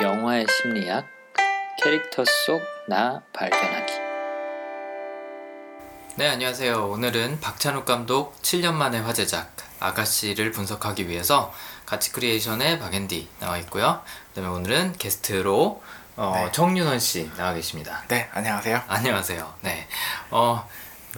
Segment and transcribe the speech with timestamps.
[0.00, 1.06] 영화의 심리학,
[1.82, 3.92] 캐릭터 속 나 발견하기.
[6.16, 6.88] 네, 안녕하세요.
[6.88, 11.52] 오늘은 박찬욱 감독 7년 만의 화제작 아가씨를 분석하기 위해서
[11.84, 14.02] 가치 크리에이션의 박앤디 나와 있고요.
[14.34, 15.82] 그다음에 오늘은 게스트로
[16.16, 16.52] 어, 네.
[16.52, 18.04] 정윤원 씨 나와 계십니다.
[18.08, 18.82] 네, 안녕하세요.
[18.86, 19.54] 안녕하세요.
[19.62, 19.88] 네.
[20.30, 20.68] 어,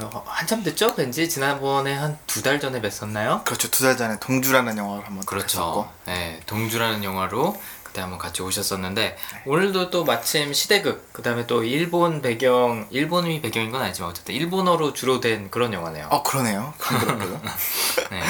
[0.01, 0.95] 어, 한참 됐죠?
[0.97, 3.45] 왠지 지난번에 한 두 달 전에 뵀었나요?
[3.45, 3.71] 그렇죠.
[3.71, 5.59] 두 달 전에 동주라는 영화를 한번 그렇죠.
[5.59, 5.89] 했었고.
[6.07, 9.43] 네, 동주라는 영화로 그때 한번 같이 오셨었는데 네.
[9.47, 15.21] 오늘도 또 마침 시대극 그다음에 또 일본 배경 일본이 배경인 건 아니지만 어쨌든 일본어로 주로
[15.21, 16.09] 된 그런 영화네요.
[16.11, 16.75] 어, 그러네요.
[16.79, 17.41] 그렇고요.
[18.13, 18.23] 네.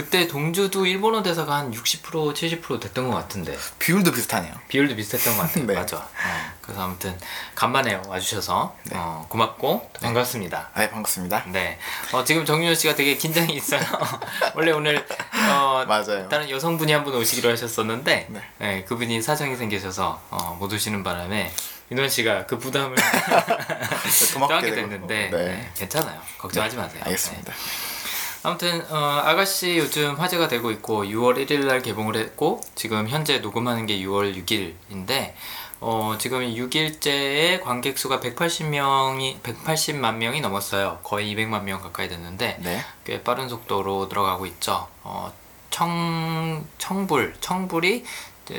[0.00, 4.54] 그때 동주도 일본어 대사가 한 60% 70% 됐던 것 같은데 비율도 비슷하네요.
[4.68, 5.64] 비율도 비슷했던 것 같아요.
[5.68, 5.74] 네.
[5.74, 5.98] 맞아.
[5.98, 6.08] 어,
[6.62, 7.18] 그래서 아무튼
[7.54, 8.92] 간만에 와주셔서 네.
[8.96, 10.70] 어, 고맙고 또 반갑습니다.
[10.74, 11.44] 네, 반갑습니다.
[11.48, 11.78] 네.
[12.12, 13.82] 어, 지금 정윤호 씨가 되게 긴장이 있어요.
[14.56, 15.04] 원래 오늘
[15.50, 16.26] 어, 맞아요.
[16.30, 18.42] 다른 여성분이 한 분 오시기로 하셨었는데 네.
[18.58, 21.52] 네, 그분이 사정이 생기셔서 어, 못 오시는 바람에
[21.90, 22.96] 윤원 씨가 그 부담을
[24.62, 24.74] 되고.
[24.76, 25.30] 됐는데 네.
[25.30, 26.18] 네, 괜찮아요.
[26.38, 27.02] 걱정하지 마세요.
[27.04, 27.52] 알겠습니다.
[28.42, 28.48] 네.
[28.48, 33.86] 아무튼 어, 아가씨 요즘 화제가 되고 있고 6월 1일 날 개봉을 했고 지금 현재 녹음하는
[33.86, 35.34] 게 6월 6일인데
[35.80, 41.00] 어, 지금 6일째에 관객 수가 180명이 180만 명이 넘었어요.
[41.02, 42.84] 거의 200만 명 가까이 됐는데 네.
[43.04, 44.88] 꽤 빠른 속도로 들어가고 있죠.
[45.02, 45.32] 어,
[45.70, 48.04] 청 청불 청불이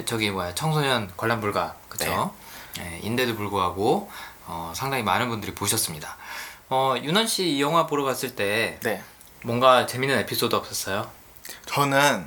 [0.05, 2.33] 저기 뭐야 청소년 관람 불가 그죠?
[2.77, 4.09] 네, 인데도 불구하고
[4.45, 6.17] 어, 상당히 많은 분들이 보셨습니다.
[6.69, 9.03] 어, 윤원 씨 이 영화 보러 갔을 때 네.
[9.43, 11.09] 뭔가 재밌는 에피소드 없었어요?
[11.65, 12.25] 저는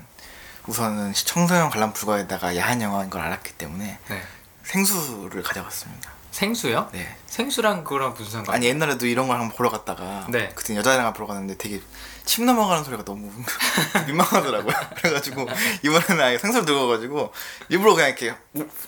[0.67, 4.23] 우선은 청소년 관람 불가에다가 야한 영화인 걸 알았기 때문에 네.
[4.65, 6.11] 생수를 가져갔습니다.
[6.31, 6.89] 생수요?
[6.93, 7.17] 네.
[7.27, 8.57] 생수랑 그거랑 무슨 상관?
[8.57, 10.51] 아니 옛날에도 이런 걸 한번 보러 갔다가 네.
[10.55, 11.81] 그때 여자 영화 보러 갔는데 되게
[12.25, 13.31] 침 넘어가는 소리가 너무
[14.07, 14.75] 민망하더라고요.
[14.97, 15.47] 그래가지고
[15.83, 17.33] 이번에는 아예 생수를 들고 가가지고
[17.69, 18.35] 일부러 그냥 이렇게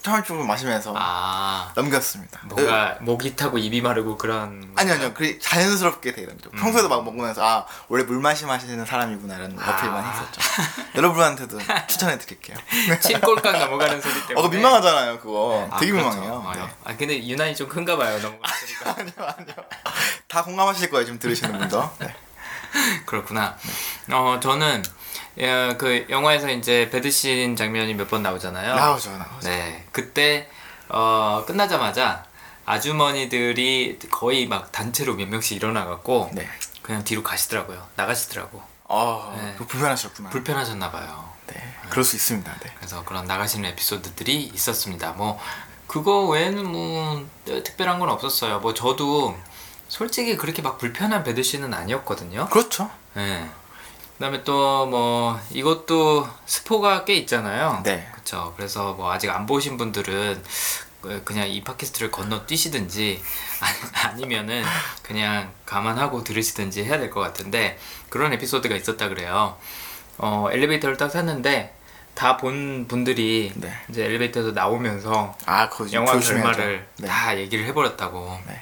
[0.02, 2.40] 차물쭈물 마시면서 아 넘겼습니다.
[2.44, 6.58] 뭔가 목이 타고 입이 마르고 그런 아니 아니요 그 자연스럽게 되는 거죠 음.
[6.58, 9.70] 평소에도 막 먹으면서 아 원래 물 마시 마시는 사람이구나 이런 아.
[9.70, 10.40] 어필 많이 했었죠
[10.94, 12.56] 여러분한테도 추천해 드릴게요
[13.00, 16.10] 침꼴깍 넘어가는 소리 때문에 어 민망하잖아요 그거 아, 되게 그렇죠.
[16.10, 16.60] 민망해요 어, 네.
[16.84, 19.54] 아 근데 유난히 좀 큰가 봐요 넘어가니까 아니요 아니요
[20.28, 22.14] 다 공감하실 거예요 지금 들으시는 분도 네.
[23.06, 23.56] 그렇구나.
[24.12, 24.82] 어 저는
[25.38, 28.74] 예, 그 영화에서 이제 배드신 장면이 몇 번 나오잖아요.
[28.74, 30.48] 나오죠 나오죠 네, 그때
[30.88, 32.24] 어 끝나자마자
[32.64, 36.48] 아주머니들이 거의 막 단체로 몇 명씩 일어나갖고 네.
[36.82, 37.86] 그냥 뒤로 가시더라고요.
[37.96, 38.62] 나가시더라고.
[38.88, 39.54] 어 네.
[39.56, 41.28] 불편하셨구나 불편하셨나 봐요.
[41.48, 41.54] 네
[41.90, 42.72] 그럴 수 있습니다 네.
[42.76, 45.12] 그래서 그런 나가시는 에피소드들이 있었습니다.
[45.12, 45.38] 뭐
[45.86, 48.60] 그거 외에는 뭐 특별한 건 없었어요.
[48.60, 49.36] 뭐 저도
[50.00, 52.48] 솔직히 그렇게 막 불편한 배드신은 아니었거든요.
[52.50, 53.48] 그렇죠 네.
[54.18, 57.80] 그다음에 또 뭐 이것도 스포가 꽤 있잖아요.
[57.82, 58.06] 네.
[58.12, 58.52] 그렇죠.
[58.56, 60.42] 그래서 뭐 아직 안 보신 분들은
[61.00, 63.22] 그- 그냥 이 팟캐스트를 건너 뛰시든지
[63.60, 64.64] 아니- 아니면은
[65.02, 67.78] 그냥 감안하고 들으시든지 해야 될 것 같은데
[68.10, 69.56] 그런 에피소드가 있었다 그래요.
[70.18, 71.74] 어 엘리베이터를 딱 탔는데
[72.14, 73.72] 다 본 분들이 네.
[73.90, 76.50] 이제 엘리베이터에서 나오면서 아 영화 조심해야죠.
[76.52, 77.08] 결말을 네.
[77.08, 78.38] 다 얘기를 해버렸다고.
[78.46, 78.60] 네.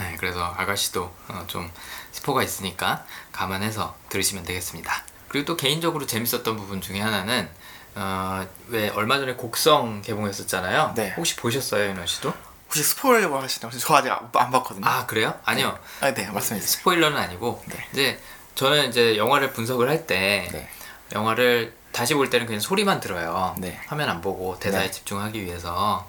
[0.00, 1.70] 네, 그래서 아가씨도 어, 좀
[2.12, 5.04] 스포가 있으니까 감안해서 들으시면 되겠습니다.
[5.28, 7.48] 그리고 또 개인적으로 재밌었던 부분 중에 하나는
[7.94, 10.94] 어, 왜 얼마 전에 곡성 개봉했었잖아요.
[10.96, 11.14] 네.
[11.16, 12.32] 혹시 보셨어요, 윤호 씨도?
[12.66, 13.72] 혹시 스포일러 하시나요?
[13.78, 15.38] 저 아직 안, 안 봤거든요 아 그래요?
[15.44, 15.76] 아니요.
[16.00, 17.84] 아, 네 말씀해 주세요 스포일러는 아니고 네.
[17.92, 18.20] 이제
[18.54, 20.68] 저는 이제 영화를 분석을 할때 네.
[21.12, 23.56] 영화를 다시 볼 때는 그냥 소리만 들어요.
[23.58, 23.80] 네.
[23.86, 24.90] 화면 안 보고 대사에 네.
[24.90, 26.08] 집중하기 위해서.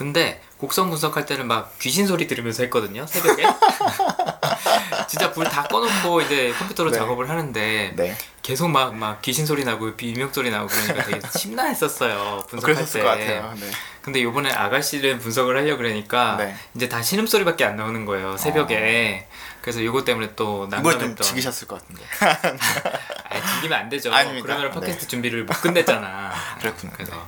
[0.00, 3.06] 근데 곡성 분석할 때는 막 귀신 소리 들으면서 했거든요.
[3.06, 3.44] 새벽에.
[5.08, 6.96] 진짜 불 다 꺼놓고 이제 컴퓨터로 네.
[6.98, 12.44] 작업을 하는데 네 계속 막 막 귀신 소리 나고 비명 소리 나고 그러니까 되게 심란했었어요.
[12.48, 13.04] 분석할 그러셨을 때.
[13.04, 13.70] 것 같아요 네.
[14.00, 16.56] 근데 요번에 아가씨를 분석을 하려 그러니까 네.
[16.74, 18.38] 이제 다 신음 소리밖에 안 나오는 거예요.
[18.38, 19.26] 새벽에.
[19.60, 21.16] 그래서 요거 때문에 또 난감했던.
[21.16, 22.02] 즐기셨을 것 같은데
[23.28, 24.10] 아니, 즐기면 안 되죠.
[24.14, 24.46] 아닙니다.
[24.46, 24.80] 그러면 네.
[24.80, 26.32] 팟캐스트 준비를 못 끝냈잖아.
[26.60, 26.92] 그렇구나.
[26.94, 27.18] 그래서 네,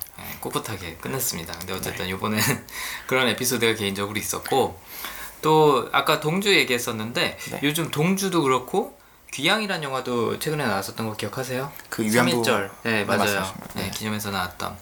[0.42, 1.52] 꿋꿋하게 끝냈습니다.
[1.58, 2.10] 근데 어쨌든 네.
[2.10, 2.40] 이번엔
[3.06, 4.78] 그런 에피소드가 개인적으로 있었고
[5.40, 7.60] 또 아까 동주 얘기했었는데 네.
[7.62, 8.98] 요즘 동주도 그렇고
[9.32, 11.72] 귀향이란 영화도 최근에 나왔었던 거 기억하세요?
[11.88, 12.70] 그 위안부 3.1절.
[12.82, 13.50] 네, 맞아요.
[13.74, 13.90] 네, 네.
[13.90, 14.76] 기념해서 나왔던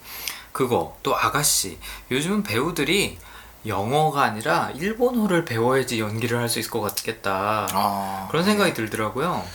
[0.53, 1.79] 그거 또 아가씨.
[2.11, 3.19] 요즘은 배우들이
[3.67, 7.69] 영어가 아니라 일본어를 배워야지 연기를 할 수 있을 것 같겠다.
[7.71, 9.47] 아 그런 생각이 들더라고요.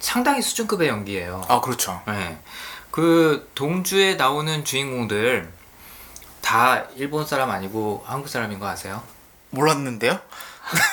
[0.00, 1.42] 상당히 수준급의 연기예요.
[1.48, 2.38] 아 그렇죠 네.
[2.96, 5.52] 그 동주에 나오는 주인공들
[6.40, 9.02] 다 일본 사람 아니고 한국 사람인 거 아세요?
[9.50, 10.18] 몰랐는데요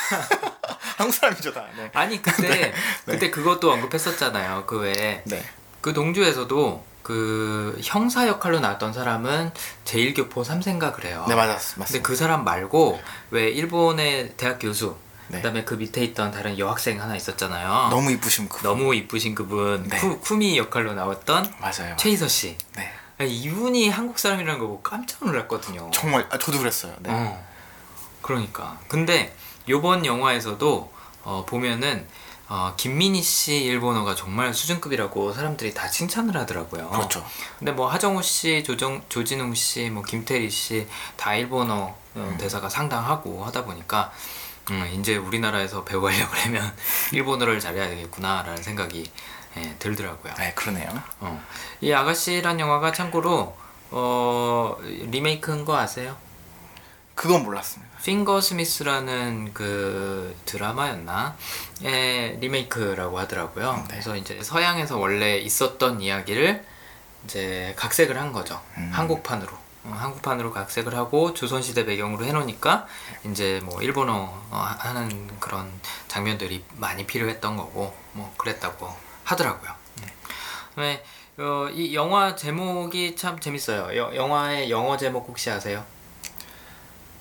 [0.98, 1.90] 한국 사람이죠 다 네.
[1.94, 2.74] 아니 그때
[3.06, 4.66] 그때 그것도 언급했었잖아요.
[4.66, 5.46] 그 외에 네.
[5.80, 9.54] 그 농주에서도 그 형사 역할로 나왔던 사람은
[9.86, 11.24] 제일교포 3세인가 그래요.
[11.30, 11.86] 네 맞았 맞습니다.
[11.86, 13.02] 근데 그 사람 말고
[13.32, 14.98] 왜 일본의 대학 교수
[15.28, 15.38] 네.
[15.38, 17.90] 그다음에 그 밑에 있던 다른 여학생 하나 있었잖아요.
[17.90, 19.98] 너무 이쁘신 그 너무 이쁘신 그분 네.
[19.98, 21.96] 쿠, 쿠미 역할로 나왔던 맞아요.
[21.98, 22.58] 최희서 씨.
[22.76, 22.92] 네
[23.26, 25.90] 이분이 한국 사람이라는 거 보고 깜짝 놀랐거든요.
[25.94, 26.94] 정말 아, 저도 그랬어요.
[27.00, 27.10] 네.
[27.12, 27.46] 어.
[28.22, 28.80] 그러니까.
[28.88, 29.36] 근데
[29.70, 30.92] 요번 영화에서도
[31.24, 32.06] 어, 보면은
[32.50, 36.90] 어, 김민희 씨 일본어가 정말 수준급이라고 사람들이 다 칭찬을 하더라고요.
[36.90, 37.26] 그렇죠.
[37.58, 42.38] 근데 뭐 하정우 씨, 조정, 조진웅 씨, 뭐 김태리 씨 다 일본어 어, 음.
[42.38, 44.12] 대사가 상당하고 하다 보니까
[44.72, 46.74] 음, 이제 우리나라에서 배우려고 하면
[47.12, 49.12] 일본어를 잘해야 되겠구나라는 생각이
[49.58, 50.34] 예, 들더라고요.
[50.36, 50.90] 네 그러네요.
[51.20, 51.44] 어.
[51.82, 53.56] 이 아가씨란 영화가 참고로
[53.92, 56.18] 어, 리메이크인 거 아세요?
[57.16, 57.96] 그건 몰랐습니다.
[58.00, 61.38] 핑거 스미스라는 그 드라마였나?
[61.84, 63.76] 의 리메이크라고 하더라고요.
[63.76, 63.84] 네.
[63.92, 66.66] 그래서 이제 서양에서 원래 있었던 이야기를
[67.26, 68.60] 이제 각색을 한 거죠.
[68.78, 68.90] 음.
[68.92, 69.63] 한국판으로.
[69.86, 72.88] 어, 한국판으로 각색을 하고 조선시대 배경으로 해놓으니까
[73.26, 74.14] 이제 뭐 일본어
[74.50, 75.72] 어, 하는 그런
[76.08, 78.90] 장면들이 많이 필요했던 거고 뭐 그랬다고
[79.24, 79.72] 하더라고요.
[80.02, 80.08] 음.
[80.70, 81.04] 그다음에
[81.38, 83.98] 어, 이 영화 제목이 참 재밌어요.
[83.98, 85.84] 여- 영화의 영어 제목 혹시 아세요?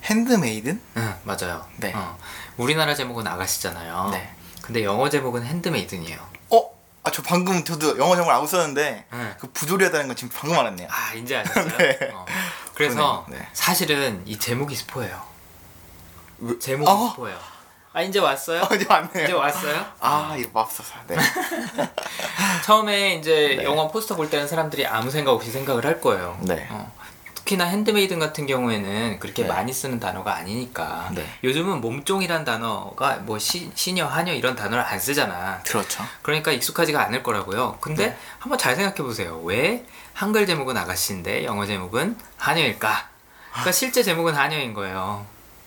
[0.05, 0.81] 핸드메이든?
[0.97, 1.65] 응 맞아요.
[1.77, 1.93] 네.
[1.95, 2.19] 어,
[2.57, 4.11] 우리나라 제목은 아가씨잖아요.
[4.13, 4.35] 네.
[4.61, 6.32] 근데 영어 제목은 핸드메이든이에요.
[7.05, 7.09] 어?
[7.09, 9.35] 아저 방금 저도 영어 정말 알고 썼는데 네.
[9.39, 10.89] 그 부조리하다는 건 지금 방금 알았네요.
[10.91, 11.67] 아 이제 아셨어요?
[11.79, 11.99] 네.
[12.15, 12.25] 어.
[12.75, 13.27] 그래서.
[13.29, 13.47] 네.
[13.53, 15.21] 사실은 이 제목이 스포예요.
[16.39, 17.11] 왜- 제목이 아.
[17.11, 17.39] 스포예요.
[17.95, 18.63] 아 이제 왔어요?
[18.63, 19.25] 어, 이제 왔네요.
[19.25, 19.85] 이제 왔어요?
[20.01, 20.95] 아 이거 맙소사.
[21.09, 21.17] 네.
[22.65, 23.65] 처음에 이제 네.
[23.65, 26.39] 영화 포스터 볼 때는 사람들이 아무 생각 없이 생각을 할 거예요.
[26.43, 26.67] 네.
[26.71, 26.91] 어.
[27.53, 29.49] 특히나 핸드메이든 같은 경우에는 그렇게 네.
[29.49, 31.27] 많이 쓰는 단어가 아니니까 네.
[31.45, 35.61] 요즘은 몸종이란 단어가 뭐 시, 시녀, 하녀 이런 단어를 안 쓰잖아.
[35.67, 36.03] 그렇죠.
[36.23, 37.77] 그러니까 익숙하지가 않을 거라고요.
[37.81, 38.17] 근데 네.
[38.39, 39.39] 한번 잘 생각해 보세요.
[39.45, 39.85] 왜
[40.15, 43.09] 한글 제목은 아가씨인데 영어 제목은 하녀일까?
[43.51, 45.27] 그러니까 실제 제목은 하녀인 거예요.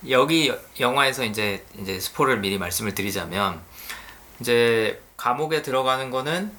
[0.10, 3.62] 여기 여- 영화에서 이제 이제 스포를 미리 말씀을 드리자면
[4.40, 6.52] 이제 감옥에 들어가는 거는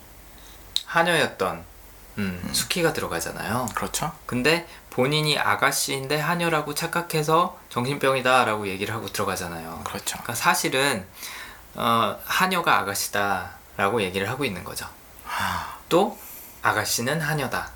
[0.85, 1.65] 하녀였던
[2.19, 3.67] 음, 수키가 들어가잖아요.
[3.75, 4.11] 그렇죠.
[4.25, 9.83] 근데 본인이 아가씨인데 하녀라고 착각해서 정신병이다라고 얘기를 하고 들어가잖아요.
[9.85, 10.17] 그렇죠.
[10.17, 11.07] 그러니까 사실은
[11.75, 14.87] 어, 하녀가 아가씨다라고 얘기를 하고 있는 거죠.
[15.91, 16.19] 또
[16.63, 17.73] 아가씨는 하녀다.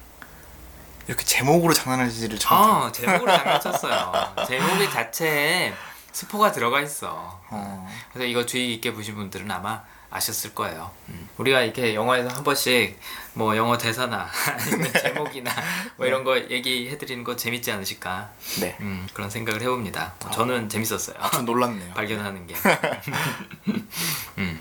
[1.08, 2.84] 이렇게 제목으로 장난하지를 처음.
[2.84, 4.34] 어, 제목으로 장난쳤어요.
[4.48, 5.74] 제목의 자체에
[6.12, 7.38] 스포가 들어가 있어.
[7.50, 7.88] 어.
[8.14, 10.90] 그래서 이거 주의 깊게 보신 분들은 아마 아셨을 거예요.
[11.08, 11.28] 음.
[11.38, 12.98] 우리가 이렇게 영화에서 한 번씩
[13.34, 15.50] 뭐 영어 대사나 아니면 제목이나
[15.96, 18.30] 뭐 이런 거 얘기해 드리는 거 재밌지 않으실까?
[18.60, 18.76] 네.
[18.80, 20.14] 음, 그런 생각을 해봅니다.
[20.24, 21.16] 어, 저는 재밌었어요.
[21.32, 21.94] 좀 놀랐네요.
[21.94, 22.54] 발견하는 게.
[24.38, 24.60] 음.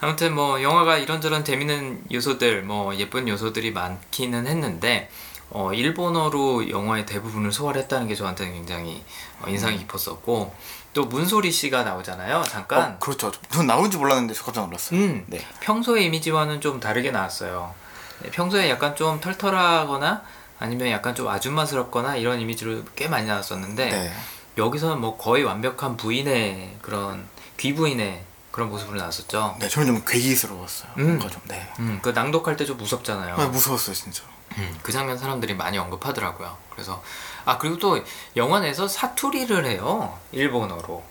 [0.00, 5.10] 아무튼 뭐 영화가 이런저런 재밌는 요소들, 뭐 예쁜 요소들이 많기는 했는데
[5.50, 9.02] 어, 일본어로 영화의 대부분을 소화를 했다는 게 저한테는 굉장히
[9.40, 10.54] 어, 인상이 깊었었고
[10.98, 12.42] 또 문소리 씨가 나오잖아요.
[12.48, 12.94] 잠깐.
[12.94, 13.30] 어, 그렇죠.
[13.50, 14.98] 전 나온 줄 몰랐는데 저 깜짝 놀랐어요.
[14.98, 15.46] 음, 네.
[15.60, 17.72] 평소의 이미지와는 좀 다르게 나왔어요.
[18.18, 20.22] 네, 평소에 약간 좀 털털하거나
[20.58, 24.12] 아니면 약간 좀 아줌마스럽거나 이런 이미지로 꽤 많이 나왔었는데 네.
[24.56, 27.28] 여기서는 뭐 거의 완벽한 부인의 그런
[27.58, 29.54] 귀부인의 그런 모습으로 나왔었죠.
[29.60, 30.90] 네, 저는 좀 괴기스러웠어요.
[30.98, 31.06] 음.
[31.06, 31.64] 뭔가 좀 네.
[31.78, 33.36] 음, 그 낭독할 때 좀 무섭잖아요.
[33.36, 34.24] 네, 무서웠어요, 진짜.
[34.56, 36.56] 음, 그 장면 사람들이 많이 언급하더라고요.
[36.72, 37.00] 그래서
[37.44, 38.02] 아 그리고 또
[38.36, 41.02] 영화 내에서 사투리를 해요 일본어로.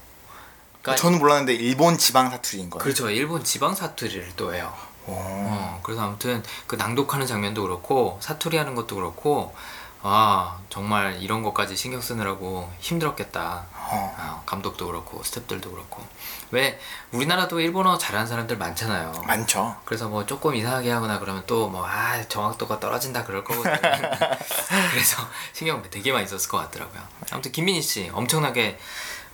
[0.82, 2.84] 그러니까 저는 몰랐는데 일본 지방 사투리인 거예요.
[2.84, 4.74] 그렇죠 일본 지방 사투리를 또 해요.
[5.08, 5.14] 오.
[5.16, 9.56] 어, 그래서 아무튼 그 낭독하는 장면도 그렇고 사투리 하는 것도 그렇고
[10.04, 13.66] 아 정말 이런 것까지 신경 쓰느라고 힘들었겠다.
[13.90, 14.16] 어.
[14.18, 16.06] 아, 감독도 그렇고 스탭들도 그렇고
[16.52, 16.80] 왜
[17.12, 19.12] 우리나라도 일본어 잘하는 사람들 많잖아요.
[19.26, 19.76] 많죠.
[19.86, 23.76] 그래서 뭐 조금 이상하게 하거나 그러면 또 뭐 아 정확도가 떨어진다 그럴 거거든요.
[24.92, 27.02] 그래서 신경 되게 많이 썼을 것 같더라고요.
[27.32, 28.80] 아무튼 김민희 씨 엄청나게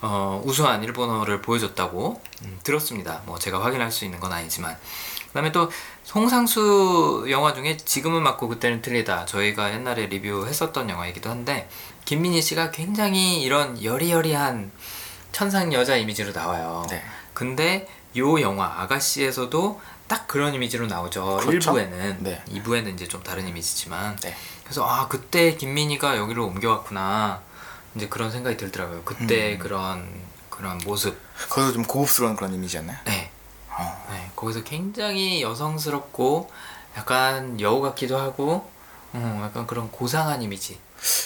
[0.01, 3.21] 어, 우수한 일본어를 보여줬다고 음, 들었습니다.
[3.25, 4.77] 뭐 제가 확인할 수 있는 건 아니지만
[5.27, 5.71] 그다음에 또
[6.03, 11.69] 송상수 영화 중에 지금은 맞고 그때는 틀리다 저희가 옛날에 리뷰했었던 영화이기도 한데
[12.05, 14.71] 김민희 씨가 굉장히 이런 여리여리한
[15.31, 16.85] 천상 여자 이미지로 나와요.
[16.89, 17.03] 네.
[17.33, 21.37] 근데 요 영화 아가씨에서도 딱 그런 이미지로 나오죠.
[21.37, 21.71] 그렇죠.
[21.73, 22.43] 1부에는 네.
[22.49, 24.35] 2부에는 이제 좀 다른 이미지지만 네.
[24.63, 27.41] 그래서 아 그때 김민희가 여기로 옮겨왔구나
[27.95, 29.01] 이제 그런 생각이 들더라고요.
[29.03, 29.59] 그때 음.
[29.59, 30.07] 그런
[30.49, 31.17] 그런 모습.
[31.49, 32.97] 거기서 좀 고급스러운 그런 이미지였나요?
[33.05, 33.31] 네.
[33.77, 34.05] 어.
[34.09, 34.31] 네.
[34.35, 36.49] 거기서 굉장히 여성스럽고
[36.97, 38.69] 약간 여우 같기도 하고
[39.15, 40.79] 음, 약간 그런 고상한 이미지.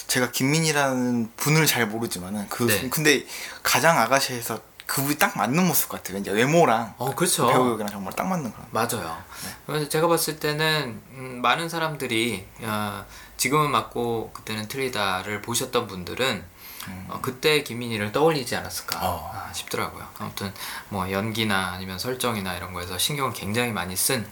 [0.08, 2.88] 제가 김민이라는 분을 잘 모르지만은 그 네.
[2.88, 3.24] 근데
[3.62, 6.14] 가장 아가씨에서 그분이 딱 맞는 모습 같아요.
[6.16, 7.46] 왠지 외모랑 어 그렇죠.
[7.46, 8.66] 배우랑 정말 딱 맞는 그런.
[8.70, 9.22] 맞아요.
[9.66, 13.04] 그래서 제가 봤을 때는 음, 많은 사람들이 어,
[13.36, 16.42] 지금은 맞고 그때는 틀리다를 보셨던 분들은
[17.08, 19.30] 어, 그때 김민희를 떠올리지 않았을까 어.
[19.32, 20.06] 아, 싶더라고요.
[20.18, 20.52] 아무튼
[20.88, 24.28] 뭐 연기나 아니면 설정이나 이런 거에서 신경을 굉장히 많이 쓴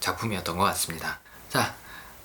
[0.00, 1.18] 작품이었던 것 같습니다.
[1.48, 1.74] 자.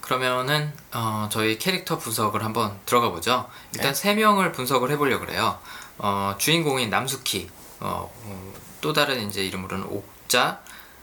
[0.01, 3.47] 그러면은 어, 저희 캐릭터 분석을 한번 들어가 보죠.
[3.73, 3.93] 일단 네.
[3.93, 5.59] 세 명을 분석을 해보려고 그래요.
[5.99, 7.49] 어, 주인공인 남수키,
[7.79, 10.59] 어, 어, 또 다른 이제 이름으로는 옥자,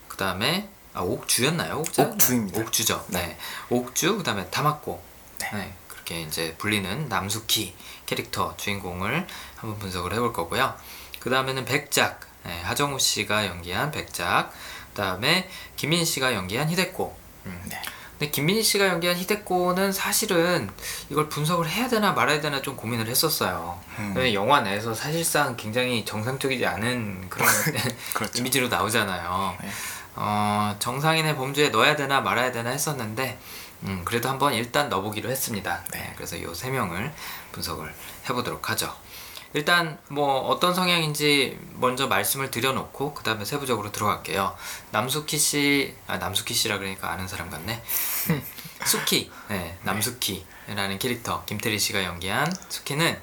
[0.09, 1.79] 그 다음에 아, 옥주였나요?
[1.79, 2.03] 옥자?
[2.03, 2.61] 옥주입니다.
[2.61, 3.07] 옥주죠.
[3.09, 3.39] 네,
[3.71, 5.01] 옥주, 그 다음에 타마코.
[5.39, 5.51] 네.
[5.53, 7.75] 네, 그렇게 이제 불리는 남수키
[8.13, 10.75] 캐릭터 주인공을 한번 분석을 해볼 거고요.
[11.21, 17.15] 그 다음에는 백작, 네, 하정우 씨가 연기한 백작, 그 다음에 김민 씨가 연기한 히데코.
[17.47, 17.63] 음.
[17.69, 17.81] 네.
[18.19, 20.69] 근데 김민희 씨가 연기한 히데코는 사실은
[21.09, 23.79] 이걸 분석을 해야 되나 말아야 되나 좀 고민을 했었어요.
[23.99, 24.33] 음.
[24.35, 27.49] 영화 내에서 사실상 굉장히 정상적이지 않은 그런
[28.15, 28.39] 그렇죠.
[28.39, 29.57] 이미지로 나오잖아요.
[29.63, 29.69] 네.
[30.17, 33.39] 어, 정상인의 범주에 넣어야 되나 말아야 되나 했었는데
[33.85, 35.85] 음, 그래도 한번 일단 넣어보기로 했습니다.
[35.93, 37.13] 네, 그래서 이 세 명을
[37.59, 37.93] 분석을
[38.29, 38.95] 해보도록 하죠.
[39.55, 44.55] 일단 뭐 어떤 성향인지 먼저 말씀을 드려놓고 그 다음에 세부적으로 들어갈게요.
[44.91, 47.83] 남수키 씨, 아 남수키 씨라 그러니까 아는 사람 같네.
[48.29, 48.45] 네.
[48.85, 53.19] 수키, 네, 남수키라는 캐릭터 김태리 씨가 연기한 수키는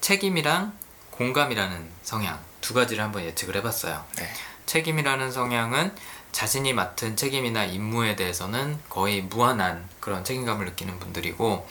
[0.00, 0.72] 책임이랑
[1.10, 4.04] 공감이라는 성향 두 가지를 한번 예측을 해봤어요.
[4.16, 4.32] 네.
[4.66, 5.94] 책임이라는 성향은
[6.32, 11.66] 자신이 맡은 책임이나 임무에 대해서는 거의 무한한 그런 책임감을 느끼는 분들이고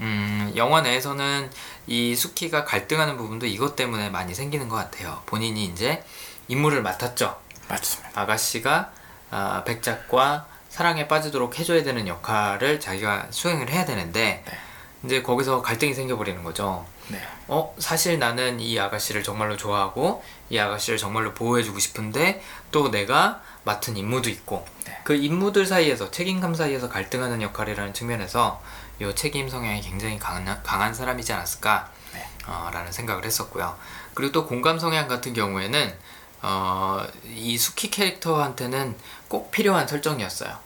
[0.00, 1.50] 음, 영화 내에서는
[1.86, 5.22] 이 수키가 갈등하는 부분도 이것 때문에 많이 생기는 것 같아요.
[5.26, 6.02] 본인이 이제
[6.48, 7.38] 임무를 맡았죠.
[7.68, 8.10] 맞습니다.
[8.20, 8.92] 아가씨가
[9.30, 14.58] 아, 백작과 사랑에 빠지도록 해줘야 되는 역할을 자기가 수행을 해야 되는데 네.
[15.04, 16.84] 이제 거기서 갈등이 생겨버리는 거죠.
[17.08, 17.20] 네.
[17.48, 23.96] 어 사실 나는 이 아가씨를 정말로 좋아하고 이 아가씨를 정말로 보호해주고 싶은데 또 내가 맡은
[23.96, 24.98] 임무도 있고 네.
[25.04, 28.60] 그 임무들 사이에서 책임감 사이에서 갈등하는 역할이라는 측면에서
[29.00, 32.28] 이 책임 성향이 굉장히 강한, 강한 사람이지 않았을까 네.
[32.46, 33.76] 어, 라는 생각을 했었고요
[34.14, 35.96] 그리고 또 공감 성향 같은 경우에는
[36.42, 38.96] 어, 이 수키 캐릭터한테는
[39.28, 40.56] 꼭 필요한 설정이었어요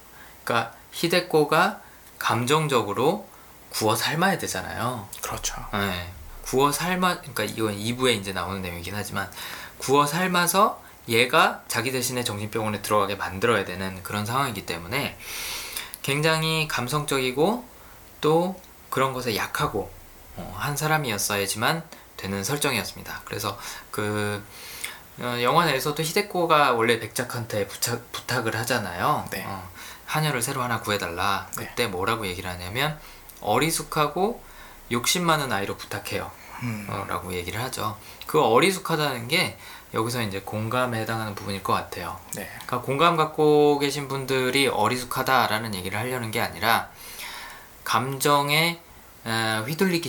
[0.44, 1.80] 그러니까 히데코가
[2.18, 3.28] 감정적으로
[3.70, 5.54] 구워 삶아야 되잖아요 그렇죠.
[5.72, 6.12] 네.
[6.42, 9.30] 구워 삶아 그러니까 이건 2부에 이제 나오는 내용이긴 하지만
[9.76, 15.18] 구워 삶아서 얘가 자기 대신에 정신병원에 들어가게 만들어야 되는 그런 상황이기 때문에
[16.02, 17.64] 굉장히 감성적이고
[18.20, 18.60] 또
[18.90, 19.90] 그런 것에 약하고
[20.36, 21.82] 어, 한 사람이었어야지만
[22.16, 23.22] 되는 설정이었습니다.
[23.24, 23.58] 그래서
[23.90, 24.42] 그
[25.20, 29.26] 어, 영화 내에서도 히데코가 원래 백작한테 부착, 부탁을 하잖아요.
[29.30, 29.44] 네.
[29.46, 29.68] 어,
[30.06, 31.48] 하녀를 새로 하나 구해달라.
[31.56, 31.66] 네.
[31.66, 32.98] 그때 뭐라고 얘기를 하냐면
[33.40, 34.42] 어리숙하고
[34.90, 36.30] 욕심 많은 아이로 부탁해요.
[36.62, 36.86] 음.
[36.88, 37.96] 어, 라고 얘기를 하죠.
[38.26, 39.58] 그 어리숙하다는 게
[39.94, 42.18] 여기서 이제 공감에 해당하는 부분일 것 같아요.
[42.34, 42.46] 네.
[42.52, 46.90] 그러니까 공감 갖고 계신 분들이 어리숙하다라는 얘기를 하려는 게 아니라
[47.88, 48.78] 감정에
[49.24, 50.08] 에, 휘둘리기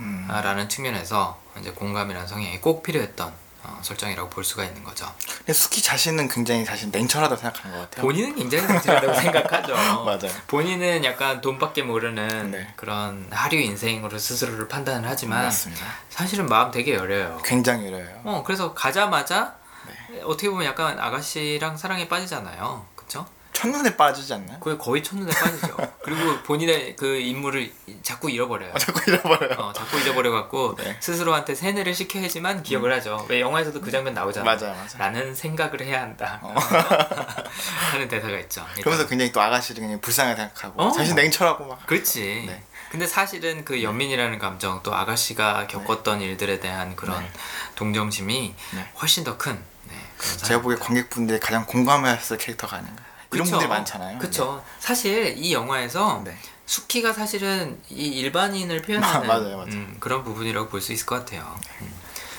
[0.00, 0.26] 음.
[0.26, 3.30] 쉽다라는 측면에서 이제 공감이라는 성향이 꼭 필요했던
[3.64, 5.06] 어, 설정이라고 볼 수가 있는 거죠.
[5.38, 8.06] 근데 수키 자신은 굉장히 사실 냉철하다고 생각하는 것 같아요.
[8.06, 9.74] 본인은 굉장히 성실하다고 생각하죠.
[9.74, 10.30] 맞아요.
[10.46, 12.72] 본인은 약간 돈밖에 모르는 네.
[12.76, 15.84] 그런 하류 인생으로 스스로를 판단을 하지만 맞습니다.
[16.08, 17.38] 사실은 마음 되게 여려요.
[17.44, 18.20] 굉장히 이래요.
[18.24, 19.56] 어 그래서 가자마자
[19.86, 20.22] 네.
[20.24, 22.86] 어떻게 보면 약간 아가씨랑 사랑에 빠지잖아요.
[22.96, 23.26] 그쵸?
[23.54, 24.58] 첫눈에 빠지지 않나요?
[24.60, 25.76] 그게 거의 첫눈에 빠지죠.
[26.04, 28.72] 그리고 본인의 그 임무를 자꾸 잃어버려요.
[28.74, 29.58] 아, 자꾸 잃어버려요.
[29.58, 30.96] 어, 자꾸 잊어버려갖고 네.
[31.00, 33.24] 스스로한테 세뇌를 시켜야지만 기억을 하죠.
[33.30, 34.44] 왜 영화에서도 그 장면 나오잖아.
[34.44, 34.88] 맞아요, 맞아요.
[34.98, 36.40] 라는 생각을 해야 한다.
[36.42, 36.54] 어.
[37.92, 38.66] 하는 대사가 있죠.
[38.82, 40.90] 그러면서 굉장히 또 아가씨를 굉장히 불쌍하게 생각하고 어.
[40.90, 42.44] 자신 냉철하고 막 그렇지.
[42.46, 42.62] 네.
[42.90, 47.30] 근데 사실은 그 연민이라는 감정 또 아가씨가 겪었던 일들에 대한 그런 네.
[47.76, 48.92] 동정심이 네.
[49.00, 49.58] 훨씬 더큰
[49.88, 49.96] 네,
[50.44, 53.02] 제가 보기에 관객분들이 가장 공감했을 캐릭터가 아닌가
[53.34, 53.50] 이런 그쵸.
[53.58, 54.18] 분들이 많잖아요.
[54.18, 54.64] 그쵸.
[54.78, 56.36] 사실 이 영화에서 네.
[56.66, 59.68] 수키가 사실은 이 일반인을 표현하는 마- 맞아요, 맞아요.
[59.72, 61.54] 음, 그런 부분이라고 볼 수 있을 것 같아요.
[61.82, 61.92] 음.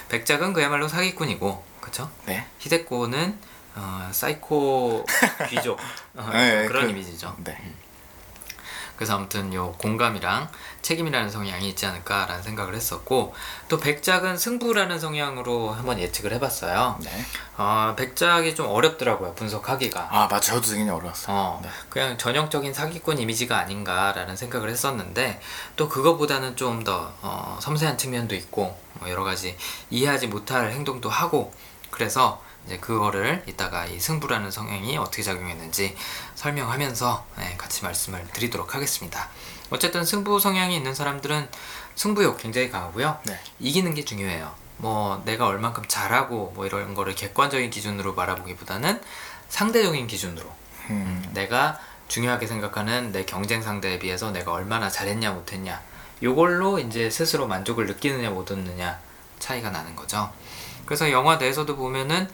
[0.10, 2.10] 백작은 그야말로 사기꾼이고, 그쵸?
[2.26, 2.46] 네.
[2.60, 3.38] 히데코는
[3.76, 5.06] 어, 사이코
[5.50, 5.78] 귀족
[6.16, 7.36] 어, 네, 그런 그- 이미지죠.
[7.40, 7.58] 네.
[8.96, 10.50] 그래서 아무튼 요 공감이랑
[10.86, 13.34] 책임이라는 성향이 있지 않을까라는 생각을 했었고
[13.68, 17.00] 또 백작은 승부라는 성향으로 한번 예측을 해봤어요.
[17.02, 17.26] 네.
[17.58, 20.10] 어, 백작이 좀 어렵더라고요 분석하기가.
[20.12, 21.36] 아 맞아 저도 굉장히 어려웠어요.
[21.36, 21.70] 어, 네.
[21.90, 25.42] 그냥 전형적인 사기꾼 이미지가 아닌가라는 생각을 했었는데
[25.76, 29.58] 또 그거보다는 좀더 어, 섬세한 측면도 있고 뭐 여러 가지
[29.90, 31.52] 이해하지 못할 행동도 하고
[31.90, 35.96] 그래서 이제 그거를 이따가 이 승부라는 성향이 어떻게 작용했는지
[36.36, 39.30] 설명하면서 네, 같이 말씀을 드리도록 하겠습니다.
[39.72, 41.48] 어쨌든 승부 성향이 있는 사람들은
[41.96, 43.20] 승부욕 굉장히 강하고요.
[43.26, 43.40] 네.
[43.60, 44.54] 이기는 게 중요해요.
[44.78, 49.02] 뭐 내가 얼만큼 잘하고 뭐 이런 거를 객관적인 기준으로 바라보기보다는
[49.50, 50.52] 상대적인 기준으로
[50.90, 51.30] 음.
[51.34, 55.82] 내가 중요하게 생각하는 내 경쟁 상대에 비해서 내가 얼마나 잘했냐 못했냐
[56.22, 59.00] 요걸로 이제 스스로 만족을 느끼느냐 못 얻느냐
[59.40, 60.32] 차이가 나는 거죠.
[60.86, 62.30] 그래서 영화 내에서도 보면은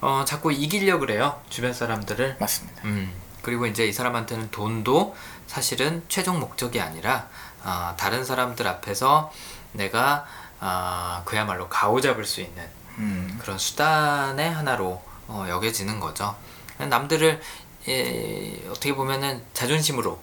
[0.00, 2.36] 어, 자꾸 이기려 그래요 주변 사람들을.
[2.38, 2.82] 맞습니다.
[2.84, 3.12] 음
[3.44, 5.14] 그리고 이제 이 사람한테는 돈도
[5.46, 7.28] 사실은 최종 목적이 아니라
[7.62, 9.30] 아, 다른 사람들 앞에서
[9.72, 10.26] 내가
[10.60, 12.66] 아, 그야말로 가오잡을 수 있는
[12.98, 13.38] 음.
[13.40, 16.34] 그런 수단의 하나로 어, 여겨지는 거죠.
[16.78, 17.40] 남들을
[17.88, 20.18] 예, 어떻게 보면은 자존심으로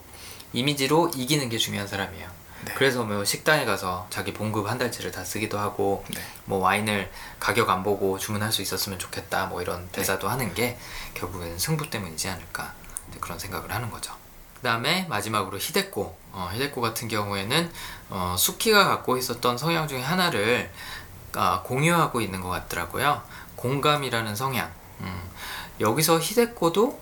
[0.54, 2.28] 이미지로 이기는 게 중요한 사람이에요.
[2.66, 2.74] 네.
[2.76, 6.22] 그래서 뭐 식당에 가서 자기 봉급 한 달치를 다 쓰기도 하고 네.
[6.46, 10.78] 뭐 와인을 가격 안 보고 주문할 수 있었으면 좋겠다 뭐 이런 대사도 하는 게
[11.16, 12.74] 결국에는 승부 때문이지 않을까
[13.22, 14.14] 그런 생각을 하는 거죠.
[14.56, 17.72] 그 다음에 마지막으로 히데코 어, 히데코 같은 경우에는
[18.10, 20.72] 어, 수키가 갖고 있었던 성향 중에 하나를
[21.34, 23.22] 아, 공유하고 있는 것 같더라고요.
[23.56, 24.70] 공감이라는 성향.
[25.00, 25.22] 음,
[25.80, 27.02] 여기서 히데코도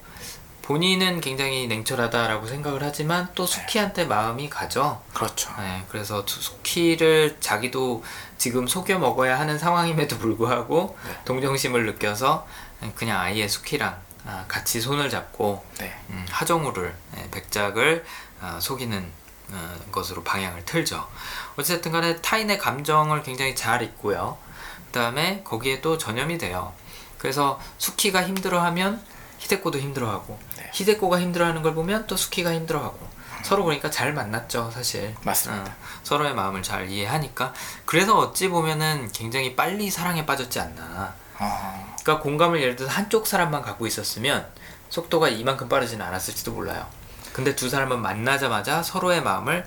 [0.62, 5.02] 본인은 굉장히 냉철하다라고 생각을 하지만 또 수키한테 마음이 가죠.
[5.16, 5.52] 그렇죠.
[5.58, 8.04] 네, 그래서 수- 수키를 자기도
[8.38, 11.18] 지금 속여 먹어야 하는 상황임에도 불구하고 네.
[11.26, 12.48] 동정심을 느껴서
[12.96, 14.00] 그냥 아예 수키랑 아,
[14.48, 15.98] 같이 손을 잡고 네.
[16.10, 18.06] 음, 하정우를 예, 백작을
[18.42, 19.12] 아, 속이는
[19.52, 21.08] 어, 것으로 방향을 틀죠.
[21.56, 24.38] 어쨌든 간에 타인의 감정을 굉장히 잘 읽고요.
[24.86, 26.74] 그 다음에 거기에 또 전염이 돼요.
[27.18, 29.02] 그래서 수키가 힘들어하면
[29.40, 30.70] 히데코도 힘들어하고 네.
[30.74, 35.72] 히데코가 힘들어하는 걸 보면 또 수키가 힘들어하고 서로 그러니까 잘 만났죠 사실 맞습니다.
[35.72, 37.54] 어, 서로의 마음을 잘 이해하니까
[37.86, 41.96] 그래서 어찌 보면은 굉장히 빨리 사랑에 빠졌지 않나 어.
[42.02, 44.48] 그러니까 공감을 예를 들어서 한쪽 사람만 갖고 있었으면
[44.90, 46.86] 속도가 이만큼 빠르지는 않았을지도 몰라요.
[47.34, 49.66] 근데 두 사람은 만나자마자 서로의 마음을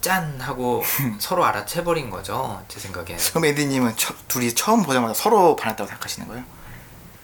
[0.00, 0.84] 짠 하고
[1.18, 2.62] 서로 알아채버린 거죠.
[2.68, 3.16] 제 생각에.
[3.30, 6.44] 그럼 에디님은 처, 둘이 처음 보자마자 서로 반했다고 생각하시는 거예요?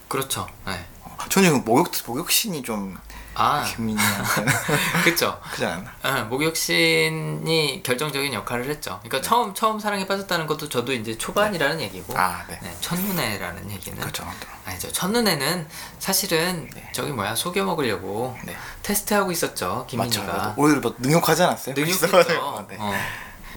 [0.09, 0.47] 그렇죠.
[0.67, 0.85] 네.
[1.05, 2.99] 어, 저는 지금 목욕 목욕신이 좀
[3.35, 4.53] 아, 김민희한테는
[5.05, 5.41] 그쵸.
[5.51, 5.93] 그지 않나?
[6.03, 9.01] 아, 목욕신이 결정적인 역할을 했죠.
[9.03, 12.59] 그러니까 처음 처음 사랑에 빠졌다는 것도 저도 이제 초반이라는 얘기고, 아, 네.
[12.63, 14.27] 네, 첫눈에라는 얘기는 그렇죠.
[14.65, 14.93] 아니죠.
[14.93, 15.67] 첫눈에는
[15.99, 16.89] 사실은 네.
[16.93, 18.55] 저기 뭐야 속여 먹으려고 네.
[18.83, 19.87] 테스트하고 있었죠.
[19.89, 20.55] 김민희가.
[20.57, 21.75] 오히려 뭐 능욕하지 않았어요?
[21.75, 22.67] 능욕했죠.
[22.69, 22.77] 네.
[22.79, 22.95] 어.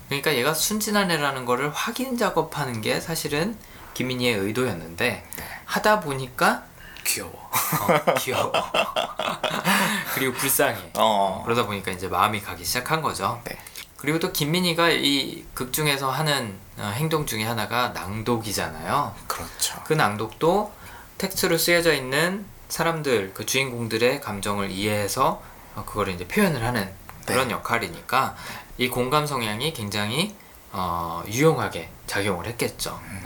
[0.07, 3.57] 그러니까 얘가 순진한 애라는 거를 확인 작업하는 게 사실은
[3.93, 5.43] 김민희의 의도였는데 네.
[5.65, 6.63] 하다 보니까
[7.05, 7.31] 귀여워.
[7.31, 8.51] 어, 귀여워.
[10.15, 10.91] 그리고 불쌍해.
[10.95, 11.41] 어.
[11.45, 13.41] 그러다 보니까 이제 마음이 가기 시작한 거죠.
[13.45, 13.57] 네.
[13.97, 19.15] 그리고 또 김민희가 이 극 중에서 하는 어, 행동 중에 하나가 낭독이잖아요.
[19.27, 19.81] 그렇죠.
[19.85, 20.73] 그 낭독도
[21.17, 25.41] 텍스트로 쓰여져 있는 사람들, 그 주인공들의 감정을 이해해서
[25.75, 26.91] 어, 그거를 이제 표현을 하는
[27.25, 28.35] 그런 역할이니까
[28.77, 30.35] 이 공감 성향이 굉장히
[30.73, 32.99] 어, 유용하게 작용을 했겠죠.
[33.09, 33.21] 네.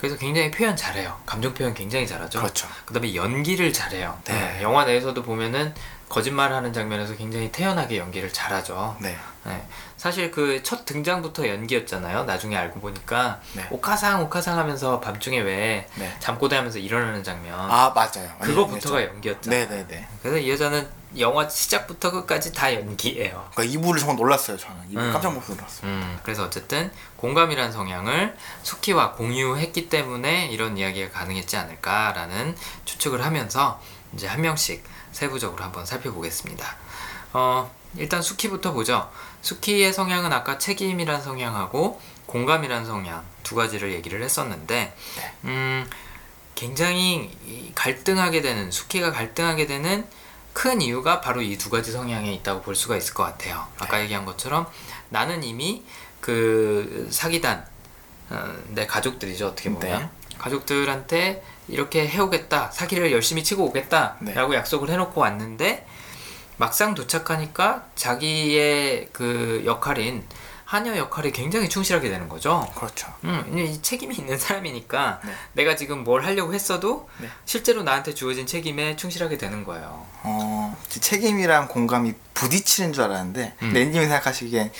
[0.00, 1.14] 그래서 굉장히 표현 잘해요.
[1.26, 2.38] 감정 표현 굉장히 잘하죠.
[2.40, 2.66] 그렇죠.
[2.86, 4.18] 그다음에 연기를 잘해요.
[4.24, 4.32] 네.
[4.32, 5.74] 네, 영화 내에서도 보면은
[6.08, 8.96] 거짓말하는 장면에서 굉장히 태연하게 연기를 잘하죠.
[9.00, 9.14] 네.
[9.44, 9.62] 네.
[9.98, 12.24] 사실 그 첫 등장부터 연기였잖아요.
[12.24, 13.66] 나중에 알고 보니까 네.
[13.70, 16.16] 오카상 오카상 하면서 밤중에 왜 네.
[16.18, 18.30] 잠꼬대 하면서 일어나는 장면 아 맞아요.
[18.40, 19.68] 그거부터가 연기였잖아요.
[19.68, 20.08] 네네네.
[20.22, 23.48] 그래서 이 여자는 영화 시작부터 끝까지 다 연기예요.
[23.52, 24.56] 그러니까 이부를 정말 놀랐어요.
[24.56, 25.12] 저는 이부 음.
[25.12, 25.90] 깜짝 놀랐어요.
[25.90, 33.80] 음, 그래서 어쨌든 공감이라는 성향을 수키와 공유했기 때문에 이런 이야기가 가능했지 않을까라는 추측을 하면서
[34.14, 36.76] 이제 한 명씩 세부적으로 한번 살펴보겠습니다.
[37.32, 39.10] 어, 일단 수키부터 보죠.
[39.42, 44.94] 수키의 성향은 아까 책임이란 성향하고 공감이란 성향 두 가지를 얘기를 했었는데,
[45.44, 45.88] 음,
[46.54, 50.06] 굉장히 이 갈등하게 되는 수키가 갈등하게 되는
[50.60, 53.66] 큰 이유가 바로 이 두 가지 성향에 있다고 볼 수가 있을 것 같아요.
[53.78, 54.66] 아까 얘기한 것처럼
[55.08, 55.82] 나는 이미
[56.20, 57.64] 그 사기단
[58.28, 60.36] 어, 내 가족들이죠 어떻게 보면 네.
[60.36, 64.56] 가족들한테 이렇게 해오겠다 사기를 열심히 치고 오겠다라고 네.
[64.58, 65.86] 약속을 해놓고 왔는데
[66.58, 70.26] 막상 도착하니까 자기의 그 역할인
[70.70, 72.64] 하녀 역할에 굉장히 충실하게 되는 거죠.
[72.76, 73.12] 그렇죠.
[73.24, 75.32] 음, 이 책임이 있는 사람이니까 네.
[75.54, 77.28] 내가 지금 뭘 하려고 했어도 네.
[77.44, 80.06] 실제로 나한테 주어진 책임에 충실하게 되는 거예요.
[80.22, 83.72] 어 책임이랑 공감이 부딪히는 줄 알았는데 음.
[83.72, 84.70] 랜님이 생각하시기엔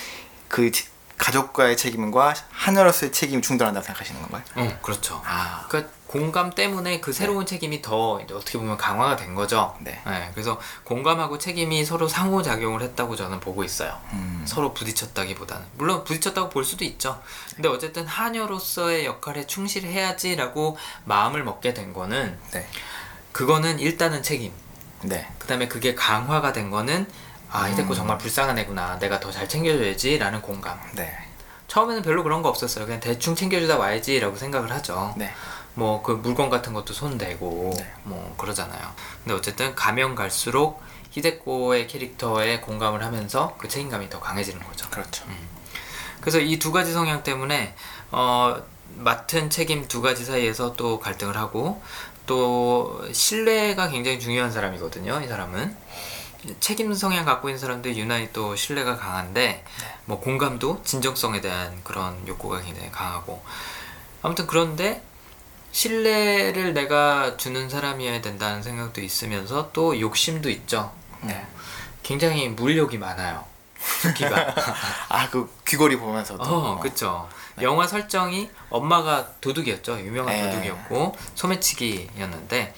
[0.46, 0.86] 그 지-
[1.18, 4.42] 가족과의 책임과 하나로서의 책임이 충돌한다고 생각하시는 건가요?
[4.54, 5.20] 어, 그렇죠.
[5.26, 9.76] 아 그러니까 공감 때문에 그 새로운 책임이 더 어떻게 보면 강화가 된 거죠.
[9.78, 10.02] 네.
[10.34, 13.96] 그래서 공감하고 책임이 서로 상호작용을 했다고 저는 보고 있어요.
[14.14, 14.42] 음.
[14.44, 17.22] 서로 부딪혔다기보다는 물론 부딪혔다고 볼 수도 있죠.
[17.54, 22.66] 근데 어쨌든 하녀로서의 역할에 충실해야지라고 마음을 먹게 된 거는 네.
[23.30, 24.52] 그거는 일단은 책임.
[25.02, 25.30] 네.
[25.38, 27.06] 그다음에 그게 강화가 된 거는
[27.52, 27.72] 아 음.
[27.72, 28.98] 이대코 정말 불쌍한 애구나.
[28.98, 30.76] 내가 더 잘 챙겨줘야지라는 공감.
[30.96, 31.16] 네.
[31.68, 32.84] 처음에는 별로 그런 거 없었어요.
[32.84, 35.14] 그냥 대충 챙겨주다 와야지라고 생각을 하죠.
[35.16, 35.32] 네.
[35.74, 37.94] 뭐 그 물건 같은 것도 손대고 네.
[38.04, 38.92] 뭐 그러잖아요.
[39.22, 44.88] 근데 어쨌든 가면 갈수록 히데코의 캐릭터에 공감을 하면서 그 책임감이 더 강해지는 거죠.
[44.90, 45.24] 그렇죠.
[46.20, 47.74] 그래서 이 두 가지 성향 때문에
[48.10, 48.62] 어,
[48.96, 51.82] 맡은 책임 두 가지 사이에서 또 갈등을 하고
[52.26, 55.20] 또 신뢰가 굉장히 중요한 사람이거든요.
[55.22, 55.76] 이 사람은
[56.60, 59.64] 책임 성향 갖고 있는 사람들 유난히 또 신뢰가 강한데
[60.04, 63.42] 뭐 공감도 진정성에 대한 그런 욕구가 굉장히 강하고
[64.22, 65.02] 아무튼 그런데
[65.72, 70.92] 신뢰를 내가 주는 사람이어야 된다는 생각도 있으면서 또 욕심도 있죠.
[71.22, 71.46] 네.
[72.02, 73.44] 굉장히 물욕이 많아요.
[73.78, 74.54] 수키가.
[75.08, 76.42] 아 그 귀걸이 보면서도.
[76.42, 77.28] 어, 그쵸.
[77.62, 80.00] 영화 설정이 엄마가 도둑이었죠.
[80.00, 80.50] 유명한 네.
[80.50, 82.74] 도둑이었고 소매치기였는데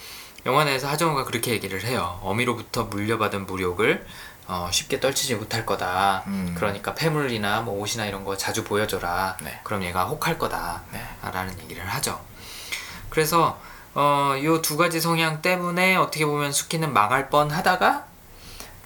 [0.46, 2.20] 영화 내에서 하정우가 그렇게 얘기를 해요.
[2.22, 4.06] 어미로부터 물려받은 무력을
[4.48, 6.24] 어, 쉽게 떨치지 못할 거다.
[6.26, 6.54] 음.
[6.56, 9.36] 그러니까 폐물이나 뭐 옷이나 이런 거 자주 보여줘라.
[9.40, 9.60] 네.
[9.62, 10.82] 그럼 얘가 혹할 거다.
[10.92, 11.00] 네.
[11.22, 12.20] 라는 얘기를 하죠.
[13.12, 13.60] 그래서
[13.94, 18.06] 어, 요 두 가지 성향 때문에 어떻게 보면 수키는 망할 뻔 하다가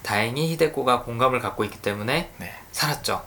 [0.03, 2.55] 다행히 히데코가 공감을 갖고 있기 때문에 네.
[2.73, 3.25] 살았죠.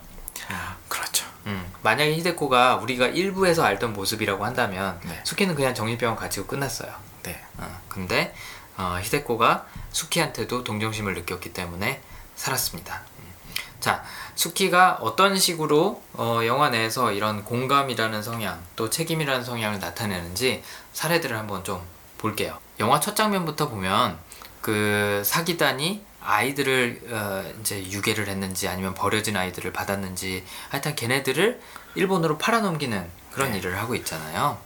[0.90, 1.26] 그렇죠.
[1.46, 5.22] 음, 만약에 히데코가 우리가 일부에서 알던 모습이라고 한다면 네.
[5.24, 6.92] 수키는 그냥 정신병원 가지고 끝났어요.
[7.24, 7.42] 네.
[7.58, 8.34] 어, 근데
[8.78, 12.02] 어, 히데코가 수키한테도 동정심을 느꼈기 때문에
[12.36, 13.04] 살았습니다.
[13.20, 13.34] 음.
[13.80, 14.04] 자,
[14.36, 21.64] 수키가 어떤 식으로 어, 영화 내에서 이런 공감이라는 성향 또 책임이라는 성향을 나타내는지 사례들을 한번
[21.64, 21.82] 좀
[22.18, 22.58] 볼게요.
[22.80, 24.18] 영화 첫 장면부터 보면
[24.62, 31.62] 그 사기단이 아이들을 어, 이제 유괴를 했는지 아니면 버려진 아이들을 받았는지 하여튼 걔네들을
[31.96, 33.58] 일본으로 팔아넘기는 그런 네.
[33.60, 34.58] 일을 하고 있잖아요.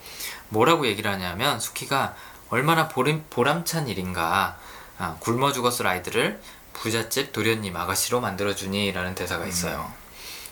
[0.50, 2.16] 뭐라고 얘기를 하냐면 수키가
[2.50, 4.58] 얼마나 보람, 보람찬 일인가
[4.98, 6.42] 아, 굶어 죽었을 아이들을
[6.74, 9.92] 부잣집 도련님 아가씨로 만들어주니라는 대사가 있어요.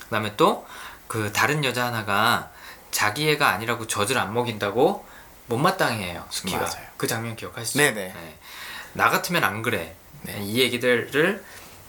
[0.04, 0.66] 그 다음에 또
[1.12, 2.52] 그 다른 여자 하나가
[2.90, 5.06] 자기 애가 아니라고 젖을 안 먹인다고
[5.48, 6.86] 못마땅해해요 수키가 맞아요.
[6.98, 7.78] 그 장면 기억하시죠?
[7.80, 8.14] 네네.
[8.94, 10.40] 나 같으면 안 그래 네.
[10.42, 11.44] 이 얘기들을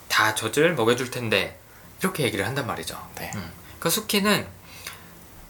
[0.09, 1.59] 다 젖을 먹여줄 텐데
[2.01, 3.31] 이렇게 얘기를 한단 말이죠 네.
[3.35, 3.53] 음.
[3.79, 4.47] 그 수키는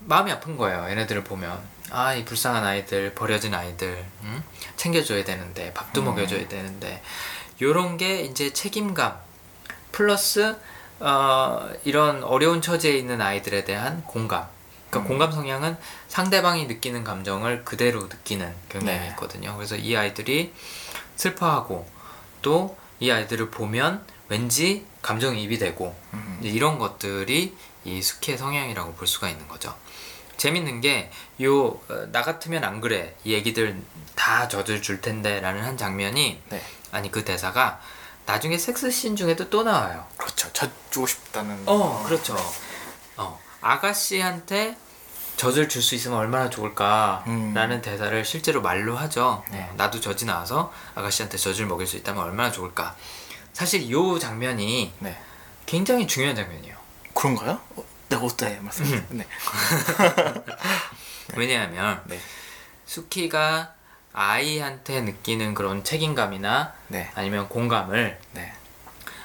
[0.00, 1.60] 마음이 아픈 거예요 얘네들을 보면
[1.90, 4.42] 아 이 불쌍한 아이들 버려진 아이들 음?
[4.76, 6.06] 챙겨줘야 되는데 밥도 음.
[6.06, 7.02] 먹여줘야 되는데
[7.60, 9.18] 요런 게 이제 책임감
[9.92, 10.56] 플러스
[11.00, 14.48] 어, 이런 어려운 처지에 있는 아이들에 대한 공감
[14.92, 15.08] 그러니까 음.
[15.08, 15.76] 공감 성향은
[16.08, 19.08] 상대방이 느끼는 감정을 그대로 느끼는 경향이 네.
[19.10, 20.52] 있거든요 그래서 이 아이들이
[21.16, 21.88] 슬퍼하고
[22.42, 26.38] 또 이 아이들을 보면 왠지 감정이입이 되고 음.
[26.40, 29.74] 이런 것들이 이 수키의 성향이라고 볼 수가 있는 거죠.
[30.36, 31.80] 재밌는 게 요
[32.12, 33.82] 나 같으면 안 그래 이 얘기들
[34.14, 36.62] 다 젖을 줄 텐데라는 한 장면이 네.
[36.92, 37.80] 아니 그 대사가
[38.24, 40.06] 나중에 섹스씬 중에도 또 나와요.
[40.16, 40.52] 그렇죠.
[40.52, 41.60] 젖 주고 싶다는.
[41.66, 42.36] 어 그렇죠.
[43.16, 44.76] 어 아가씨한테
[45.42, 47.82] 젖을 줄 수 있으면 얼마나 좋을까라는 음.
[47.82, 49.42] 대사를 실제로 말로 하죠.
[49.50, 49.68] 네.
[49.68, 52.94] 어, 나도 젖이 나와서 아가씨한테 젖을 먹일 수 있다면 얼마나 좋을까.
[53.52, 55.20] 사실 요 장면이 네.
[55.66, 56.76] 굉장히 중요한 장면이에요.
[57.12, 57.58] 그런가요?
[57.74, 58.60] 어, 네, 어때.
[58.60, 59.06] 음.
[59.10, 59.26] 네.
[61.34, 62.20] 왜냐하면 네.
[62.86, 63.74] 수키가
[64.12, 67.10] 아이한테 느끼는 그런 책임감이나 네.
[67.16, 68.52] 아니면 공감을 네.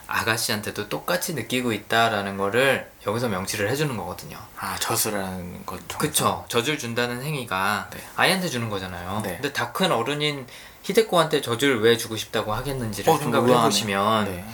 [0.07, 4.37] 아가씨한테도 똑같이 느끼고 있다라는 거를 여기서 명시를 해주는 거거든요.
[4.59, 5.97] 아 저수라는 거죠.
[5.97, 6.45] 그쵸.
[6.49, 7.99] 젖을 준다는 행위가 네.
[8.17, 9.21] 아이한테 주는 거잖아요.
[9.23, 9.33] 네.
[9.35, 10.45] 근데 다 큰 어른인
[10.83, 13.65] 히데코한테 젖을 왜 주고 싶다고 하겠는지를 어, 좀 생각을 의아하네.
[13.67, 14.45] 해보시면 네.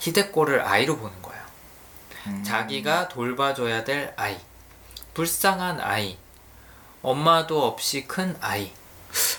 [0.00, 1.42] 히데코를 아이로 보는 거예요.
[2.26, 2.42] 음.
[2.44, 4.36] 자기가 돌봐줘야 될 아이.
[5.14, 6.18] 불쌍한 아이.
[7.02, 8.72] 엄마도 없이 큰 아이.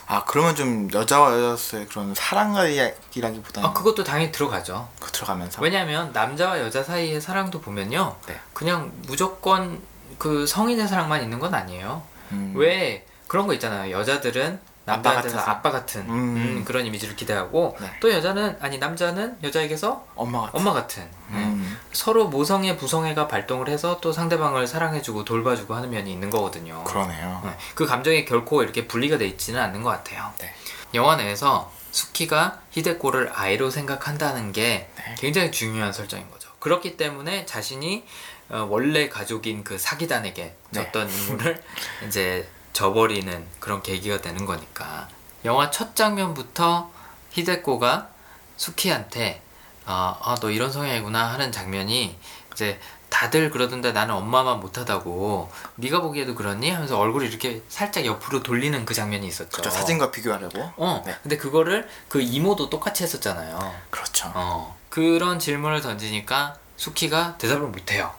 [0.07, 4.87] 아 그러면 좀 여자와 여자의 그런 사랑과 이야기라기보다는 아, 그것도 당연히 들어가죠.
[4.99, 5.61] 그 들어가면서.
[5.61, 8.15] 왜냐면 남자와 여자 사이의 사랑도 보면요.
[8.27, 8.39] 네.
[8.53, 9.81] 그냥 무조건
[10.17, 12.03] 그 성인의 사랑만 있는 건 아니에요.
[12.31, 12.53] 음.
[12.55, 13.91] 왜 그런 거 있잖아요.
[13.91, 15.51] 여자들은 남자한테서 같아서.
[15.51, 16.09] 아빠 같은 음.
[16.09, 17.89] 음, 그런 이미지를 기대하고 네.
[18.01, 20.59] 또 여자는 아니 남자는 여자에게서 엄마 같은.
[20.59, 21.35] 엄마 같은 음.
[21.35, 21.79] 음.
[21.93, 26.83] 서로 모성애 부성애가 발동을 해서 또 상대방을 사랑해주고 돌봐주고 하는 면이 있는 거거든요.
[26.83, 27.41] 그러네요.
[27.45, 27.51] 네.
[27.75, 30.31] 그 감정이 결코 이렇게 분리가 돼 있지는 않는 것 같아요.
[30.39, 30.53] 네.
[30.93, 35.15] 영화 내에서 수키가 히데코를 아이로 생각한다는 게 네.
[35.17, 36.49] 굉장히 중요한 설정인 거죠.
[36.59, 38.05] 그렇기 때문에 자신이
[38.49, 40.83] 어, 원래 가족인 그 사기단에게 네.
[40.83, 41.63] 졌던 인물을
[42.07, 45.07] 이제 저버리는 그런 계기가 되는 거니까.
[45.45, 46.91] 영화 첫 장면부터
[47.31, 48.09] 히데코가
[48.57, 49.41] 수키한테
[49.85, 52.17] 아, 아, 너 이런 성향이구나 하는 장면이
[52.53, 56.71] 이제 다들 그러던데 나는 엄마만 못하다고 네가 보기에도 그렇니?
[56.71, 59.49] 하면서 얼굴을 이렇게 살짝 옆으로 돌리는 그 장면이 있었죠.
[59.49, 59.69] 그렇죠.
[59.69, 60.71] 사진과 비교하려고.
[60.77, 61.03] 어.
[61.05, 61.15] 네.
[61.21, 63.75] 근데 그거를 그 이모도 똑같이 했었잖아요.
[63.91, 64.31] 그렇죠.
[64.33, 64.75] 어.
[64.89, 68.11] 그런 질문을 던지니까 수키가 대답을 못해요.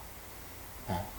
[0.86, 1.12] 어.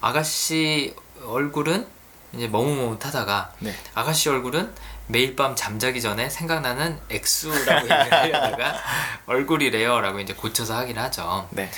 [0.00, 0.94] 아가씨
[1.26, 1.97] 얼굴은
[2.32, 3.74] 이제 머뭇머뭇하다가 네.
[3.94, 4.74] 아가씨 얼굴은
[5.06, 8.76] 매일 밤 잠자기 전에 생각나는 액수라고 얘기를 하려다가
[9.26, 11.48] 얼굴이래요라고 이제 고쳐서 하긴 하죠.
[11.50, 11.70] 네.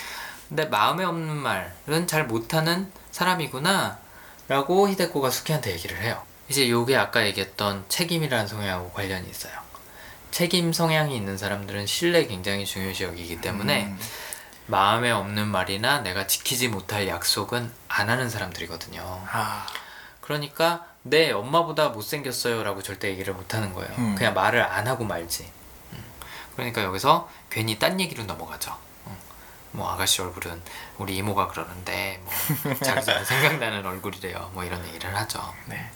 [0.49, 3.99] 근데 마음에 없는 말은 잘 못하는 사람이구나
[4.49, 6.21] 라고 히데코가 수키한테 얘기를 해요.
[6.49, 9.53] 이제 요게 아까 얘기했던 책임이라는 성향하고 관련이 있어요.
[10.33, 13.99] 책임 성향이 있는 사람들은 신뢰 굉장히 중요시 여기기 때문에 음.
[14.67, 19.01] 마음에 없는 말이나 내가 지키지 못할 약속은 안 하는 사람들이거든요.
[19.31, 19.67] 아.
[20.31, 23.93] 그러니까 내 엄마보다 못생겼어요 라고 절대 얘기를 못 하는 거예요.
[23.99, 24.15] 음.
[24.15, 25.51] 그냥 말을 안 하고 말지.
[25.93, 26.05] 음.
[26.55, 28.77] 그러니까 여기서 괜히 딴 얘기로 넘어가죠.
[29.09, 29.17] 음.
[29.73, 30.63] 뭐 아가씨 얼굴은
[30.99, 34.53] 우리 이모가 그러는데 뭐 자기 전에 생각나는 얼굴이래요.
[34.55, 35.43] 뭐 이런 얘기를 하죠.
[35.67, 35.91] 네.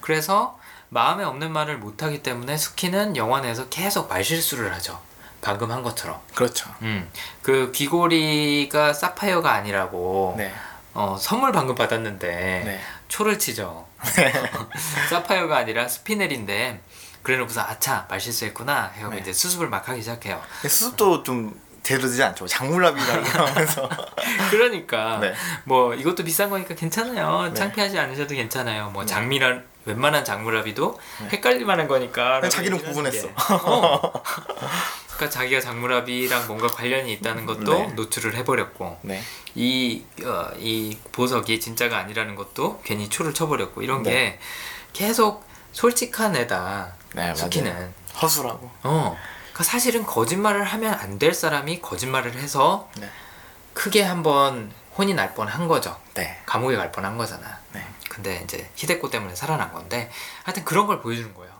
[0.00, 0.56] 그래서
[0.88, 5.00] 마음에 없는 말을 못 하기 때문에 수키는 영화 내에서 계속 말실수를 하죠.
[5.40, 6.20] 방금 한 것처럼.
[6.36, 6.70] 그렇죠.
[6.82, 7.10] 음.
[7.42, 10.54] 그 귀고리가 사파이어가 아니라고 네.
[10.94, 12.28] 어, 선물 방금 받았는데
[12.64, 12.80] 네.
[13.14, 13.86] 초를 치죠.
[15.08, 16.80] 사파이어가 아니라 스피넬인데
[17.22, 19.18] 그래놓고서 아차 말실수했구나 해서 네.
[19.18, 20.42] 이제 수습을 막 하기 시작해요.
[20.62, 22.48] 수습도 좀 되지 않죠.
[22.48, 23.88] 장물랍이라고 하면서.
[24.50, 25.32] 그러니까 네.
[25.62, 27.50] 뭐 이것도 비싼 거니까 괜찮아요.
[27.50, 27.54] 네.
[27.54, 28.90] 창피하지 않으셔도 괜찮아요.
[28.90, 30.98] 뭐 장미란 웬만한 장물랍이도
[31.32, 32.40] 헷갈릴 만한 거니까.
[32.48, 33.28] 자기는 구분했어.
[33.28, 33.34] 게.
[33.64, 34.12] 어.
[35.16, 37.86] 그러니까 자기가 장물랍이랑 뭔가 관련이 있다는 것도 네.
[37.94, 39.22] 노출을 해버렸고 네.
[39.54, 44.38] 이, 어, 이 보석이 진짜가 아니라는 것도 괜히 초를 쳐버렸고 이런 게 네.
[44.92, 46.94] 계속 솔직한 애다.
[47.14, 47.72] 네, 수키는.
[47.72, 47.92] 맞아요.
[48.22, 48.70] 허술하고.
[48.84, 49.16] 어.
[49.52, 53.08] 그러니까 사실은 거짓말을 하면 안 될 사람이 거짓말을 해서 네.
[53.72, 55.96] 크게 한번 혼이 날 뻔한 거죠.
[56.14, 56.40] 네.
[56.46, 57.58] 감옥에 갈 뻔한 거잖아.
[58.18, 58.38] 네.
[58.38, 60.10] 근데 이제 히데코 때문에 살아난 건데
[60.42, 61.52] 하여튼 그런 걸 보여주는 거예요.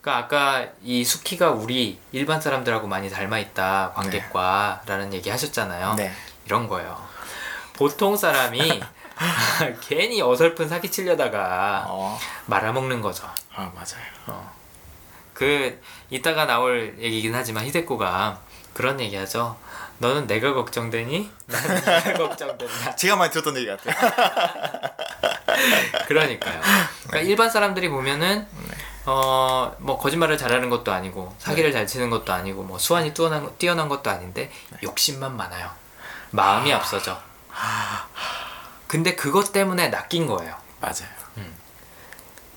[0.00, 5.94] 그러니까 아까 이 수키가 우리 일반 사람들하고 많이 닮아 있다 관객과라는 얘기 하셨잖아요.
[5.94, 6.12] 네.
[6.46, 6.98] 이런 거예요.
[7.74, 8.80] 보통 사람이
[9.80, 12.18] 괜히 어설픈 사기 치려다가 어.
[12.46, 13.26] 말아먹는 거죠.
[13.54, 14.50] 아, 맞아요.
[15.34, 18.40] 그 이따가 나올 얘기긴 하지만 히데코가
[18.74, 19.56] 그런 얘기하죠.
[19.98, 21.30] 너는 내가 걱정되니?
[21.46, 22.96] 나는 네가 걱정된다.
[22.96, 23.94] 제가 많이 들었던 얘기 같아요.
[26.08, 26.60] 그러니까요.
[27.06, 28.46] 그러니까 일반 사람들이 보면은
[29.06, 33.88] 어 뭐 거짓말을 잘하는 것도 아니고 사기를 잘 치는 것도 아니고 뭐 수완이 뛰어난 뛰어난
[33.88, 34.50] 것도 아닌데
[34.82, 35.70] 욕심만 많아요.
[36.30, 37.18] 마음이 앞서죠.
[38.86, 40.54] 근데 그것 때문에 낚인 거예요.
[40.80, 41.08] 맞아요.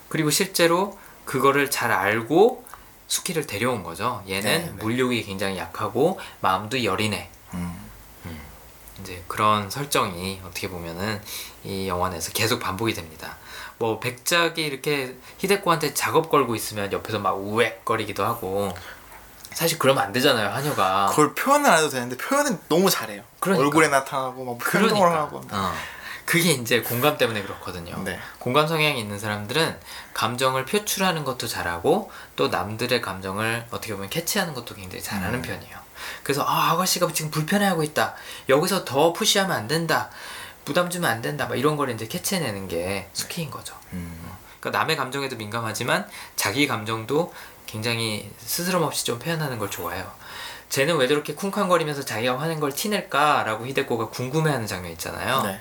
[0.09, 2.65] 그리고 실제로 그거를 잘 알고
[3.07, 4.23] 수키를 데려온 거죠.
[4.27, 4.71] 얘는 네, 네.
[4.83, 7.29] 물욕이 굉장히 약하고 마음도 여리네.
[7.55, 7.89] 음.
[9.01, 11.21] 이제 그런 설정이 어떻게 보면은
[11.63, 13.37] 이 영화 내에서 계속 반복이 됩니다.
[13.77, 18.73] 뭐 백작이 이렇게 히데코한테 작업 걸고 있으면 옆에서 막 우웩거리기도 하고
[19.51, 23.23] 사실 그러면 안 되잖아요 한여가 그걸 표현을 안 해도 되는데 표현은 너무 잘해요.
[23.39, 23.65] 그러니까.
[23.65, 25.41] 얼굴에 나타나고 막 행동을 하고.
[25.51, 25.73] 어.
[26.25, 28.01] 그게 이제 공감 때문에 그렇거든요.
[28.03, 28.17] 네.
[28.39, 29.77] 공감 성향이 있는 사람들은
[30.13, 35.41] 감정을 표출하는 것도 잘하고 또 남들의 감정을 어떻게 보면 캐치하는 것도 굉장히 잘하는 음.
[35.41, 35.77] 편이에요.
[36.23, 38.15] 그래서 아 아가씨가 지금 불편해하고 있다.
[38.49, 40.09] 여기서 더 푸시하면 안 된다.
[40.65, 41.47] 부담 주면 안 된다.
[41.47, 43.75] 막 이런 걸 이제 캐치해내는 게 스키인 거죠.
[43.93, 44.19] 음.
[44.59, 47.33] 그러니까 남의 감정에도 민감하지만 자기 감정도
[47.65, 50.09] 굉장히 스스럼 없이 좀 표현하는 걸 좋아해요.
[50.69, 55.41] 쟤는 왜 저렇게 쿵쾅거리면서 자기가 화낸 걸 티낼까라고 히데코가 궁금해하는 장면 있잖아요.
[55.43, 55.59] 네.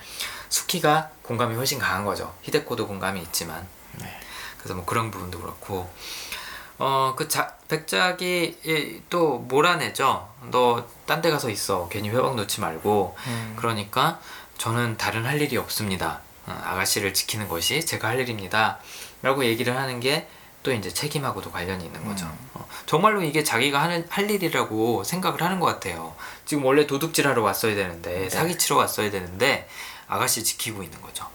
[0.49, 2.33] 수키가 공감이 훨씬 강한 거죠.
[2.43, 3.67] 히데코도 공감이 있지만.
[3.99, 4.19] 네.
[4.57, 5.89] 그래서 뭐 그런 부분도 그렇고
[6.77, 7.27] 어그
[7.67, 10.29] 백작이 이- 또 몰아내죠.
[10.51, 11.87] 너 딴 데 가서 있어.
[11.89, 13.15] 괜히 회방 놓지 말고.
[13.27, 13.53] 음.
[13.57, 14.19] 그러니까
[14.57, 16.21] 저는 다른 할 일이 없습니다.
[16.45, 18.79] 어, 아가씨를 지키는 것이 제가 할 일입니다.
[19.21, 20.27] 라고 얘기를 하는 게
[20.63, 22.25] 또 이제 책임하고도 관련이 있는 거죠.
[22.25, 22.49] 음.
[22.53, 26.15] 어, 정말로 이게 자기가 하는, 할 일이라고 생각을 하는 것 같아요.
[26.45, 28.29] 지금 원래 도둑질 하러 왔어야 되는데, 네.
[28.29, 29.67] 사기치러 왔어야 되는데,
[30.07, 31.27] 아가씨 지키고 있는 거죠.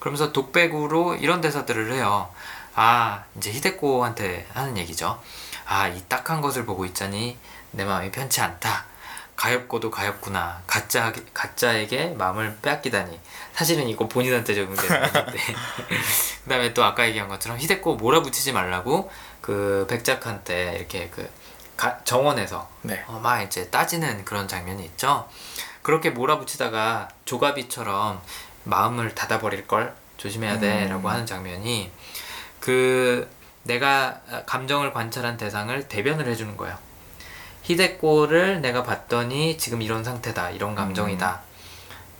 [0.00, 2.28] 그러면서 독백으로 이런 대사들을 해요.
[2.74, 5.22] 아, 이제 히데코한테 하는 얘기죠.
[5.66, 7.36] 아, 이 딱한 것을 보고 있자니
[7.70, 8.86] 내 마음이 편치 않다.
[9.38, 10.62] 가엾고도 가엾구나.
[10.66, 13.20] 가짜, 가짜에게 마음을 빼앗기다니.
[13.52, 15.38] 사실은 이거 본인한테 적용되는 얘기인데.
[16.42, 21.30] 그 다음에 또 아까 얘기한 것처럼 히데코 몰아붙이지 말라고 그 백작한테 이렇게 그
[21.76, 23.04] 가- 정원에서 네.
[23.06, 25.28] 어, 막 이제 따지는 그런 장면이 있죠.
[25.82, 28.20] 그렇게 몰아붙이다가 조가비처럼
[28.64, 31.12] 마음을 닫아버릴 걸 조심해야 돼라고 음.
[31.12, 31.92] 하는 장면이
[32.58, 33.30] 그
[33.62, 36.76] 내가 감정을 관찰한 대상을 대변을 해주는 거예요.
[37.68, 41.42] 히데코를 내가 봤더니 지금 이런 상태다, 이런 감정이다.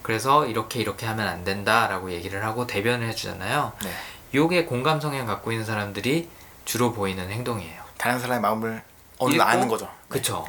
[0.03, 3.73] 그래서 이렇게 이렇게 하면 안 된다라고 얘기를 하고 대변을 해주잖아요.
[3.83, 3.91] 네.
[4.35, 6.29] 요게 공감 성향 갖고 있는 사람들이
[6.67, 7.83] 주로 보이는 행동이에요.
[7.97, 8.83] 다른 사람의 마음을
[9.17, 9.89] 어느 정도 아는 거죠.
[10.09, 10.47] 그쵸.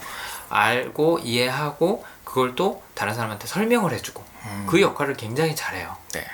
[0.50, 4.68] 알고 이해하고 그걸 또 다른 사람한테 설명을 해주고 음.
[4.70, 5.96] 그 역할을 굉장히 잘해요.
[6.12, 6.26] 네.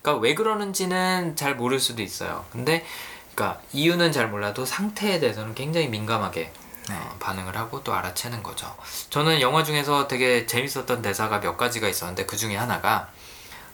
[0.00, 2.46] 그러니까 왜 그러는지는 잘 모를 수도 있어요.
[2.50, 2.86] 근데
[3.34, 6.52] 그러니까 이유는 잘 몰라도 상태에 대해서는 굉장히 민감하게
[6.90, 8.74] 어, 반응을 하고 또 알아채는 거죠.
[9.10, 13.10] 저는 영화 중에서 되게 재밌었던 대사가 몇 가지가 있었는데 그 중에 하나가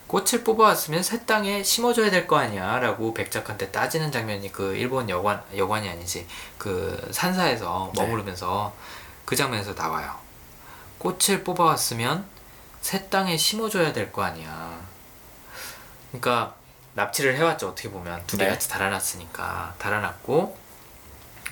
[0.07, 5.43] 꽃을 뽑아왔으면 새 땅에 심어줘야 될 거 아니야 라고 백작한테 따지는 장면이 그 일본 여관,
[5.57, 6.27] 여관이 아니지
[6.59, 8.03] 그 산사에서 네.
[8.03, 8.75] 머무르면서
[9.25, 10.15] 그 장면에서 나와요.
[10.99, 12.27] 꽃을 뽑아왔으면
[12.81, 14.79] 새 땅에 심어줘야 될 거 아니야.
[16.11, 16.55] 그러니까
[16.95, 18.51] 납치를 해왔죠 어떻게 보면 두개 네.
[18.51, 20.57] 같이 달아났으니까 달아났고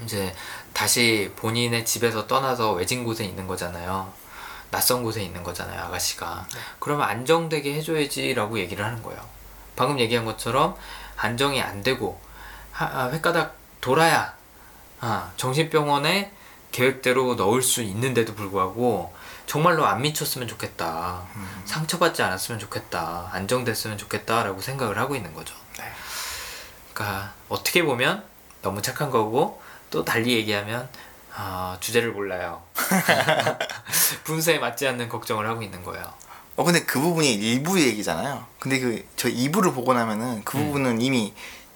[0.05, 0.33] 이제
[0.73, 4.13] 다시 본인의 집에서 떠나서 외진 곳에 있는 거잖아요.
[4.71, 6.47] 낯선 곳에 있는 거잖아요 아가씨가.
[6.79, 9.21] 그러면 안정되게 해줘야지라고 얘기를 하는 거예요.
[9.77, 10.75] 방금 얘기한 것처럼
[11.17, 12.21] 안정이 안 되고
[12.73, 14.35] 하, 아, 횟가닥 돌아야
[15.01, 16.33] 아, 정신병원에
[16.71, 19.15] 계획대로 넣을 수 있는데도 불구하고
[19.47, 21.23] 정말로 안 미쳤으면 좋겠다.
[21.67, 23.29] 상처받지 않았으면 좋겠다.
[23.33, 25.55] 안정됐으면 좋겠다라고 생각을 하고 있는 거죠.
[25.79, 25.85] 네.
[26.95, 28.25] 그러니까 어떻게 보면
[28.63, 29.62] 너무 착한 거고
[29.93, 30.89] 또 달리 얘기하면
[31.35, 32.63] 아, 주제를 몰라요
[34.25, 36.13] 분수에 맞지 않는 걱정을 하고 있는 거예요
[36.57, 38.45] 어 근데 그 부분이 일부 얘기잖아요.
[38.59, 40.67] 근데 그 저 2부를 보고 나면은 그 음.
[40.67, 41.33] 부분은 이미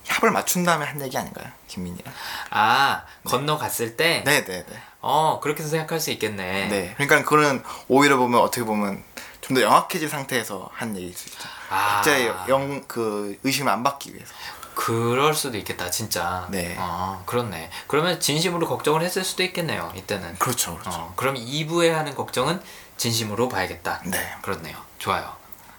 [0.06, 1.46] 합을 맞춘 다음에 한 얘기 아닌가요?
[1.66, 2.12] 김민이랑.
[2.50, 4.76] 아 건너갔을 때 네, 네, 네.
[5.00, 6.94] 어 그렇게도 생각할 수 있겠네 네.
[6.98, 9.02] 그러니까 그거는 오히려 보면 어떻게 보면
[9.40, 11.48] 좀더 영악해진 상태에서 한 얘기일 수 있죠.
[11.70, 11.94] 아.
[11.96, 14.34] 각자의 영 그 의심을 안 받기 위해서.
[14.76, 16.76] 그럴 수도 있겠다 진짜 네.
[16.78, 20.90] 어, 그렇네 그러면 진심으로 걱정을 했을 수도 있겠네요 이때는 그렇죠, 그렇죠.
[21.00, 22.62] 어, 그럼 2부에 하는 걱정은
[22.96, 24.34] 진심으로 봐야겠다 네.
[24.42, 25.32] 그렇네요 좋아요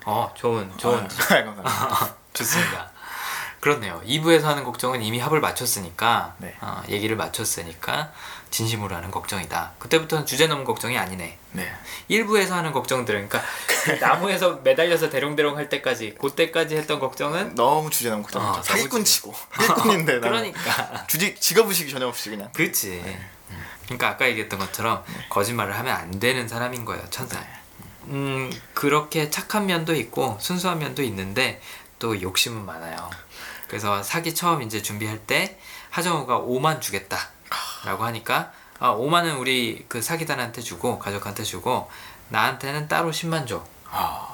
[0.06, 2.16] 어 좋은 좋은 아, 감사합니다.
[2.34, 2.92] 좋습니다.
[3.60, 4.02] 그렇네요.
[4.06, 6.56] 2부에서 하는 걱정은 이미 합을 맞췄으니까 네.
[6.62, 8.12] 어, 얘기를 맞췄으니까
[8.50, 9.74] 진심으로 하는 걱정이다.
[9.80, 11.38] 그때부터는 주제 넘은 걱정이 아니네.
[11.52, 11.74] 네.
[12.10, 18.10] 1부에서 하는 걱정들은 그러니까 그 나무에서 매달려서 대롱대롱 할 때까지 그때까지 했던 걱정은 너무 주제
[18.10, 22.50] 넘고 어, 어, 사기꾼 치고 사기꾼인데 나는 그러니까 주직 직업 의식이 전혀 없이 그냥.
[22.54, 23.02] 그렇지.
[23.50, 23.66] 음.
[23.86, 27.40] 그러니까 아까 얘기했던 것처럼 거짓말을 하면 안 되는 사람인 거예요, 천사.
[28.10, 31.62] 음 그렇게 착한 면도 있고 순수한 면도 있는데
[32.00, 33.10] 또 욕심은 많아요.
[33.68, 37.18] 그래서 사기 처음 이제 준비할 때 하정우가 5만 주겠다
[37.88, 41.90] 라고 하니까 아 5만은 우리 그 사기단한테 주고 가족한테 주고
[42.30, 43.64] 나한테는 따로 10만 줘.
[43.90, 44.28] 아,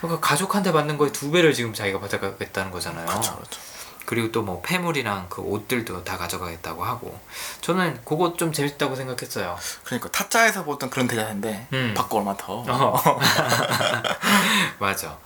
[0.00, 3.06] 그러니까 가족한테 받는 거에 두 배를 지금 자기가 받아가겠다는 거잖아요.
[3.06, 3.60] 그렇죠, 그렇죠.
[4.06, 7.18] 그리고 또 뭐 폐물이랑 그 옷들도 다 가져가겠다고 하고
[7.62, 9.56] 저는 그거 좀 재밌다고 생각했어요.
[9.84, 11.94] 그러니까 타짜에서 보던 그런 대사인데 음.
[11.96, 12.64] 받고 얼마 더.
[12.68, 13.20] 어.
[14.78, 15.16] 맞아.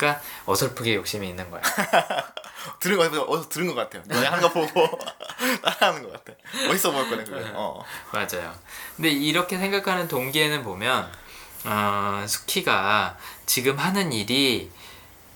[0.00, 1.60] 그러니까 어설프게 욕심이 있는 거야.
[2.80, 4.02] 들은 거 어디서 들은 것 같아요.
[4.06, 4.98] 너네 하는 거 보고
[5.62, 6.32] 따라하는 것 같아.
[6.66, 7.50] 멋있어 보일 거네 그게.
[7.54, 7.84] 어.
[8.10, 8.54] 맞아요.
[8.96, 11.10] 근데 이렇게 생각하는 동기에는 보면
[11.64, 14.70] 어, 스키가 지금 하는 일이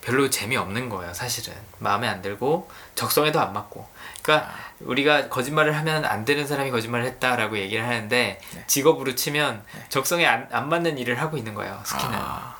[0.00, 1.54] 별로 재미없는 거예요, 사실은.
[1.78, 3.86] 마음에 안 들고 적성에도 안 맞고.
[4.22, 8.64] 그러니까 우리가 거짓말을 하면 안 되는 사람이 거짓말을 했다라고 얘기를 하는데 네.
[8.66, 12.14] 직업으로 치면 적성에 안, 안 맞는 일을 하고 있는 거예요, 수키는.
[12.14, 12.56] 아,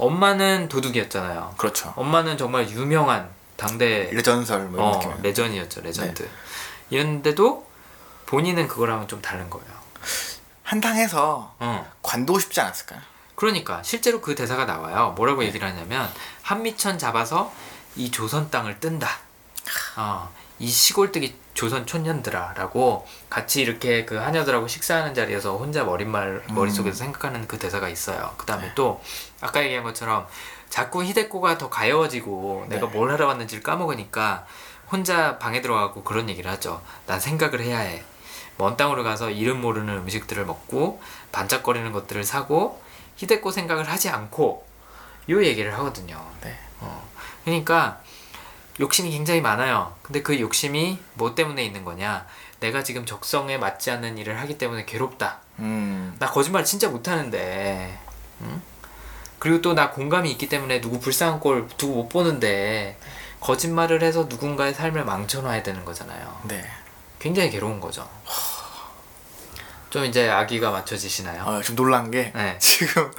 [0.00, 1.54] 엄마는 도둑이었잖아요.
[1.56, 1.92] 그렇죠.
[1.96, 5.22] 엄마는 정말 유명한 당대 레전설 뭐 이런 어, 느낌.
[5.22, 6.28] 레전이었죠, 레전드.
[6.90, 7.66] 이랬는데도
[8.26, 9.68] 본인은 그거랑은 좀 다른 거예요.
[10.62, 11.92] 한탕해서 어.
[12.02, 13.00] 관두고 싶지 않았을까요?
[13.34, 15.14] 그러니까 실제로 그 대사가 나와요.
[15.16, 16.08] 뭐라고 얘기를 하냐면
[16.42, 17.52] 한미천 잡아서
[17.96, 19.08] 이 조선 땅을 뜬다.
[19.96, 27.46] 어, 이 시골뜨기 조선 촌년들아라고 같이 이렇게 그 하녀들하고 식사하는 자리에서 혼자 머릿말 머릿속에서 생각하는
[27.48, 28.34] 그 대사가 있어요.
[28.36, 29.02] 그다음에 또
[29.40, 30.26] 아까 얘기한 것처럼
[30.68, 32.92] 자꾸 히데코가 더 가여워지고 내가 네.
[32.92, 34.46] 뭘 하러 왔는지를 까먹으니까
[34.90, 36.82] 혼자 방에 들어가고 그런 얘기를 하죠.
[37.06, 38.02] 난 생각을 해야 해.
[38.56, 41.00] 먼 땅으로 가서 이름 모르는 음식들을 먹고
[41.32, 42.82] 반짝거리는 것들을 사고
[43.16, 44.66] 히데코 생각을 하지 않고
[45.30, 46.24] 요 얘기를 하거든요.
[46.42, 46.56] 네.
[46.80, 47.08] 어.
[47.44, 48.00] 그러니까
[48.80, 49.94] 욕심이 굉장히 많아요.
[50.02, 52.26] 근데 그 욕심이 뭐 때문에 있는 거냐?
[52.60, 55.38] 내가 지금 적성에 맞지 않는 일을 하기 때문에 괴롭다.
[55.58, 56.16] 음.
[56.18, 57.98] 나 거짓말 진짜 못하는데.
[58.42, 58.62] 응?
[59.40, 62.96] 그리고 또 나 공감이 있기 때문에 누구 불쌍한 꼴 두고 못 보는데
[63.40, 66.40] 거짓말을 해서 누군가의 삶을 망쳐놔야 되는 거잖아요.
[66.44, 66.64] 네.
[67.18, 68.08] 굉장히 괴로운 거죠.
[69.88, 71.42] 좀 이제 아기가 맞춰지시나요?
[71.42, 72.56] 어, 좀 놀란 게 네.
[72.60, 73.10] 지금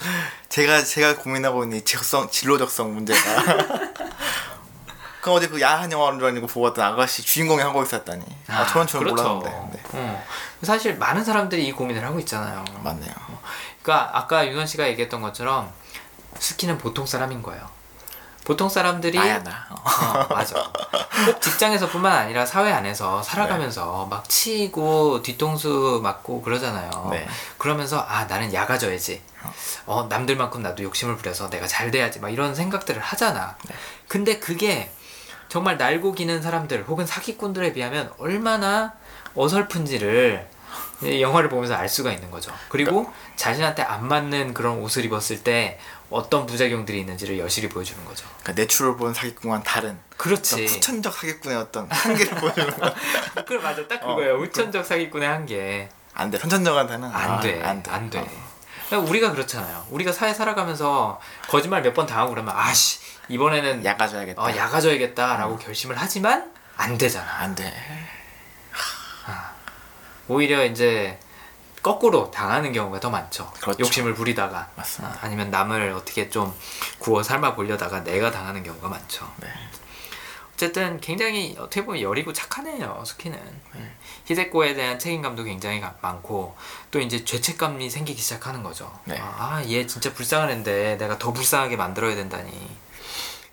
[0.48, 3.20] 제가 제가 고민하고 있는 이 적성 진로 적성 문제가
[5.22, 9.02] 그 어제 그 야한 영화인 줄 보고 왔던 아가씨 주인공이 하고 있었다니 아, 저런 줄
[9.02, 9.80] 몰랐는데 네.
[9.94, 10.24] 어.
[10.64, 12.64] 사실 많은 사람들이 이 고민을 하고 있잖아요.
[12.84, 13.14] 맞네요
[13.84, 15.72] 그러니까 아까 윤원 씨가 얘기했던 것처럼
[16.40, 17.68] 스키는 보통 사람인 거예요.
[18.44, 19.68] 보통 사람들이 나야 나.
[19.70, 19.76] 어.
[19.76, 20.56] 어, 맞아.
[21.26, 26.90] 꼭 직장에서뿐만 아니라 사회 안에서 살아가면서 막 치이고 뒤통수 맞고 그러잖아요.
[27.12, 27.28] 네.
[27.58, 29.22] 그러면서 아 나는 약아져야지.
[29.86, 32.20] 어 남들만큼 나도 욕심을 부려서 내가 잘 돼야지.
[32.20, 33.56] 막 이런 생각들을 하잖아.
[33.68, 33.76] 네.
[34.08, 34.92] 근데 그게
[35.48, 38.94] 정말 날고 기는 사람들 혹은 사기꾼들에 비하면 얼마나
[39.36, 40.50] 어설픈지를
[41.04, 42.52] 이 영화를 보면서 알 수가 있는 거죠.
[42.70, 45.80] 그리고 자신한테 안 맞는 그런 옷을 입었을 때
[46.12, 48.28] 어떤 부작용들이 있는지를 여실히 보여주는 거죠.
[48.42, 50.66] 그러니까 natural born 사기꾼과는 다른 그렇지.
[50.66, 52.94] 후천적 사기꾼의 어떤 한계를 보여주는 거야.
[53.48, 54.36] 그 맞아 딱 어, 그거예요.
[54.40, 55.90] 후천적 사기꾼의 한계.
[56.14, 56.38] 안 돼.
[56.38, 57.62] 선천적한테는 안 돼.
[57.64, 57.92] 아, 안 돼.
[57.92, 58.20] 안 돼.
[58.20, 58.28] 어.
[58.88, 59.86] 그러니까 우리가 그렇잖아요.
[59.90, 63.00] 우리가 사회 살아가면서 거짓말 몇 번 당하고 그러면 아씨
[63.30, 64.42] 이번에는 약아줘야겠다.
[64.42, 67.26] 어, 야가져야겠다라고 결심을 하지만 안 되잖아.
[67.40, 67.72] 안 돼.
[70.28, 71.20] 오히려 이제
[71.82, 73.52] 거꾸로 당하는 경우가 더 많죠.
[73.60, 73.80] 그렇죠.
[73.80, 75.16] 욕심을 부리다가 맞습니다.
[75.16, 76.54] 아, 아니면 남을 어떻게 좀
[77.00, 79.30] 구워 삶아 보려다가 내가 당하는 경우가 많죠.
[79.38, 79.48] 네.
[80.54, 83.40] 어쨌든 굉장히 어떻게 보면 여리고 착하네요 스키는
[83.74, 83.92] 네.
[84.26, 86.56] 히데코에 대한 책임감도 굉장히 가- 많고
[86.92, 89.18] 또 이제 죄책감이 생기기 시작하는 거죠 네.
[89.20, 92.52] 아얘 진짜 불쌍한 애인데 내가 더 불쌍하게 만들어야 된다니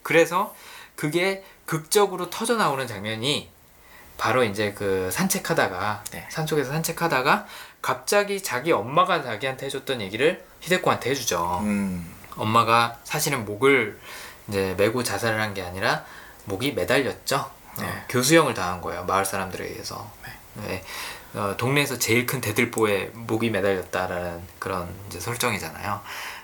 [0.03, 0.55] 그래서
[0.97, 3.49] 그게 극적으로 터져 나오는 장면이
[4.19, 6.27] 바로 이제 그 산책하다가 네.
[6.29, 7.47] 산속에서 산책하다가
[7.81, 12.15] 갑자기 자기 엄마가 자기한테 해줬던 얘기를 히데코한테 해주죠 음.
[12.37, 13.99] 엄마가 사실은 목을
[14.49, 16.05] 이제 메고 자살을 한 게 아니라
[16.45, 17.51] 목이 매달렸죠.
[17.79, 17.85] 네.
[17.87, 19.05] 어, 교수형을 당한 거예요.
[19.05, 20.11] 마을 사람들에 의해서.
[20.57, 20.83] 네.
[21.35, 26.01] 어, 동네에서 제일 큰 대들보에 목이 매달렸다라는 그런 이제 설정이잖아요.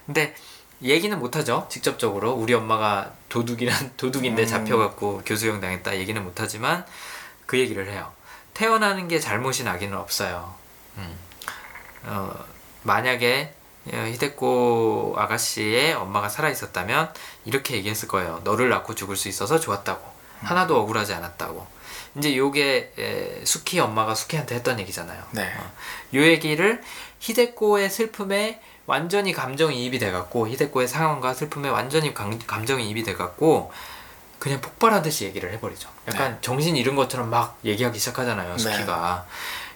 [0.07, 0.35] 근데
[0.83, 1.67] 얘기는 못하죠.
[1.71, 4.47] 직접적으로 우리 엄마가 도둑이란 도둑인데 음.
[4.47, 6.85] 잡혀갖고 교수형 당했다 얘기는 못하지만
[7.47, 8.13] 그 얘기를 해요.
[8.53, 10.55] 태어나는 게 잘못이 나기는 없어요.
[10.99, 11.19] 음.
[12.05, 12.33] 어,
[12.83, 13.53] 만약에
[13.93, 17.13] 어, 히데코 아가씨의 엄마가 살아 있었다면
[17.45, 18.41] 이렇게 얘기했을 거예요.
[18.45, 20.15] 너를 낳고 죽을 수 있어서 좋았다고.
[20.41, 21.67] 하나도 억울하지 않았다고.
[22.17, 25.23] 이제 요게 에, 수키 엄마가 수키한테 했던 얘기잖아요.
[25.33, 25.53] 네.
[25.59, 25.73] 어,
[26.15, 26.83] 요 얘기를
[27.19, 33.73] 히데코의 슬픔에 완전히 감정이입이 돼갖고 히데코의 상황과 슬픔에 완전히 감, 감정이입이 돼갖고
[34.39, 35.89] 그냥 폭발하듯이 얘기를 해버리죠.
[36.09, 38.57] 약간 정신 잃은 것처럼 막 얘기하기 시작하잖아요.
[38.57, 38.59] 네.
[38.59, 39.27] 수키가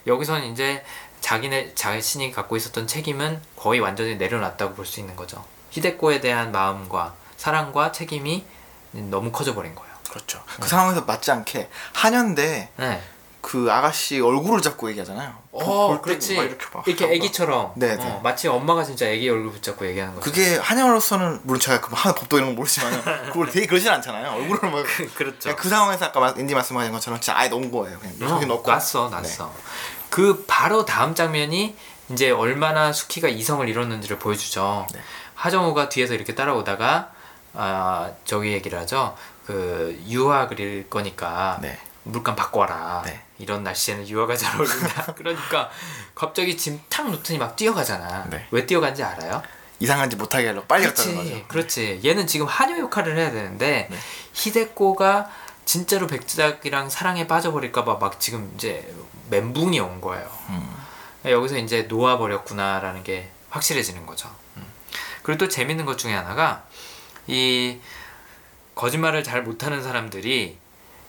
[0.07, 0.85] 여기선 이제
[1.21, 5.45] 자기네 자신이 갖고 있었던 책임은 거의 완전히 내려놨다고 볼 수 있는 거죠.
[5.71, 8.45] 히데코에 대한 마음과 사랑과 책임이
[8.93, 9.93] 너무 커져 버린 거예요.
[10.11, 10.43] 그렇죠.
[10.61, 13.03] 그 상황에서 맞지 않게 한연대 네.
[13.41, 15.33] 그 아가씨 얼굴을 잡고 얘기하잖아요.
[15.53, 16.35] 그 어, 그렇지.
[16.37, 17.13] 막 이렇게, 막 하다가.
[17.13, 17.73] 애기처럼.
[17.77, 18.05] 네, 네.
[18.05, 20.25] 어, 마치 엄마가 진짜 애기 얼굴 붙잡고 얘기하는 거죠.
[20.25, 22.93] 그게 한영으로서는 물론 제가 그 법도 이런 건 모르지만
[23.33, 24.31] 그걸 되게 그러진 않잖아요.
[24.33, 25.55] 얼굴을 막 그 렇죠.
[25.57, 27.99] 그 상황에서 아까 마- 앤디 말씀하신 것처럼 진짜 아예 놓은 거예요.
[27.99, 29.53] 그냥 어, 여기 넣고 놨어, 놨어.
[30.11, 31.77] 그 바로 다음 장면이
[32.11, 34.87] 이제 얼마나 수키가 이성을 잃었는지를 보여주죠.
[34.93, 35.01] 네.
[35.35, 37.11] 하정우가 뒤에서 이렇게 따라오다가
[37.55, 39.17] 아 저기 얘기를 하죠.
[39.47, 41.79] 그 유화 그릴 거니까 네.
[42.05, 43.03] 물감 바꿔라.
[43.05, 43.23] 네.
[43.39, 45.13] 이런 날씨에는 유화가 잘 어울린다.
[45.17, 45.71] 그러니까
[46.15, 48.27] 갑자기 짐 탁 놓더니 막 뛰어가잖아.
[48.31, 48.47] 네.
[48.51, 49.43] 왜 뛰어간지 알아요?
[49.79, 51.45] 이상한지 못하게 하려고 빨리 갔다는 거죠.
[51.47, 52.01] 그렇지.
[52.05, 53.97] 얘는 지금 한여 역할을 해야 되는데 네.
[54.33, 55.31] 히데코가
[55.65, 58.93] 진짜로 백작이랑 사랑에 빠져버릴까봐 막 지금 이제
[59.31, 60.29] 멘붕이 온 거예요.
[60.51, 60.77] 음.
[61.25, 64.31] 여기서 이제 놓아버렸구나라는 게 확실해지는 거죠.
[64.57, 64.65] 음.
[65.23, 66.65] 그리고 또 재밌는 것 중에 하나가
[67.27, 67.79] 이
[68.75, 70.57] 거짓말을 잘 못하는 사람들이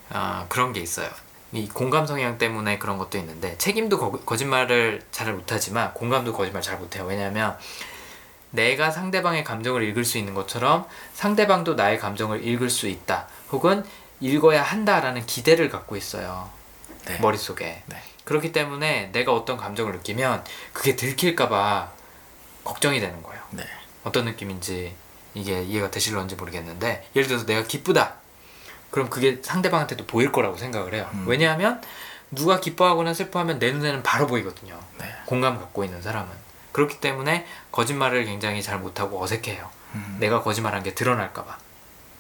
[0.09, 1.09] 아, 그런 게 있어요.
[1.51, 6.78] 이 공감 성향 때문에 그런 것도 있는데 책임도 거, 거짓말을 잘 못하지만 공감도 거짓말 잘
[6.78, 7.05] 못해요.
[7.05, 7.57] 왜냐하면
[8.51, 13.28] 내가 상대방의 감정을 읽을 수 있는 것처럼 상대방도 나의 감정을 읽을 수 있다.
[13.51, 13.84] 혹은
[14.20, 16.49] 읽어야 한다라는 기대를 갖고 있어요.
[17.05, 17.20] 네.
[17.20, 17.84] 머릿속에.
[17.86, 18.03] 네.
[18.30, 21.92] 그렇기 때문에 내가 어떤 감정을 느끼면 그게 들킬까봐
[22.64, 23.42] 걱정이 되는 거예요.
[23.50, 23.64] 네.
[24.04, 24.96] 어떤 느낌인지
[25.34, 28.14] 이게 이해가 되실런지 모르겠는데 예를 들어서 내가 기쁘다.
[28.92, 31.10] 그럼 그게 상대방한테도 보일 거라고 생각을 해요.
[31.14, 31.26] 음.
[31.28, 31.82] 왜냐하면
[32.30, 34.80] 누가 기뻐하거나 슬퍼하면 내 눈에는 바로 보이거든요.
[35.00, 35.12] 네.
[35.26, 36.30] 공감 갖고 있는 사람은.
[36.72, 39.68] 그렇기 때문에 거짓말을 굉장히 잘 못하고 어색해요.
[39.96, 40.18] 음.
[40.20, 41.58] 내가 거짓말한 게 드러날까봐.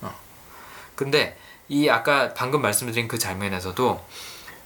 [0.01, 0.15] 어.
[0.95, 1.37] 근데
[1.67, 4.03] 이 아까 방금 말씀드린 그 장면에서도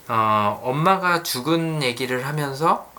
[0.07, 2.91] 어, 엄마가 죽은 얘기를 하면서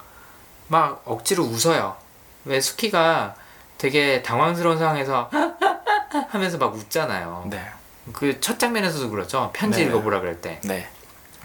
[0.69, 1.97] 막 억지로 웃어요.
[2.45, 3.35] 왜 수키가
[3.79, 5.31] 되게 당황스러운 상황에서
[6.31, 7.47] 하면서 막 웃잖아요.
[7.51, 7.65] 네.
[8.13, 9.51] 그 첫 장면에서도 그렇죠.
[9.55, 9.87] 편지 네.
[9.87, 10.61] 읽어보라 그럴 때.
[10.65, 10.89] 네.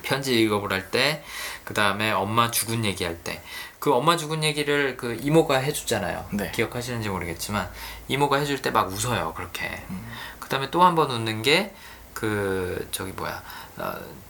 [0.02, 1.24] 편지 읽어보라 할 때,
[1.66, 3.42] 그 다음에 엄마 죽은 얘기 할 때,
[3.80, 6.26] 그 엄마 죽은 얘기를 그 이모가 해주잖아요.
[6.32, 6.52] 네.
[6.52, 7.70] 기억하시는지 모르겠지만
[8.08, 9.34] 이모가 해줄 때 막 웃어요.
[9.36, 9.68] 그렇게.
[9.90, 10.10] 음.
[10.40, 11.74] 그 다음에 또 한 번 웃는 게
[12.14, 13.42] 그 저기 뭐야 어,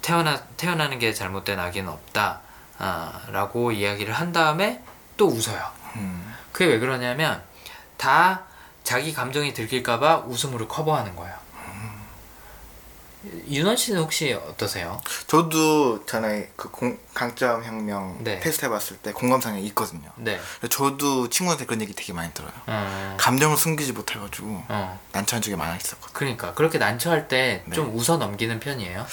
[0.02, 2.42] 태어나 태어나는 게 잘못된 아기는 없다.
[2.78, 4.82] 아, 라고 이야기를 한 다음에
[5.18, 5.62] 또 웃어요.
[5.96, 6.34] 음.
[6.52, 7.44] 그게 왜 그러냐면
[7.98, 8.44] 다
[8.84, 11.36] 자기 감정이 들킬까봐 웃음으로 커버하는 거예요.
[13.50, 15.02] 윤원 씨는 혹시 어떠세요?
[15.28, 18.40] 저도 전에 그 공, 강점 혁명 네.
[18.40, 20.10] 테스트 해봤을 때 공감 성향이 있거든요.
[20.16, 20.40] 네.
[20.70, 22.52] 저도 친구한테 그런 얘기 되게 많이 들어요.
[22.68, 25.00] 어, 감정을 숨기지 못해가지고 어.
[25.12, 26.14] 난처한 적이 많아 있었거든요.
[26.14, 27.76] 그러니까 그렇게 난처할 때 네.
[27.76, 29.06] 좀 웃어 넘기는 편이에요.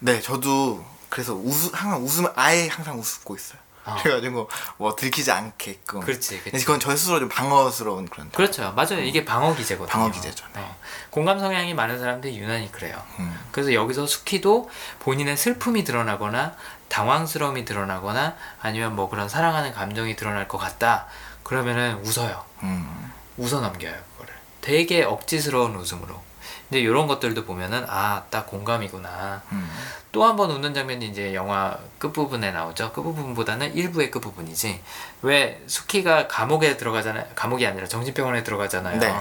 [0.00, 3.58] 네, 저도 그래서 웃 항상 웃으면 아예 항상 웃고 있어요.
[3.88, 3.96] 어.
[4.02, 6.00] 그래가지고 뭐 들키지 않게끔.
[6.00, 6.64] 그렇지, 그렇지.
[6.64, 8.30] 그건 저 스스로 좀 방어스러운 그런.
[8.30, 8.72] 그렇죠.
[8.72, 9.00] 맞아요.
[9.02, 9.88] 이게 방어 기제거든요.
[9.92, 10.60] 방어 기제죠, 네.
[10.60, 10.76] 어.
[11.10, 13.02] 공감 성향이 많은 사람들이 유난히 그래요.
[13.18, 13.38] 음.
[13.50, 14.70] 그래서 여기서 수키도
[15.00, 16.54] 본인의 슬픔이 드러나거나
[16.88, 21.06] 당황스러움이 드러나거나 아니면 뭐 그런 사랑하는 감정이 드러날 것 같다.
[21.42, 22.44] 그러면은 웃어요.
[22.62, 23.12] 음.
[23.36, 24.34] 웃어 넘겨요 그거를.
[24.60, 26.27] 되게 억지스러운 웃음으로.
[26.68, 29.42] 근데 이런 것들도 보면은 아 딱 공감이구나.
[29.52, 29.70] 음.
[30.12, 32.92] 또한 번 웃는 장면이 이제 영화 끝부분에 나오죠.
[32.92, 34.80] 끝부분보다는 일부의 끝부분이지.
[35.22, 37.24] 왜 수키가 감옥에 들어가잖아요.
[37.34, 38.98] 감옥이 아니라 정신병원에 들어가잖아요.
[39.00, 39.14] 네.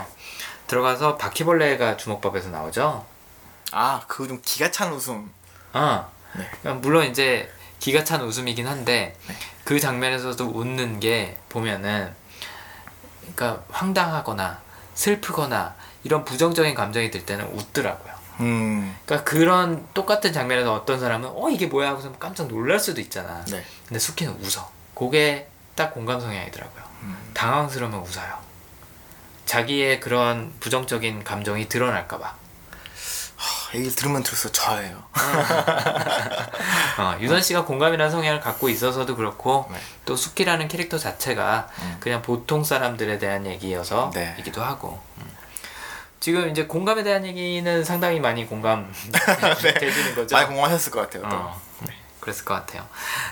[0.67, 3.05] 들어가서 바퀴벌레가 주먹밥에서 나오죠.
[3.71, 5.29] 아, 그거 좀 기가 찬 웃음.
[5.73, 6.09] 어.
[6.35, 6.49] 네.
[6.61, 9.35] 그러니까 물론 이제 기가 찬 웃음이긴 한데 네.
[9.63, 12.13] 그 장면에서도 웃는 게 보면은
[13.35, 14.61] 그러니까 황당하거나
[14.93, 18.13] 슬프거나 이런 부정적인 감정이 들 때는 웃더라고요.
[18.39, 18.95] 음.
[19.05, 23.43] 그러니까 그런 똑같은 장면에서 어떤 사람은 어 이게 뭐야 하고서 깜짝 놀랄 수도 있잖아.
[23.45, 23.63] 네.
[23.87, 24.69] 근데 수키는 웃어.
[24.95, 26.83] 그게 딱 공감 성향이더라고요.
[27.03, 27.31] 음.
[27.33, 28.37] 당황스러우면 웃어요.
[29.45, 32.35] 자기의 그런 부정적인 감정이 드러날까봐.
[33.37, 35.03] 하, 얘기 들으면 들을수록 저예요.
[36.97, 39.77] 어, 유선 씨가 공감이라는 성향을 갖고 있어서도 그렇고 네.
[40.05, 41.97] 또 수키라는 캐릭터 자체가 음.
[41.99, 44.35] 그냥 보통 사람들에 대한 얘기여서 네.
[44.39, 45.36] 이기도 하고 음.
[46.27, 48.91] 지금 이제 공감에 대한 얘기는 상당히 많이 공감
[49.79, 50.35] 되시는 거죠?
[50.35, 51.21] 많이 공감하셨을 것 같아요.
[51.29, 51.37] 또.
[51.37, 52.85] 어, 네, 그랬을 것 같아요.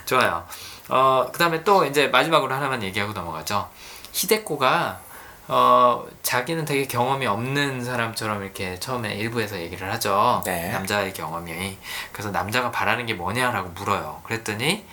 [0.05, 0.47] 좋아요.
[0.87, 3.69] 어, 그 다음에 또 이제 마지막으로 하나만 얘기하고 넘어가죠.
[4.13, 5.01] 히데코가
[5.49, 10.41] 어, 자기는 되게 경험이 없는 사람처럼 이렇게 처음에 일부에서 얘기를 하죠.
[10.45, 10.71] 네.
[10.71, 11.77] 남자의 경험이.
[12.13, 14.21] 그래서 남자가 바라는 게 뭐냐라고 물어요.
[14.23, 14.85] 그랬더니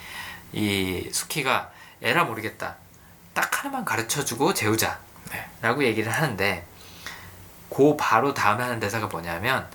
[0.53, 1.71] 이 수키가
[2.03, 2.75] 에라 모르겠다.
[3.33, 4.99] 딱 하나만 가르쳐 주고 재우자.
[5.31, 5.47] 네.
[5.61, 6.67] 라고 얘기를 하는데
[7.75, 9.67] 그 바로 다음에 하는 대사가 뭐냐면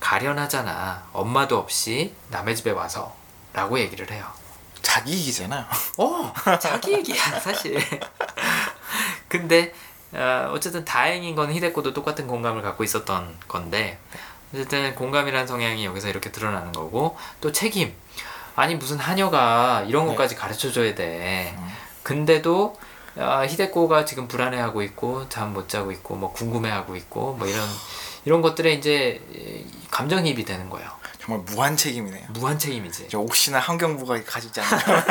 [0.00, 1.08] 가련하잖아.
[1.12, 3.14] 엄마도 없이 남의 집에 와서
[3.52, 4.26] 라고 얘기를 해요.
[4.80, 5.64] 자기 얘기잖아요.
[5.98, 7.78] 어, 자기 얘기야 사실.
[9.28, 9.72] 근데
[10.12, 13.98] 어, 어쨌든 다행인 건 히데코도 똑같은 공감을 갖고 있었던 건데
[14.52, 17.94] 어쨌든 공감이라는 성향이 여기서 이렇게 드러나는 거고 또 책임.
[18.54, 20.10] 아니 무슨 하녀가 이런 네.
[20.10, 21.54] 것까지 가르쳐 줘야 돼.
[21.56, 21.68] 음.
[22.02, 22.76] 근데도
[23.18, 27.60] 아, 히데코가 지금 불안해하고 있고 잠 못 자고 있고 뭐 궁금해하고 있고 뭐 이런
[28.24, 30.88] 이런 것들에 이제 이 감정이입이 되는 거예요.
[31.20, 32.26] 정말 무한 책임이네요.
[32.30, 33.08] 무한 책임이지.
[33.10, 35.02] 저 혹시나 환경부가 가지지 않나요?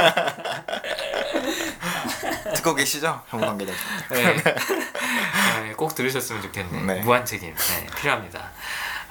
[2.56, 3.22] 듣고 계시죠?
[3.30, 3.72] 전문 관계자.
[4.10, 4.36] 네.
[5.64, 6.82] 네, 꼭 들으셨으면 좋겠네.
[6.82, 7.02] 네.
[7.02, 8.52] 무한 책임 네, 필요합니다.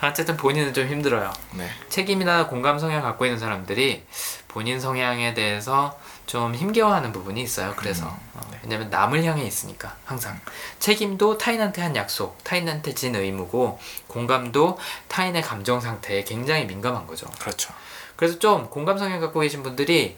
[0.02, 1.32] 어쨌든 본인은 좀 힘들어요.
[1.52, 1.68] 네.
[1.88, 4.04] 책임이나 공감 성향 갖고 있는 사람들이
[4.48, 5.98] 본인 성향에 대해서
[6.30, 7.74] 좀 힘겨워하는 부분이 있어요.
[7.76, 10.38] 그래서 어, 왜냐면 남을 향해 있으니까 항상
[10.78, 14.78] 책임도 타인한테 한 약속, 타인한테 진 의무고 공감도
[15.08, 17.26] 타인의 감정 상태에 굉장히 민감한 거죠.
[17.40, 17.74] 그렇죠.
[18.14, 20.16] 그래서 좀 공감 성향 갖고 계신 분들이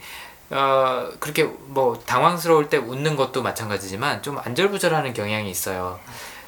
[0.51, 5.99] 어 그렇게 뭐 당황스러울 때 웃는 것도 마찬가지지만 좀 안절부절하는 경향이 있어요.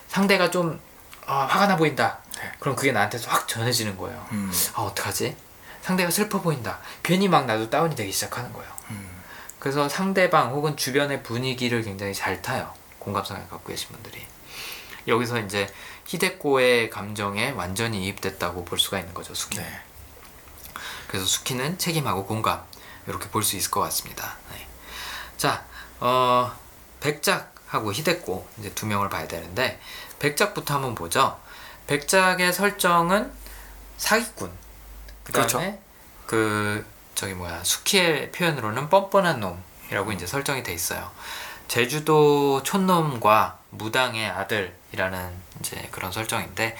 [0.08, 0.78] 상대가 좀
[1.24, 2.18] 아, 화가 나 보인다.
[2.36, 2.52] 네.
[2.58, 4.26] 그럼 그게 나한테서 확 전해지는 거예요.
[4.32, 4.52] 음.
[4.74, 5.34] 아 어떡하지?
[5.80, 6.80] 상대가 슬퍼 보인다.
[7.02, 8.73] 괜히 막 나도 다운이 되기 시작하는 거예요.
[9.64, 9.70] 음.
[9.70, 12.72] 그래서 상대방 혹은 주변의 분위기를 굉장히 잘 타요.
[12.98, 14.26] 공감성을 갖고 계신 분들이.
[15.08, 15.72] 여기서 이제
[16.06, 19.34] 히데코의 감정에 완전히 이입됐다고 볼 수가 있는 거죠.
[19.34, 19.64] 수키는.
[19.64, 19.80] 네.
[21.08, 22.62] 그래서 수키는 책임하고 공감
[23.06, 24.36] 이렇게 볼 수 있을 것 같습니다.
[24.50, 24.66] 네.
[25.38, 25.64] 자,
[26.00, 26.52] 어,
[27.00, 29.80] 백작하고 히데코 이제 두 명을 봐야 되는데
[30.18, 31.40] 백작부터 한번 보죠.
[31.86, 33.32] 백작의 설정은
[33.96, 34.50] 사기꾼.
[35.24, 35.78] 그다음에 그렇죠.
[36.26, 41.10] 그 저기 뭐야 수키의 표현으로는 뻔뻔한 놈이라고 이제 설정이 돼 있어요.
[41.68, 46.76] 제주도 촌놈과 무당의 아들이라는 이제 그런 설정인데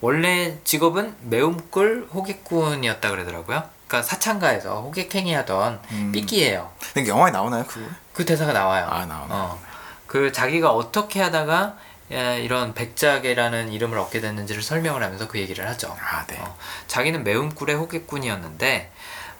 [0.00, 3.64] 원래 직업은 매움꾼 호객꾼이었다 그러더라고요.
[3.86, 6.12] 그러니까 사창가에서 호객행위하던 음.
[6.12, 6.70] 삐끼예요.
[6.94, 7.86] 근데 영화에 나오나요 그거?
[8.12, 8.86] 그 대사가 나와요.
[8.88, 9.32] 아, 나오네.
[9.32, 9.58] 어.
[10.06, 11.76] 그 자기가 어떻게 하다가
[12.10, 15.94] 예, 이런 백작이라는 이름을 얻게 됐는지를 설명을 하면서 그 얘기를 하죠.
[16.00, 16.38] 아 네.
[16.40, 18.90] 어, 자기는 매운꿀의 호객꾼이었는데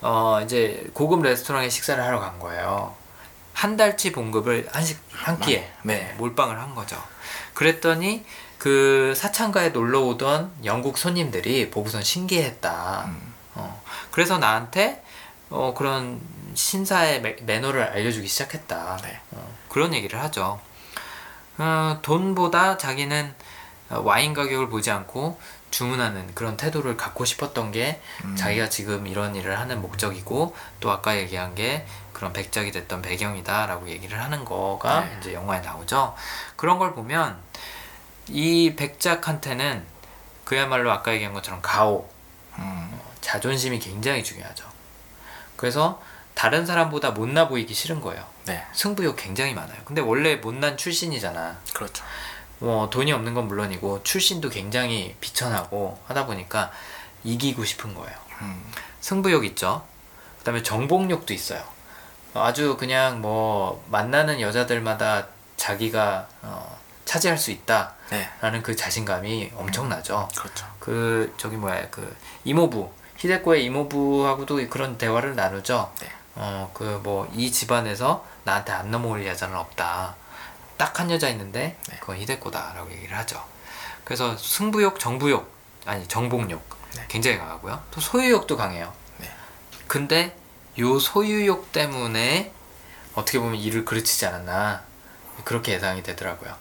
[0.00, 2.94] 어, 이제 고급 레스토랑에 식사를 하러 간 거예요.
[3.52, 5.94] 한 달치 봉급을 한식 한 끼에 네.
[5.94, 7.02] 네, 몰빵을 한 거죠.
[7.54, 8.24] 그랬더니
[8.58, 13.04] 그 사창가에 놀러 오던 영국 손님들이 보고선 신기했다.
[13.06, 13.34] 음.
[13.54, 13.82] 어,
[14.12, 15.02] 그래서 나한테
[15.50, 16.20] 어, 그런
[16.54, 18.98] 신사의 매, 매너를 알려주기 시작했다.
[19.02, 19.20] 네.
[19.32, 20.60] 어, 그런 얘기를 하죠.
[21.58, 23.34] 어, 돈보다 자기는
[23.90, 25.38] 어, 와인 가격을 보지 않고
[25.70, 28.36] 주문하는 그런 태도를 갖고 싶었던 게 음.
[28.36, 34.22] 자기가 지금 이런 일을 하는 목적이고 또 아까 얘기한 게 그런 백작이 됐던 배경이다라고 얘기를
[34.22, 35.16] 하는 거가 네.
[35.20, 36.14] 이제 영화에 나오죠.
[36.56, 37.38] 그런 걸 보면
[38.28, 39.84] 이 백작한테는
[40.44, 42.08] 그야말로 아까 얘기한 것처럼 가오,
[42.58, 43.00] 음.
[43.20, 44.64] 자존심이 굉장히 중요하죠.
[45.56, 46.00] 그래서
[46.34, 48.24] 다른 사람보다 못나 보이기 싫은 거예요.
[48.46, 48.64] 네.
[48.72, 49.78] 승부욕 굉장히 많아요.
[49.84, 51.58] 근데 원래 못난 출신이잖아.
[51.74, 52.04] 그렇죠.
[52.58, 56.70] 뭐 돈이 없는 건 물론이고 출신도 굉장히 비천하고 하다 보니까
[57.24, 58.16] 이기고 싶은 거예요.
[58.42, 58.72] 음.
[59.00, 59.84] 승부욕 있죠.
[60.38, 61.62] 그다음에 정복욕도 있어요.
[62.34, 68.62] 아주 그냥 뭐 만나는 여자들마다 자기가 어, 차지할 수 있다라는 네.
[68.62, 70.28] 그 자신감이 엄청나죠.
[70.36, 70.66] 그렇죠.
[70.78, 75.92] 그 저기 뭐야 그 이모부 히데코의 이모부하고도 그런 대화를 나누죠.
[76.00, 76.08] 네.
[76.36, 80.14] 어그 뭐 이 집안에서 나한테 안 넘어올 여자는 없다.
[80.78, 81.96] 딱 한 여자 있는데 네.
[82.00, 83.44] 그건 히데코다라고 얘기를 하죠.
[84.04, 85.52] 그래서 승부욕, 정부욕
[85.84, 86.62] 아니 정복욕
[86.94, 87.04] 네.
[87.08, 87.82] 굉장히 강하고요.
[87.90, 88.92] 또 소유욕도 강해요.
[89.18, 89.30] 네.
[89.86, 90.36] 근데
[90.78, 92.52] 요 소유욕 때문에
[93.14, 94.82] 어떻게 보면 일을 그르치지 않았나
[95.44, 96.54] 그렇게 예상이 되더라고요.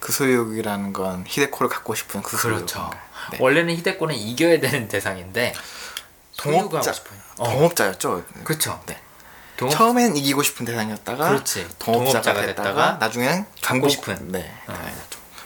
[0.00, 2.66] 그 소유욕이라는 건 히데코를 갖고 싶은 그 그렇죠.
[2.66, 3.00] 소유욕인가요?
[3.32, 3.38] 네.
[3.40, 5.54] 원래는 히데코는 이겨야 되는 대상인데
[6.36, 6.92] 동업자.
[7.38, 8.24] 어, 동업자였죠.
[8.44, 8.82] 그렇죠.
[8.86, 9.00] 네.
[9.62, 11.68] 동업 처음엔 이기고 싶은 대상이었다가 그렇지.
[11.78, 14.32] 동업자가, 동업자가 됐다가, 나중에는 갖고 싶은.
[14.32, 14.52] 네.
[14.66, 14.74] 어.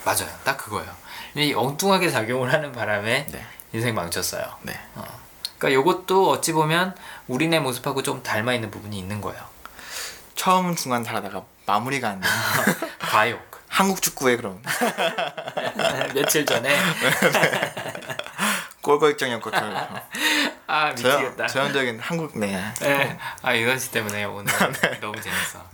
[0.05, 0.29] 맞아요.
[0.45, 0.91] 딱 그거예요.
[1.35, 3.47] 이 엉뚱하게 작용을 하는 바람에 네.
[3.73, 4.43] 인생 망쳤어요.
[4.63, 4.79] 네.
[5.59, 6.95] 그러니까 요것도 어찌 보면
[7.29, 9.43] 우리네 모습하고 좀 닮아 있는 부분이 있는 거예요.
[10.35, 12.29] 처음 중간 잘하다가 마무리가 안 돼.
[13.01, 13.57] 과욕.
[13.69, 14.63] 한국 축구의 그런
[16.15, 16.75] 며칠 전에
[18.93, 19.75] 연꽃처럼
[20.69, 21.47] 아 저, 미치겠다.
[21.47, 22.61] 전형적인 한국 네.
[22.81, 23.19] 네.
[23.43, 25.01] 아 유선 씨 때문에 오늘 네.
[25.01, 25.65] 너무 재밌어.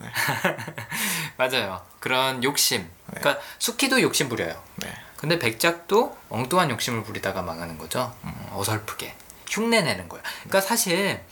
[1.37, 1.81] 맞아요.
[2.01, 2.89] 그런 욕심.
[3.07, 4.63] 그러니까 수키도 욕심 부려요.
[4.77, 4.93] 네.
[5.17, 8.15] 근데 백작도 엉뚱한 욕심을 부리다가 망하는 거죠.
[8.25, 8.33] 음.
[8.51, 9.15] 어, 어설프게
[9.49, 10.23] 흉내 내는 거예요.
[10.43, 11.23] 그러니까 사실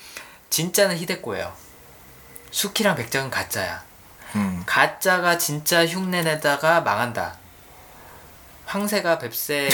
[0.49, 1.53] 진짜는 히데코예요.
[2.51, 3.83] 수키랑 백작은 가짜야.
[4.37, 4.63] 음.
[4.67, 7.40] 가짜가 진짜 흉내 내다가 망한다.
[8.75, 9.69] 황새가 뱁새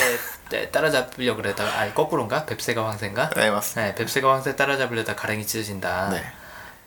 [0.49, 2.45] 때 따라잡으려 그러다가 아니 거꾸로인가?
[2.47, 3.29] 뱁새가 황새인가?
[3.35, 3.93] 네 맞습니다.
[3.93, 6.09] 네, 뱁새가 황새 따라잡으려다 가랭이 찢어진다.
[6.09, 6.23] 네.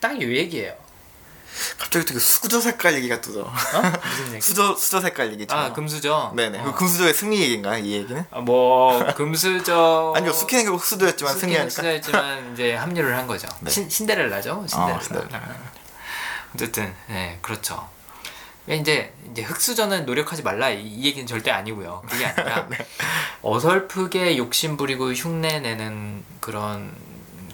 [0.01, 0.75] 딱 이 얘기예요.
[1.79, 3.53] 갑자기 되게 수저 색깔 얘기가 또 어?
[4.03, 4.41] 무슨 얘기?
[4.41, 5.55] 수저 수저 색깔 얘기죠.
[5.55, 6.33] 아 금수저.
[6.35, 6.59] 네네.
[6.61, 6.65] 어.
[6.65, 8.25] 그 금수저의 승리 얘기인가 이 얘기는?
[8.33, 10.15] 아, 뭐 금수저.
[10.17, 11.71] 아니요 수키는 결국 흑수저였지만 승리하니까.
[11.71, 13.47] 승리했지만 이제 합류를 한 거죠.
[13.61, 13.71] 네.
[13.71, 14.65] 신, 신데렐라죠.
[14.69, 14.97] 신데렐라.
[14.97, 15.41] 어, 신데렐라.
[16.55, 17.89] 어쨌든 네 그렇죠.
[18.69, 22.03] 이제 이제 흑수저는 노력하지 말라 이, 이 얘기는 절대 아니고요.
[22.09, 22.77] 그게 아니라 네.
[23.43, 26.95] 어설프게 욕심 부리고 흉내 내는 그런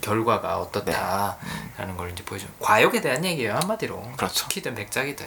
[0.01, 2.47] 결과가 어떻다라는 걸 이제 보여줘.
[2.61, 4.01] 과욕에 대한 얘기예요 한마디로.
[4.01, 4.13] 네.
[4.17, 4.35] 그렇죠.
[4.35, 5.27] 수키든 백작이든.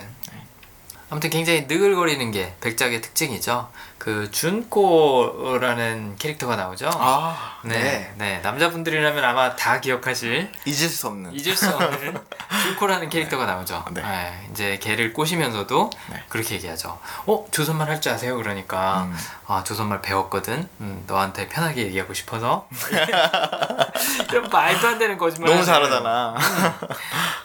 [1.11, 3.67] 아무튼 굉장히 느글거리는 게 백작의 특징이죠.
[3.97, 6.89] 그 준코라는 캐릭터가 나오죠.
[6.93, 8.13] 아 네, 네.
[8.17, 11.33] 네, 남자분들이라면 아마 다 기억하실 잊을 수 없는.
[11.33, 12.15] 잊을 수 없는
[12.63, 13.83] 준코라는 캐릭터가 나오죠.
[13.91, 14.01] 네.
[14.01, 16.23] 네, 이제 걔를 꼬시면서도 네.
[16.29, 16.99] 그렇게 얘기하죠.
[17.25, 18.37] 어, 조선말 할 줄 아세요?
[18.37, 19.17] 그러니까 음.
[19.47, 20.69] 아, 조선말 배웠거든.
[20.79, 22.67] 음, 너한테 편하게 얘기하고 싶어서.
[24.31, 25.51] 이런 말도 안 되는 거짓말.
[25.51, 25.65] 너무.
[25.65, 26.35] 잘하잖아.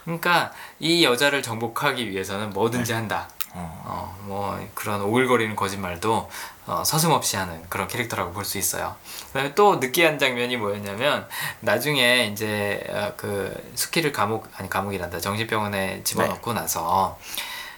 [0.05, 3.29] 그러니까 이 여자를 정복하기 위해서는 뭐든지 한다.
[3.57, 3.83] 어.
[3.87, 6.29] 어, 뭐 그런 오글거리는 거짓말도
[6.67, 8.97] 어, 서슴없이 하는 그런 캐릭터라고 볼 수 있어요.
[9.29, 11.27] 그다음에 또 느끼한 장면이 뭐였냐면
[11.61, 17.19] 나중에 이제 어, 그 스키를 감옥 아니 감옥이란다 정신병원에 집어넣고 나서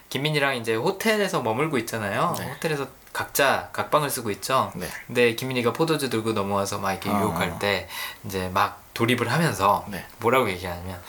[0.09, 2.35] 김민이랑 이제 호텔에서 머물고 있잖아요.
[2.39, 2.51] 네.
[2.53, 4.71] 호텔에서 각자 각방을 쓰고 있죠.
[4.75, 4.87] 네.
[5.07, 7.19] 근데 김민이가 포도주 들고 넘어와서 막 이렇게 어.
[7.21, 7.89] 유혹할 때
[8.25, 10.05] 이제 막 돌입을 하면서 네.
[10.19, 11.01] 뭐라고 얘기하냐면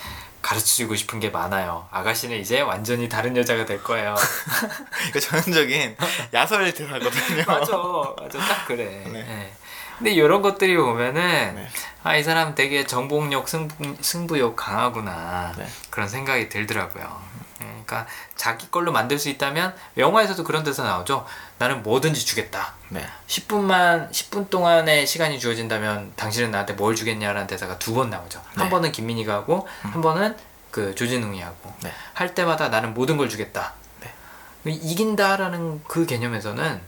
[0.47, 1.87] 가르쳐주고 싶은 게 많아요.
[1.91, 4.15] 아가씨는 이제 완전히 다른 여자가 될 거예요.
[5.09, 5.97] 이거 전형적인
[6.33, 7.43] 야설 대사거든요.
[7.45, 7.77] 맞아,
[8.17, 8.85] 맞아, 딱 그래.
[9.11, 9.19] 네.
[9.19, 9.51] 예.
[9.97, 11.67] 근데 이런 것들이 보면은 네.
[12.03, 15.67] 아이 사람 되게 정복욕, 승부, 승부욕 강하구나 네.
[15.89, 17.21] 그런 생각이 들더라고요.
[17.61, 18.05] 예, 그러니까
[18.35, 21.25] 자기 걸로 만들 수 있다면 영화에서도 그런 데서 나오죠.
[21.57, 22.73] 나는 뭐든지 주겠다.
[22.89, 23.05] 네.
[23.27, 28.41] 10분만 10분 동안의 시간이 주어진다면 당신은 나한테 뭘 주겠냐라는 대사가 두 번 나오죠.
[28.55, 28.69] 한 네.
[28.69, 30.37] 번은 김민희가 하고 한 번은
[30.69, 31.91] 그 조진웅이 하고 네.
[32.13, 33.73] 할 때마다 나는 모든 걸 주겠다.
[34.01, 34.71] 네.
[34.71, 36.79] 이긴다라는 그 개념에서는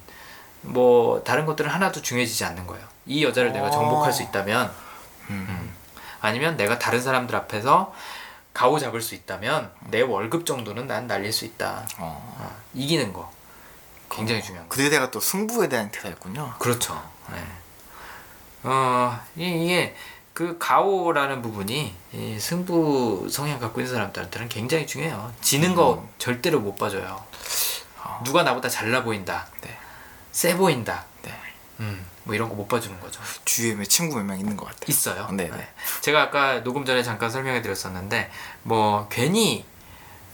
[0.62, 2.86] 뭐 다른 것들은 하나도 중요해지지 않는 거예요.
[3.08, 3.72] 이 여자를 내가 어.
[3.72, 4.72] 정복할 수 있다면
[5.32, 5.74] 음.
[6.22, 7.94] 아니면 내가 다른 사람들 앞에서
[8.54, 11.86] 가오 잡을 수 있다면 내 월급 정도는 난 날릴 수 있다.
[11.98, 12.36] 어.
[12.40, 13.32] 어, 이기는 거
[14.12, 14.76] 굉장히 중요한 거.
[14.76, 16.56] 그 대사가 또 승부에 대한 대사였군요.
[16.60, 17.02] 그렇죠.
[17.32, 17.42] 네.
[18.64, 19.96] 어, 이- 이게
[20.34, 25.34] 그 가오라는 부분이 이 승부 성향 갖고 있는 사람들한테는 굉장히 중요해요.
[25.42, 27.24] 지는 거 절대로 못 봐줘요.
[28.04, 28.22] 어.
[28.26, 29.48] 누가 나보다 잘나 보인다.
[29.62, 29.78] 네.
[30.32, 31.06] 세 보인다.
[31.22, 31.32] 네.
[31.82, 33.20] 음, 뭐 이런 거 못 봐주는 거죠.
[33.46, 34.86] 주위에 몇 친구 몇 명 있는 것 같아요.
[34.88, 35.28] 있어요.
[35.32, 35.68] 네, 네.
[36.02, 38.30] 제가 아까 녹음 전에 잠깐 설명해 드렸었는데
[38.64, 39.66] 뭐 괜히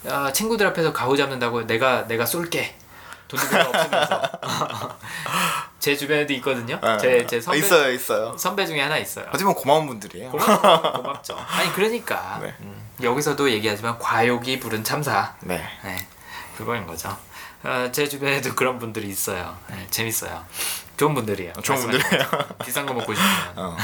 [0.08, 2.76] 아, 친구들 앞에서 가오 잡는다고 내가 내가 쏠게
[3.30, 4.32] 돈도 별로 없으면서
[5.80, 6.80] 제 주변에도 있거든요.
[7.00, 7.66] 제제 선배 네.
[7.66, 8.38] 있어요, 있어요.
[8.38, 9.26] 선배 중에 하나 있어요.
[9.32, 10.32] 보면 고마운 분들이에요.
[10.32, 11.38] 고맙, 고맙죠.
[11.48, 12.54] 아니 그러니까 네.
[12.60, 15.34] 음, 여기서도 얘기하지만 과욕이 부른 참사.
[15.42, 15.64] 네.
[15.84, 16.08] 네,
[16.58, 17.16] 그거인 거죠.
[17.64, 19.58] 어, 제 주변에도 그런 분들이 있어요.
[19.70, 20.44] 네, 재밌어요.
[20.98, 21.54] 좋은 분들이에요.
[21.64, 22.28] 좋은 것처럼.
[22.64, 23.34] 비싼 거 먹고 싶으면.
[23.58, 23.78] 어.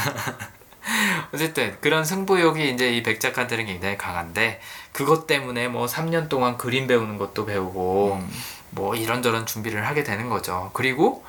[1.32, 4.60] 어쨌든 그런 승부욕이 이제 이 백작한테는 굉장히 강한데
[4.92, 8.30] 그것 때문에 뭐 3년 동안 그림 배우는 것도 배우고 음.
[8.70, 10.70] 뭐 이런저런 준비를 하게 되는 거죠.
[10.74, 11.24] 그리고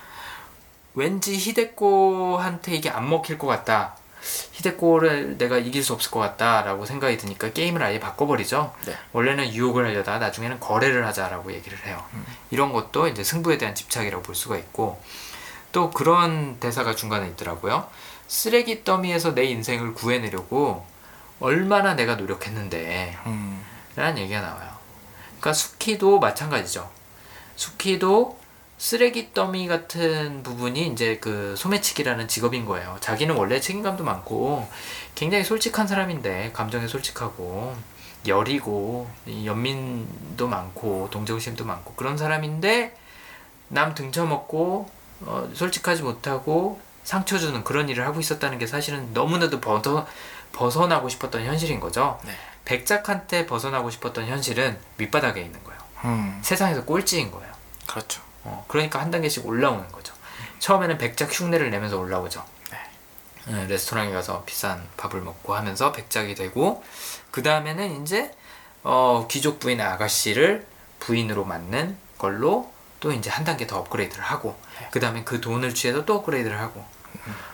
[0.95, 3.95] 왠지 히데코한테 이게 안 먹힐 것 같다.
[4.53, 8.73] 히데코를 내가 이길 수 없을 것 같다라고 생각이 드니까 게임을 아예 바꿔버리죠.
[8.85, 8.95] 네.
[9.11, 12.01] 원래는 유혹을 하려다가 나중에는 거래를 하자라고 얘기를 해요.
[12.49, 15.01] 이런 것도 이제 승부에 대한 집착이라고 볼 수가 있고
[15.73, 17.89] 또 그런 대사가 중간에 있더라고요.
[18.27, 20.85] 쓰레기 더미에서 내 인생을 구해내려고
[21.41, 23.61] 얼마나 내가 노력했는데 음.
[23.97, 24.69] 라는 얘기가 나와요.
[25.27, 26.89] 그러니까 수키도 마찬가지죠.
[27.57, 28.39] 수키도
[28.77, 32.97] 쓰레기 더미 같은 부분이 이제 그 소매치기라는 직업인 거예요.
[33.01, 34.67] 자기는 원래 책임감도 많고
[35.15, 37.75] 굉장히 솔직한 사람인데 감정에 솔직하고
[38.25, 42.95] 이 연민도 많고 동정심도 많고 그런 사람인데
[43.67, 50.07] 남 등쳐먹고 어, 솔직하지 못하고 상처 주는 그런 일을 하고 있었다는 게 사실은 너무나도 벗어,
[50.51, 52.19] 벗어나고 싶었던 현실인 거죠.
[52.25, 52.31] 네.
[52.65, 55.79] 백작한테 벗어나고 싶었던 현실은 밑바닥에 있는 거예요.
[56.05, 56.39] 음.
[56.41, 57.51] 세상에서 꼴찌인 거예요.
[57.87, 58.21] 그렇죠.
[58.43, 60.13] 어, 그러니까 한 단계씩 올라오는 거죠.
[60.59, 62.43] 처음에는 백작 흉내를 내면서 올라오죠.
[63.45, 66.83] 네, 레스토랑에 가서 비싼 밥을 먹고 하면서 백작이 되고
[67.29, 68.33] 그 다음에는 이제
[68.83, 70.65] 어, 귀족 부인의 아가씨를
[70.99, 72.71] 부인으로 맞는 걸로
[73.03, 74.57] 또 이제 한 단계 더 업그레이드를 하고
[74.89, 76.85] 그 다음에 그 돈을 취해서 또 업그레이드를 하고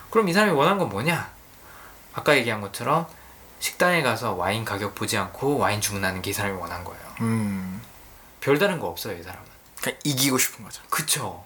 [0.08, 1.28] 그럼 이 사람이 원하는 건 뭐냐?
[2.12, 3.08] 아까 얘기한 것처럼
[3.58, 7.02] 식당에 가서 와인 가격 보지 않고 와인 주문하는 게 이 사람이 원한 거예요.
[7.22, 7.82] 음.
[8.40, 9.44] 별다른 거 없어요, 이 사람은.
[9.82, 10.82] 그냥 이기고 싶은 거죠.
[10.88, 11.44] 그쵸.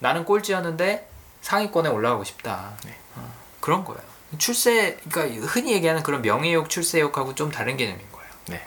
[0.00, 1.08] 나는 꼴찌였는데
[1.42, 2.72] 상위권에 올라가고 싶다.
[2.84, 2.98] 네.
[3.14, 4.02] 어, 그런 거예요.
[4.38, 8.28] 출세, 그러니까 흔히 얘기하는 그런 명예욕, 출세욕하고 좀 다른 개념인 거예요.
[8.48, 8.64] 네.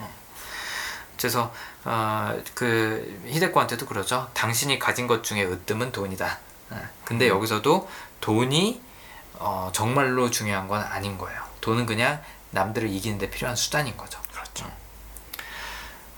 [1.19, 1.53] 그래서
[1.83, 4.29] 어, 그 히데코한테도 그러죠.
[4.33, 6.39] 당신이 가진 것 중에 으뜸은 돈이다.
[6.69, 7.89] 어, 근데 여기서도
[8.21, 8.81] 돈이
[9.33, 11.41] 어, 정말로 중요한 건 아닌 거예요.
[11.59, 14.19] 돈은 그냥 남들을 이기는데 필요한 수단인 거죠.
[14.31, 14.71] 그렇죠.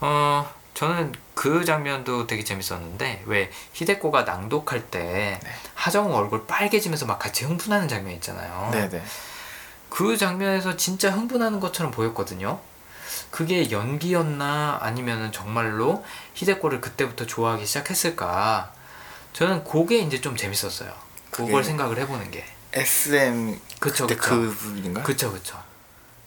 [0.02, 5.52] 어, 저는 그 장면도 되게 재밌었는데 왜 히데코가 낭독할 때 네.
[5.74, 8.70] 하정우 얼굴 빨개지면서 막 같이 흥분하는 장면 있잖아요.
[8.72, 9.04] 네네.
[9.90, 12.60] 그 장면에서 진짜 흥분하는 것처럼 보였거든요.
[13.32, 16.06] 그게 연기였나 아니면은 정말로
[16.36, 18.74] 히데코를 그때부터 좋아하기 시작했을까?
[19.34, 20.94] 저는 그게 이제 좀 재밌었어요.
[21.32, 22.46] 그걸 생각을 해보는 게.
[22.74, 24.30] SM 그쵸, 그때 그쵸.
[24.36, 25.04] 그 부분인가요?
[25.06, 25.62] 그쵸, 그쵸.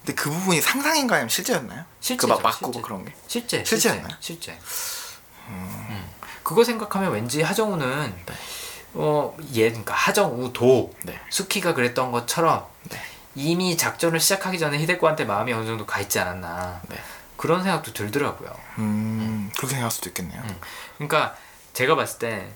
[0.05, 1.19] 근데 그 부분이 상상인가요?
[1.19, 1.85] 아니면 실제였나요?
[2.01, 2.81] 실제죠, 그막 맞고 실제.
[2.83, 3.15] 그런 게.
[3.29, 4.17] 실제, 실제였나요?
[4.21, 4.53] 실제.
[4.53, 4.59] 실제.
[5.49, 6.05] 음.
[6.43, 8.35] 그거 생각하면 왠지 하정우는 네.
[8.95, 11.19] 어, 얘, 그러니까 하정우도 네.
[11.31, 13.01] 수키가 그랬던 것처럼 네.
[13.35, 16.97] 이미 작전을 시작하기 전에 히데코한테 마음이 어느 정도 가 있지 않았나 네.
[17.37, 18.51] 그런 생각도 들더라고요.
[18.79, 19.51] 음.
[19.57, 20.41] 그렇게 생각할 수도 있겠네요.
[20.43, 20.57] 음.
[20.97, 21.35] 그러니까
[21.73, 22.49] 제가 봤을 때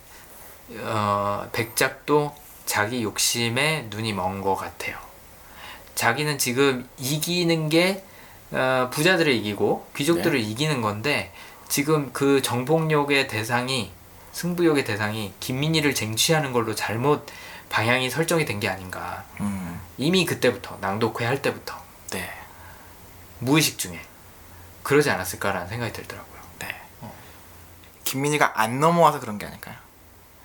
[0.80, 2.34] 어, 백작도
[2.66, 4.96] 자기 욕심에 눈이 먼 것 같아요.
[5.94, 8.04] 자기는 지금 이기는 게
[8.52, 11.32] 어, 부자들을 이기고 귀족들을 이기는 건데
[11.68, 13.92] 지금 그 정복욕의 대상이
[14.32, 17.26] 승부욕의 대상이 김민희를 쟁취하는 걸로 잘못
[17.68, 19.24] 방향이 설정이 된 게 아닌가.
[19.40, 19.80] 음.
[19.98, 21.76] 이미 그때부터 낭독회 할 때부터
[22.10, 22.32] 네.
[23.40, 24.00] 무의식 중에
[24.82, 26.40] 그러지 않았을까라는 생각이 들더라고요.
[26.60, 26.80] 네.
[28.04, 29.74] 김민희가 안 넘어와서 그런 게 아닐까요?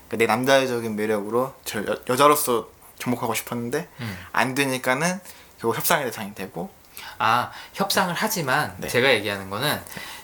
[0.08, 2.68] 그러니까 내 남자적인 매력으로 저 여, 여자로서
[3.00, 4.18] 접목하고 싶었는데 음.
[4.32, 5.20] 안 되니까는
[5.60, 6.72] 결국 협상의 대상이 되고
[7.18, 8.88] 아 협상을 하지만 네.
[8.88, 9.82] 제가 얘기하는 거는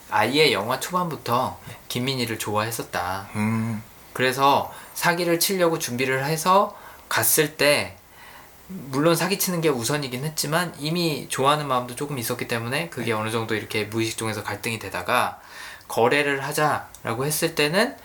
[0.10, 3.30] 아예 영화 초반부터 김민희를 좋아했었다.
[3.36, 3.82] 음.
[4.14, 6.76] 그래서 사기를 치려고 준비를 해서
[7.08, 7.96] 갔을 때
[8.70, 13.86] 물론 사기치는 게 우선이긴 했지만 이미 좋아하는 마음도 조금 있었기 때문에 그게 어느 정도 이렇게
[13.86, 15.40] 무의식 중에서 갈등이 되다가
[15.88, 17.96] 거래를 하자라고 했을 때는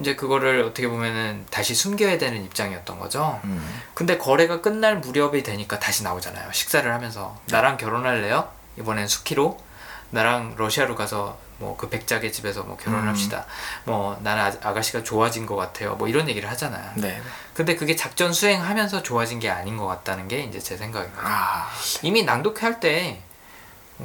[0.00, 3.40] 이제 그거를 어떻게 보면은 다시 숨겨야 되는 입장이었던 거죠.
[3.44, 3.82] 음.
[3.94, 6.52] 근데 거래가 끝날 무렵이 되니까 다시 나오잖아요.
[6.52, 8.48] 식사를 하면서 나랑 결혼할래요?
[8.78, 9.58] 이번엔 수키로
[10.10, 13.08] 나랑 러시아로 가서 뭐 그 백작의 집에서 뭐 결혼을 음.
[13.08, 13.46] 합시다.
[13.84, 15.94] 뭐 나는 아, 아가씨가 좋아진 것 같아요.
[15.96, 16.92] 뭐 이런 얘기를 하잖아요.
[16.96, 17.20] 네.
[17.54, 21.22] 근데 그게 작전 수행하면서 좋아진 게 아닌 것 같다는 게 이제 제 생각입니다.
[21.24, 21.68] 아.
[22.02, 23.20] 이미 낭독회 할 때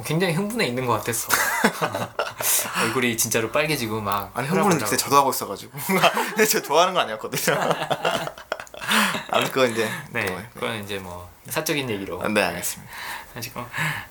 [0.06, 1.28] 굉장히 흥분해 있는 것 같았어.
[2.82, 4.78] 얼굴이 진짜로 빨개지고 막 아니 흥분은.
[4.78, 5.72] 그때 저도 하고 있어가지고
[6.30, 7.58] 근데 저 좋아하는 거 아니었거든요.
[9.30, 12.22] 아 그거 이제 네, 또, 그건 이제 뭐 사적인 얘기로.
[12.22, 12.92] 아, 네 알겠습니다.
[13.34, 13.64] 하시고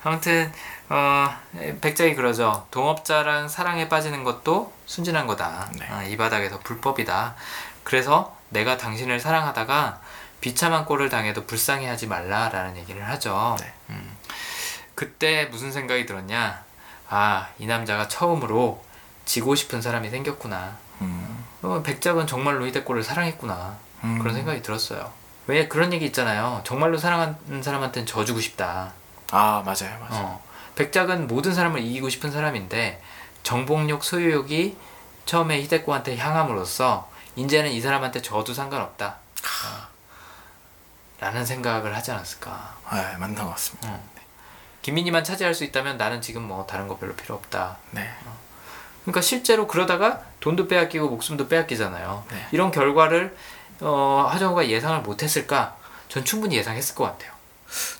[0.04, 0.52] 아무튼
[0.88, 1.34] 어
[1.80, 2.66] 백작이 그러죠.
[2.70, 5.70] 동업자랑 사랑에 빠지는 것도 순진한 거다.
[5.78, 5.86] 네.
[5.88, 7.34] 아, 이 바닥에서 불법이다.
[7.84, 10.00] 그래서 내가 당신을 사랑하다가
[10.40, 13.56] 비참한 꼴을 당해도 불쌍해하지 말라라는 얘기를 하죠.
[13.60, 13.72] 네.
[13.90, 14.16] 음.
[14.94, 16.64] 그때 무슨 생각이 들었냐?
[17.08, 18.84] 아, 이 남자가 처음으로
[19.24, 20.76] 지고 싶은 사람이 생겼구나.
[21.00, 21.44] 음.
[21.62, 23.76] 어, 백작은 정말로 히데코를 사랑했구나.
[24.04, 24.18] 음.
[24.18, 25.12] 그런 생각이 들었어요.
[25.46, 26.60] 왜 그런 얘기 있잖아요.
[26.64, 28.92] 정말로 사랑하는 사람한테는 져주고 싶다.
[29.32, 30.24] 아 맞아요 맞아요.
[30.24, 30.44] 어,
[30.76, 33.02] 백작은 모든 사람을 이기고 싶은 사람인데
[33.42, 34.76] 정복욕 소유욕이
[35.24, 39.06] 처음에 히데코한테 향함으로써 이제는 이 사람한테 져도 상관없다.
[39.08, 39.88] 어,
[41.18, 42.76] 라는 생각을 하지 않았을까.
[42.84, 43.88] 아 맞는 것 같습니다.
[43.88, 44.12] 어.
[44.82, 47.78] 김민희만 차지할 수 있다면 나는 지금 뭐 다른 거 별로 필요 없다.
[47.92, 48.08] 네.
[49.02, 52.24] 그러니까 실제로 그러다가 돈도 빼앗기고 목숨도 빼앗기잖아요.
[52.30, 52.46] 네.
[52.52, 53.36] 이런 결과를
[53.80, 55.76] 어, 하정우가 예상을 못했을까?
[56.08, 57.31] 전 충분히 예상했을 것 같아요.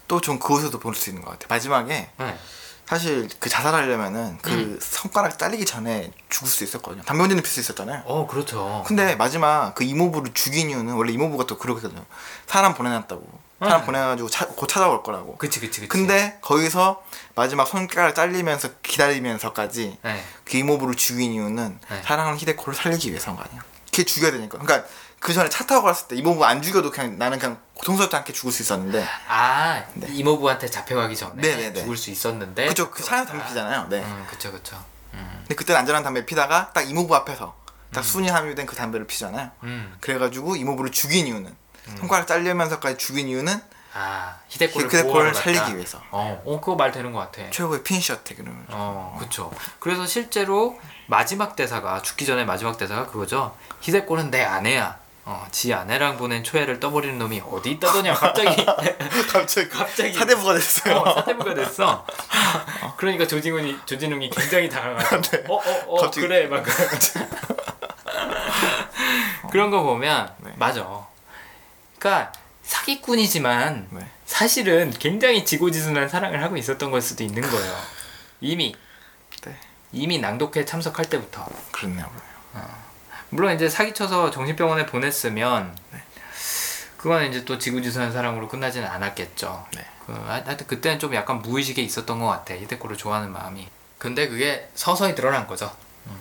[0.08, 1.46] 또 좀 그곳에도 볼 수 있는 것 같아요.
[1.48, 2.38] 마지막에 네.
[2.86, 4.78] 사실 그 자살하려면은 그 음.
[4.82, 7.02] 손가락 잘리기 전에 죽을 수 있었거든요.
[7.04, 8.02] 담배 운전을 필수 있었잖아요.
[8.04, 8.82] 어, 그렇죠.
[8.86, 12.04] 근데 마지막 그 이모부를 죽인 이유는 원래 이모부가 또 그러거든요.
[12.46, 13.40] 사람 보내놨다고.
[13.60, 13.86] 사람 네.
[13.86, 15.36] 보내가지고 차- 곧 찾아올 거라고.
[15.38, 15.88] 그치, 그치, 그치.
[15.88, 17.02] 근데 거기서
[17.36, 20.24] 마지막 손가락 잘리면서 기다리면서까지 네.
[20.44, 22.02] 그 이모부를 죽인 이유는 네.
[22.04, 23.62] 사랑하는 히데코를 살리기 위해서인 거 아니야.
[23.92, 24.58] 걔 죽여야 되니까.
[24.58, 24.88] 그러니까
[25.20, 28.52] 그 전에 차 타고 갔을 때 이모부 안 죽여도 그냥 나는 그냥 고통스럽지 않게 죽을
[28.52, 31.80] 수 있었는데 아, 이모부한테 잡혀가기 전에 네네네.
[31.80, 32.66] 죽을 수 있었는데.
[32.68, 33.86] 그쪽 그 차에서 담배 피잖아요.
[33.88, 34.02] 네.
[34.02, 34.82] 음, 그쵸, 그쵸.
[35.14, 37.54] 음, 근데 그때는 안전한 담배 피다가 딱 이모부 앞에서
[37.92, 39.50] 딱 순위 함유된 그 담배를 피잖아요.
[39.64, 39.96] 음.
[40.00, 41.54] 그래가지고 이모부를 죽인 이유는
[41.98, 43.60] 손가락 잘리면서까지 죽인 이유는
[43.94, 45.76] 아, 히데코를, 히데코를 살리기.
[45.76, 46.00] 위해서.
[46.12, 47.50] 어, 어, 그거 말 되는 것 같아.
[47.50, 48.64] 최고의 핀셔트 그러면.
[48.70, 49.52] 어, 그쵸.
[49.80, 53.54] 그래서 실제로 마지막 대사가, 죽기 전에 마지막 대사가 그거죠.
[53.82, 54.98] 히데코는 내 아내야.
[55.24, 58.64] 어, 지 아내랑 보낸 초회를 떠버리는 놈이 어디 있다더냐, 갑자기.
[59.32, 60.12] 갑자기 갑자기.
[60.14, 60.96] 사대부가 됐어요.
[60.96, 62.04] 어, 사대부가 됐어.
[62.96, 65.44] 그러니까 조진웅이, 조진웅이 굉장히 당황하죠.
[65.48, 66.02] 어, 어, 어, 네.
[66.02, 66.26] 갑자기.
[66.26, 66.64] 그래, 막.
[69.50, 70.52] 그런 거 보면, 네.
[70.56, 71.06] 맞아.
[71.98, 72.32] 그러니까
[72.64, 74.06] 사기꾼이지만, 네.
[74.24, 77.76] 사실은 굉장히 지고지순한 사랑을 하고 있었던 걸 수도 있는 거예요.
[78.40, 78.74] 이미
[79.44, 79.56] 네.
[79.92, 82.10] 이미 낭독회 참석할 때부터 그렇네요.
[83.32, 86.02] 물론 이제 사기쳐서 정신병원에 보냈으면 네.
[86.98, 89.66] 그건 이제 또 지고지순한 사랑으로 끝나지는 않았겠죠.
[89.74, 89.84] 네.
[90.06, 93.66] 그, 하- 하여튼 그때는 좀 약간 무의식에 있었던 것 같아 히데코를 좋아하는 마음이.
[93.98, 95.74] 근데 그게 서서히 드러난 거죠.
[96.08, 96.16] 음.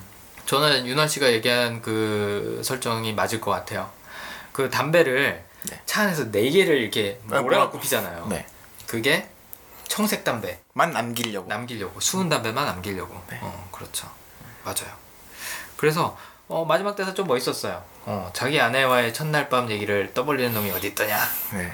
[0.45, 3.91] 저는 윤원 씨가 얘기한 그 설정이 맞을 것 같아요.
[4.53, 5.81] 그 담배를 네.
[5.85, 8.27] 차 안에서 네 개를 이렇게 아, 몰아갖고 피잖아요.
[8.29, 8.47] 네.
[8.87, 9.27] 그게
[9.89, 10.59] 청색 담배.
[10.73, 11.47] 만 남기려고.
[11.49, 13.37] 남기려고 수은 담배만 남기려고 네.
[13.41, 14.09] 어 그렇죠
[14.63, 14.87] 맞아요
[15.75, 16.17] 그래서
[16.51, 21.17] 어, 마지막 대사 좀 멋있었어요 어, 자기 아내와의 첫날 밤 얘기를 떠벌리는 놈이 어디 있더냐
[21.53, 21.71] 네.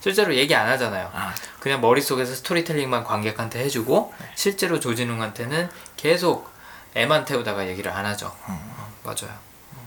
[0.00, 4.26] 실제로 얘기 안 하잖아요 아, 그냥 머릿속에서 스토리텔링만 관객한테 해주고 네.
[4.34, 6.50] 실제로 조진웅한테는 계속
[6.94, 8.58] 애만 태우다가 얘기를 안 하죠 음.
[8.76, 9.34] 어, 맞아요
[9.72, 9.78] 음.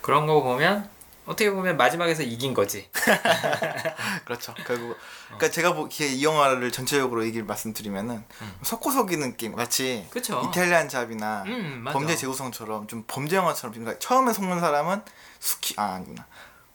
[0.00, 0.90] 그런 거 보면
[1.30, 2.88] 어떻게 보면 마지막에서 이긴 거지
[4.24, 4.52] 그렇죠.
[4.66, 8.24] 결국 그러니까 제가 보기에 이 영화를 전체적으로 얘기를 말씀드리면은
[8.62, 10.10] 속고 속이는 게임 마치 음.
[10.10, 10.42] 그쵸.
[10.48, 11.96] 이탈리안 잡이나 음, 맞아.
[11.98, 15.02] 범죄 재구성처럼 좀 범죄 영화처럼 그러니까 처음에 속는 사람은
[15.38, 16.26] 수키 아 아니구나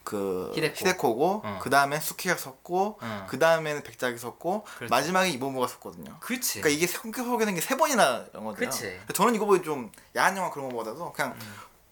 [0.06, 1.16] 그 히데코.
[1.16, 1.60] 고 어.
[1.62, 3.26] 그 다음에 수키가 섰고 어.
[3.28, 4.92] 그 다음에는 백작이 섰고 그렇지.
[4.92, 6.16] 마지막에 이모부가 섰거든요.
[6.20, 8.70] 그치 그러니까 이게 속고 속이는 게 세 번이나 영화거든요.
[8.70, 9.00] 그치.
[9.14, 11.36] 저는 이거 보기 좀 야한 영화 그런 거보다도 그냥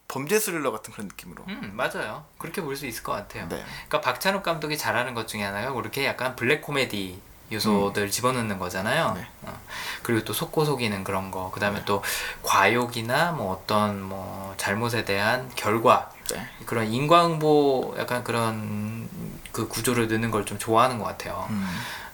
[0.07, 1.43] 범죄 스릴러 같은 그런 느낌으로.
[1.47, 3.63] 음 맞아요 그렇게 볼 수 있을 것 같아요 네.
[3.87, 7.19] 그러니까 박찬욱 감독이 잘하는 것 중에 하나가 그렇게 약간 블랙 코미디
[7.51, 9.09] 요소들 집어넣는 거잖아요.
[9.09, 9.13] 음.
[9.15, 9.27] 네.
[9.43, 9.59] 어.
[10.01, 12.01] 그리고 또 속고 속이는 그런 거, 그 다음에 또
[12.41, 16.47] 과욕이나 뭐 어떤 뭐 잘못에 대한 결과 네.
[16.65, 19.07] 그런 인과응보 약간 그런
[19.51, 21.45] 그 구조를 넣는 걸 좀 좋아하는 것 같아요.
[21.51, 21.67] 음.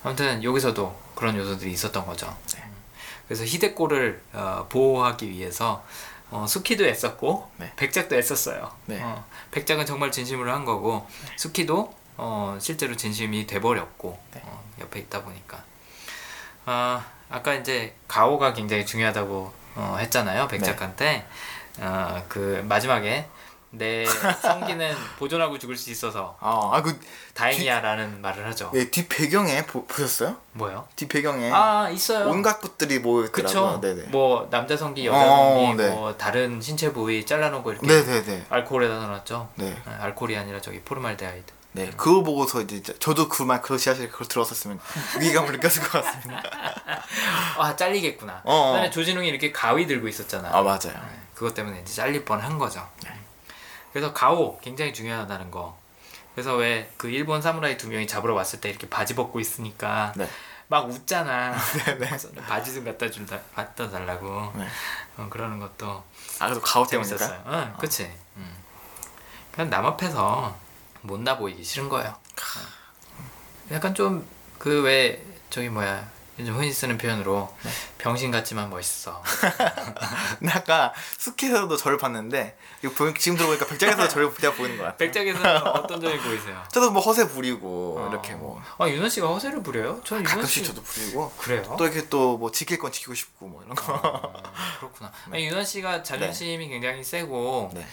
[0.03, 2.35] 아무튼 여기서도 그런 요소들이 있었던 거죠.
[2.53, 2.63] 네.
[2.65, 2.73] 음.
[3.27, 5.85] 그래서 히데코를 어, 보호하기 위해서
[6.31, 7.73] 어, 수키도 애썼고 네.
[7.75, 8.71] 백작도 애썼어요.
[8.85, 9.01] 네.
[9.01, 14.41] 어, 백작은 정말 진심으로 한 거고 수키도 어, 실제로 진심이 돼버렸고 네.
[14.43, 15.63] 어, 옆에 있다 보니까
[16.65, 21.25] 아 아까 이제 가오가 굉장히 중요하다고 어, 했잖아요 백작한테
[21.79, 23.27] 어, 그 마지막에
[23.71, 26.99] 내 성기는 보존하고 죽을 수 있어서 아, 아, 그,
[27.35, 28.71] 다행이야라는 말을 하죠.
[28.73, 30.37] 예, 뒷 배경에 보, 보셨어요?
[30.53, 30.87] 뭐요?
[30.95, 32.29] 뒷 배경에 아 있어요.
[32.29, 33.77] 온갖 것들이 모여있더라고요.
[33.77, 33.81] 그쵸.
[33.81, 34.03] 네네.
[34.09, 35.89] 뭐 남자 성기, 여자 어, 성기, 네.
[35.89, 38.45] 뭐 다른 신체 부위 잘라놓고 이렇게 네네네.
[38.49, 39.49] 알코올에다 넣어놨죠.
[39.55, 39.77] 네.
[39.85, 41.53] 아, 알코올이 아니라 저기 포르말데하이드.
[41.73, 41.91] 네.
[41.95, 44.79] 그거 보고서 이제 저도 그 말 그 지하실에 그걸 들었었으면
[45.19, 46.41] 위기감을 느꼈을 것 같습니다.
[47.59, 48.41] 아 잘리겠구나.
[48.43, 48.67] 어, 어.
[48.71, 50.49] 그다음에 조진웅이 이렇게 가위 들고 있었잖아.
[50.51, 50.79] 아 맞아요.
[50.93, 52.87] 네, 그것 때문에 이제 잘릴 뻔한 거죠.
[53.03, 53.11] 네.
[53.91, 55.77] 그래서 가오 굉장히 중요하다는 거.
[56.35, 60.29] 그래서 왜 그 일본 사무라이 두 명이 잡으러 왔을 때 이렇게 바지 벗고 있으니까 네.
[60.67, 61.55] 막 웃잖아.
[61.97, 64.51] 그래서 바지 좀 갖다 준다, 갖다 달라고.
[64.55, 64.67] 네.
[65.17, 66.03] 어, 그러는 것도
[66.39, 67.17] 아 그래도 가오 때문인가?
[67.17, 67.43] 재밌었어요.
[67.47, 68.11] 응, 그치.
[68.37, 68.55] 음.
[69.51, 70.55] 그냥 남 앞에서
[71.01, 72.09] 못나 보이기 싫은 거예요.
[72.09, 73.73] 어.
[73.73, 74.25] 약간 좀
[74.59, 76.05] 그 왜 저기 뭐야
[76.39, 77.69] 요즘 흔히 쓰는 표현으로 네.
[77.97, 79.21] 병신 같지만 멋있어.
[80.39, 84.97] 근데 아까 스키에서도 저를 봤는데 이거 보- 지금 들어보니까 백작에서 저를 제가 보이는 것 같아요.
[84.97, 86.63] 백작에서는 어떤 점이 보이세요?
[86.71, 88.09] 저도 뭐 허세 부리고 어.
[88.09, 90.01] 이렇게 뭐 아 윤원 씨가 허세를 부려요?
[90.05, 91.75] 저는 윤원 가끔씩 씨 저도 부리고 그래요?
[91.77, 93.93] 또 이렇게 또 뭐 지킬 건 지키고 싶고 뭐 이런 거.
[93.93, 94.43] 어,
[94.79, 95.11] 그렇구나.
[95.31, 97.85] 아니, 윤원 씨가 자존심이 굉장히 세고 네.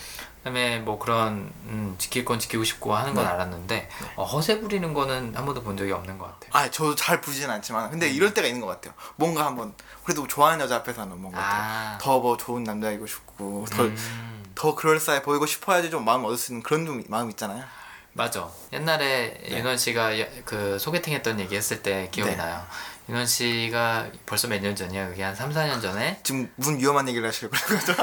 [0.47, 3.31] 그다음에 뭐 그런 음, 지킬 건 지키고 싶고 하는 건 네.
[3.31, 6.51] 알았는데 어, 허세 부리는 거는 한 번도 본 적이 없는 것 같아요.
[6.53, 8.95] 아, 저도 잘 부리진 않지만 근데 이럴 때가 있는 것 같아요.
[9.17, 9.75] 뭔가 한번
[10.05, 11.99] 그래도 좋아하는 여자 앞에서는 뭔가 아.
[12.01, 16.63] 더뭐 좋은 남자이고 싶고 더, 음, 더 그럴싸해 보이고 싶어야지 좀 마음 얻을 수 있는
[16.63, 17.65] 그런 좀 마음 있잖아요.
[18.13, 18.49] 맞아.
[18.73, 19.59] 옛날에 네.
[19.59, 22.37] 윤원 씨가 여- 그 소개팅 했던 얘기 했을 때 기억이 네.
[22.37, 22.65] 나요.
[23.09, 25.09] 윤원 씨가 벌써 몇 년 전이야?
[25.09, 26.19] 그게 한 3, 4년 전에?
[26.23, 27.95] 지금 무슨 위험한 얘기를 하시려고 그런 거죠?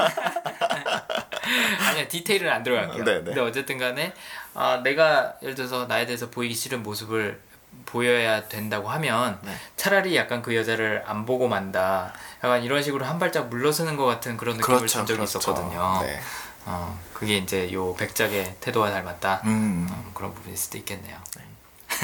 [1.88, 3.04] 아니야 디테일은 안 들어갈게요.
[3.04, 3.24] 네, 네.
[3.24, 4.12] 근데 어쨌든 간에
[4.54, 7.40] 아, 내가 예를 들어서 나에 대해서 보이기 싫은 모습을
[7.86, 9.54] 보여야 된다고 하면 네.
[9.76, 12.14] 차라리 약간 그 여자를 안 보고 만다.
[12.42, 16.00] 약간 이런 식으로 한 발짝 물러서는 것 같은 그런 느낌을 준 적이 있었거든요.
[16.02, 16.20] 네.
[16.66, 19.42] 어, 그게 이제 요 백작의 태도와 닮았다.
[19.44, 19.86] 음.
[19.90, 21.16] 어, 그런 있을 수도 있겠네요.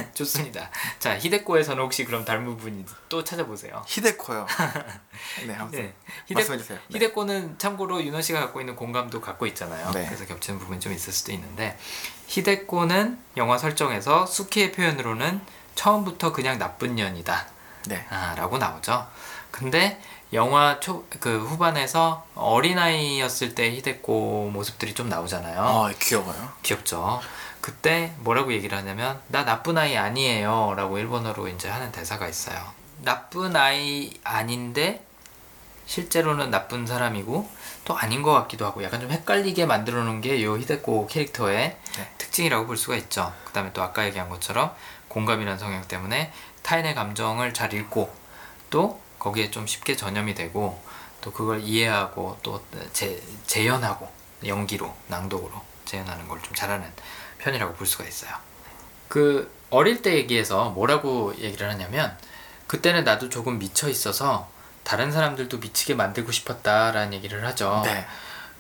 [0.14, 0.70] 좋습니다.
[0.98, 3.82] 자 히데코에서는 혹시 그럼 닮은 부분이 또 찾아보세요.
[3.86, 4.46] 히데코요.
[5.46, 5.92] 네, 아무튼
[6.28, 6.34] 네.
[6.34, 6.78] 말씀해주세요.
[6.88, 6.98] 네.
[6.98, 9.90] 히데코는 참고로 윤호 씨가 갖고 있는 공감도 갖고 있잖아요.
[9.92, 10.06] 네.
[10.06, 11.78] 그래서 겹치는 부분이 좀 있을 수도 있는데
[12.28, 15.40] 히데코는 영화 설정에서 수키의 표현으로는
[15.74, 17.46] 처음부터 그냥 나쁜 년이다.
[17.86, 18.06] 네.
[18.10, 19.08] 아, 라고 나오죠.
[19.50, 20.00] 근데
[20.32, 25.60] 영화 초 그 후반에서 어린아이였을 때 히데코 모습들이 좀 나오잖아요.
[25.60, 26.52] 아, 귀여워요.
[26.62, 27.20] 귀엽죠.
[27.60, 32.58] 그때 뭐라고 얘기를 하냐면 나 나쁜 아이 아니에요 라고 일본어로 이제 하는 대사가 있어요.
[33.02, 35.04] 나쁜 아이 아닌데
[35.86, 37.50] 실제로는 나쁜 사람이고
[37.84, 42.10] 또 아닌 것 같기도 하고 약간 좀 헷갈리게 만들어 놓은 게 요 히데코 캐릭터의 네.
[42.18, 43.32] 특징이라고 볼 수가 있죠.
[43.44, 44.72] 그 다음에 또 아까 얘기한 것처럼
[45.08, 46.32] 공감이라는 성향 때문에
[46.62, 48.14] 타인의 감정을 잘 읽고
[48.70, 50.80] 또 거기에 좀 쉽게 전염이 되고
[51.20, 54.08] 또 그걸 이해하고 또 재, 재현하고
[54.46, 55.52] 연기로 낭독으로
[55.84, 56.86] 재현하는 걸 좀 잘하는
[57.40, 58.30] 편이라고 볼 수가 있어요.
[59.08, 62.16] 그 어릴 때 얘기해서 뭐라고 얘기를 하냐면
[62.66, 64.48] 그때는 나도 조금 미쳐 있어서
[64.84, 67.82] 다른 사람들도 미치게 만들고 싶었다라는 얘기를 하죠.
[67.84, 68.06] 네.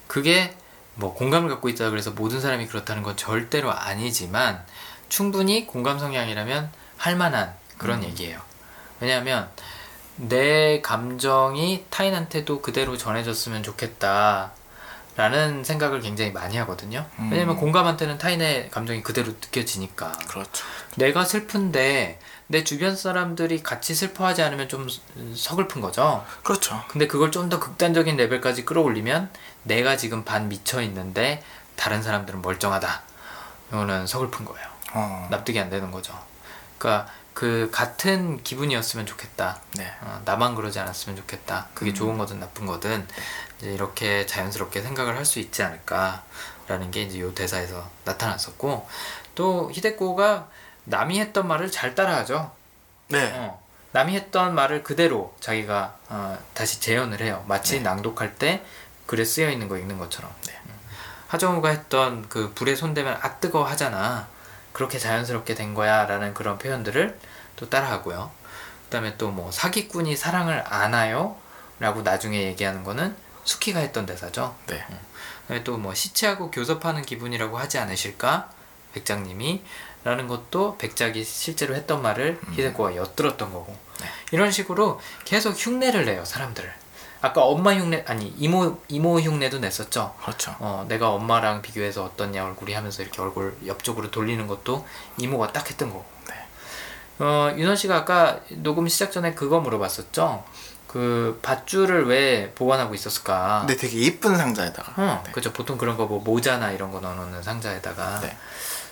[0.06, 0.56] 그게
[0.94, 4.64] 뭐 공감을 갖고 있다 그래서 모든 사람이 그렇다는 건 절대로 아니지만
[5.08, 8.40] 충분히 공감 성향이라면 할 만한 그런 얘기예요.
[9.00, 9.48] 왜냐하면
[10.16, 14.52] 내 감정이 타인한테도 그대로 전해졌으면 좋겠다.
[15.20, 17.04] 라는 생각을 굉장히 많이 하거든요.
[17.30, 17.60] 왜냐면 음.
[17.60, 20.12] 공감한테는 타인의 감정이 그대로 느껴지니까.
[20.28, 20.64] 그렇죠.
[20.96, 24.86] 내가 슬픈데 내 주변 사람들이 같이 슬퍼하지 않으면 좀
[25.36, 26.24] 서글픈 거죠.
[26.42, 26.82] 그렇죠.
[26.88, 29.28] 근데 그걸 좀 더 극단적인 레벨까지 끌어올리면
[29.64, 31.44] 내가 지금 반 미쳐 있는데
[31.76, 33.02] 다른 사람들은 멀쩡하다.
[33.68, 34.66] 이거는 서글픈 거예요.
[34.94, 35.28] 어.
[35.30, 36.18] 납득이 안 되는 거죠.
[36.78, 39.60] 그러니까 그 같은 기분이었으면 좋겠다.
[39.74, 39.92] 네.
[40.00, 41.68] 어, 나만 그러지 않았으면 좋겠다.
[41.74, 43.06] 그게 좋은 거든 나쁜 거든
[43.60, 48.88] 이제 이렇게 자연스럽게 생각을 할 수 있지 않을까라는 게 이제 요 대사에서 나타났었고
[49.34, 50.48] 또 히데코가
[50.84, 52.50] 남이 했던 말을 잘 따라하죠.
[53.08, 53.32] 네.
[53.36, 57.44] 어, 남이 했던 말을 그대로 자기가 어, 다시 재현을 해요.
[57.46, 57.82] 마치 네.
[57.82, 58.64] 낭독할 때
[59.06, 60.30] 글에 쓰여 있는 거 읽는 것처럼.
[60.30, 60.80] 음.
[61.28, 64.28] 하정우가 했던 그 불에 손대면 아 뜨거 하잖아.
[64.72, 67.18] 그렇게 자연스럽게 된 거야라는 그런 표현들을
[67.56, 68.30] 또 따라하고요.
[68.84, 74.54] 그다음에 또 뭐 사기꾼이 사랑을 안아요라고 나중에 얘기하는 거는 수키가 했던 대사죠.
[74.66, 74.84] 네.
[75.42, 78.50] 그다음에 또뭐 시체하고 교섭하는 기분이라고 하지 않으실까
[78.92, 79.62] 백장님이
[80.02, 84.06] 라는 것도 백작이 실제로 했던 말을 히데코가 엿들었던 거고 네.
[84.32, 86.72] 이런 식으로 계속 흉내를 내요 사람들을
[87.20, 90.56] 아까 엄마 흉내 아니 이모 이모 흉내도 냈었죠 그렇죠.
[90.58, 94.86] 어 내가 엄마랑 비교해서 어떻냐 얼굴이 하면서 이렇게 얼굴 옆쪽으로 돌리는 것도
[95.18, 97.24] 이모가 딱 했던 거고 네.
[97.24, 100.44] 어 윤원 씨가 아까 녹음 시작 전에 그거 물어봤었죠
[100.90, 104.92] 그 밧줄을 왜 보관하고 있었을까 근데 되게 예쁜 상자에다가.
[105.00, 105.30] 어, 네.
[105.30, 105.52] 그죠.
[105.52, 108.18] 보통 그런 거 뭐 모자나 이런 거 넣어놓는 상자에다가.
[108.22, 108.36] 네.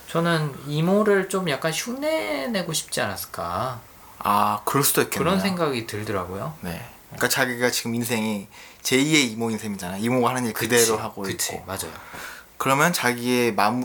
[0.07, 3.81] 저는 이모를 좀 약간 흉내 내고 싶지 않았을까.
[4.19, 5.19] 아, 그럴 수도 있겠네요.
[5.25, 6.53] 그런 생각이 들더라고요.
[6.61, 6.81] 네.
[7.09, 8.47] 그러니까 자기가 지금 인생이
[8.81, 9.97] 제2의 이모 인생이잖아.
[9.97, 11.65] 이모가 하는 일 그대로 그치, 하고 그치, 있고.
[11.65, 11.91] 맞아요.
[12.57, 13.77] 그러면 자기의 마,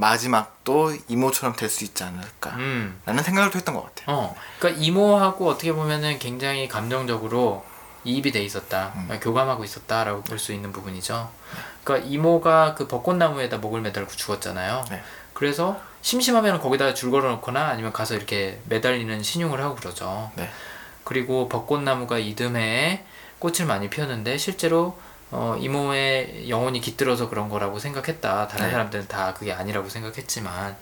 [0.00, 2.50] 마지막도 이모처럼 될 수 있지 않을까.
[2.56, 3.00] 음.
[3.06, 4.16] 라는 생각을 또 했던 것 같아요.
[4.16, 4.36] 어.
[4.58, 7.64] 그러니까 이모하고 어떻게 보면은 굉장히 감정적으로
[8.04, 8.92] 이입이 돼 있었다.
[8.96, 9.20] 음.
[9.22, 11.30] 교감하고 있었다라고 볼 수 있는 부분이죠.
[11.84, 14.84] 그러니까 이모가 그 벚꽃나무에다 목을 매달고 죽었잖아요.
[14.90, 15.02] 네.
[15.34, 20.30] 그래서 심심하면 거기다 줄 걸어놓거나 아니면 가서 이렇게 매달리는 신용을 하고 그러죠.
[20.34, 20.50] 네.
[21.04, 23.04] 그리고 벚꽃나무가 이듬해에
[23.38, 24.98] 꽃을 많이 피웠는데 실제로
[25.32, 28.48] 어, 이모의 영혼이 깃들어서 그런 거라고 생각했다.
[28.48, 28.72] 다른 네.
[28.72, 30.76] 사람들은 다 그게 아니라고 생각했지만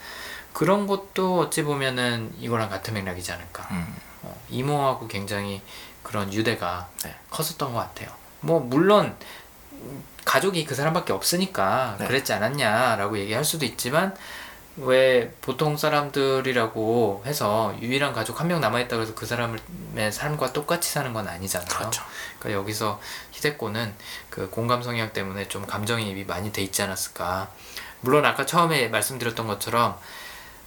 [0.53, 3.69] 그런 것도 어찌 보면은 이거랑 같은 맥락이지 않을까.
[3.71, 3.95] 음.
[4.23, 5.61] 어, 이모하고 굉장히
[6.03, 7.15] 그런 유대가 네.
[7.31, 8.09] 컸었던 것 같아요.
[8.41, 9.15] 뭐 물론
[9.73, 12.07] 음, 가족이 그 사람밖에 없으니까 네.
[12.07, 14.15] 그랬지 않았냐라고 얘기할 수도 있지만
[14.81, 21.13] 왜 보통 사람들이라고 해서 유일한 가족 한 명 남아있다고 해서 그 사람의 삶과 똑같이 사는
[21.13, 21.69] 건 아니잖아요.
[21.69, 22.03] 그렇죠.
[22.39, 23.01] 그러니까 여기서
[23.33, 23.93] 히데코는
[24.39, 27.51] 그 공감 성향 때문에 좀 감정이입이 많이 돼 있지 않았을까.
[28.01, 29.99] 물론 아까 처음에 말씀드렸던 것처럼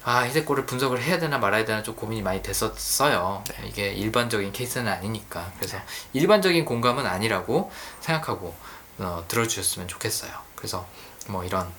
[0.03, 3.45] 아 히데코를 분석을 해야 되나 말아야 되나 좀 고민이 많이 됐었어요.
[3.63, 5.53] 이게 일반적인 케이스는 아니니까.
[5.55, 5.77] 그래서
[6.11, 8.53] 일반적인 공감은 아니라고 생각하고
[8.97, 10.31] 어, 들어주셨으면 좋겠어요.
[10.55, 10.85] 그래서
[11.29, 11.71] 뭐 이런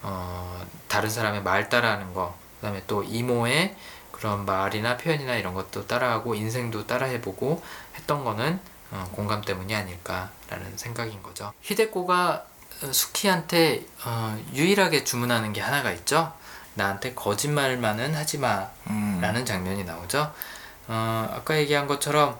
[0.00, 3.76] 어, 다른 사람의 말 따라하는 거, 그다음에 또 이모의
[4.12, 7.62] 그런 말이나 표현이나 이런 것도 따라하고 인생도 따라해보고
[7.96, 8.60] 했던 거는
[8.92, 11.52] 어, 공감 때문이 아닐까 라는 생각인 거죠.
[11.62, 12.44] 히데코가
[12.82, 16.32] 어, 수키한테 어, 유일하게 주문하는 게 하나가 있죠.
[16.74, 18.68] 나한테 거짓말만은 하지 마.
[18.88, 19.18] 음.
[19.20, 20.32] 라는 장면이 나오죠.
[20.88, 22.38] 어, 아까 얘기한 것처럼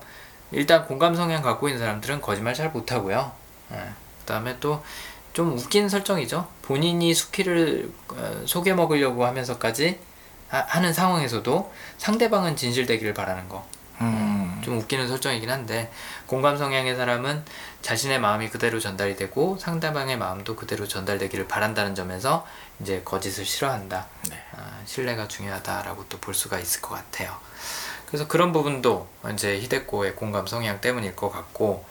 [0.51, 3.33] 일단 공감 성향 갖고 있는 사람들은 거짓말 잘 못하고요.
[3.73, 4.83] 예, 그다음에 또
[5.35, 6.47] 좀 웃긴 설정이죠.
[6.63, 9.99] 본인이 수키를 어, 속여 먹으려고 하면서까지
[10.49, 13.67] 하, 는 상황에서도 상대방은 진실되기를 바라는 거.
[14.01, 14.05] 음.
[14.65, 15.93] 좀 웃기는 설정이긴 한데
[16.27, 17.45] 공감 성향의 사람은
[17.83, 22.47] 자신의 마음이 그대로 전달이 되고 상대방의 마음도 그대로 전달되기를 바란다는 점에서
[22.81, 24.07] 이제 거짓을 싫어한다.
[24.31, 24.43] 네.
[24.57, 27.37] 아, 신뢰가 중요하다라고 또 볼 수가 있을 것 같아요.
[28.07, 31.85] 그래서 그런 부분도 이제 히데코의 공감 성향 때문일 것 같고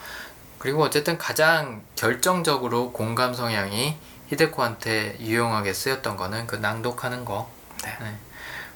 [0.58, 3.98] 그리고 어쨌든 가장 결정적으로 공감 성향이
[4.28, 7.50] 히데코한테 유용하게 쓰였던 거는 그 낭독하는 거.
[7.84, 8.18] 네.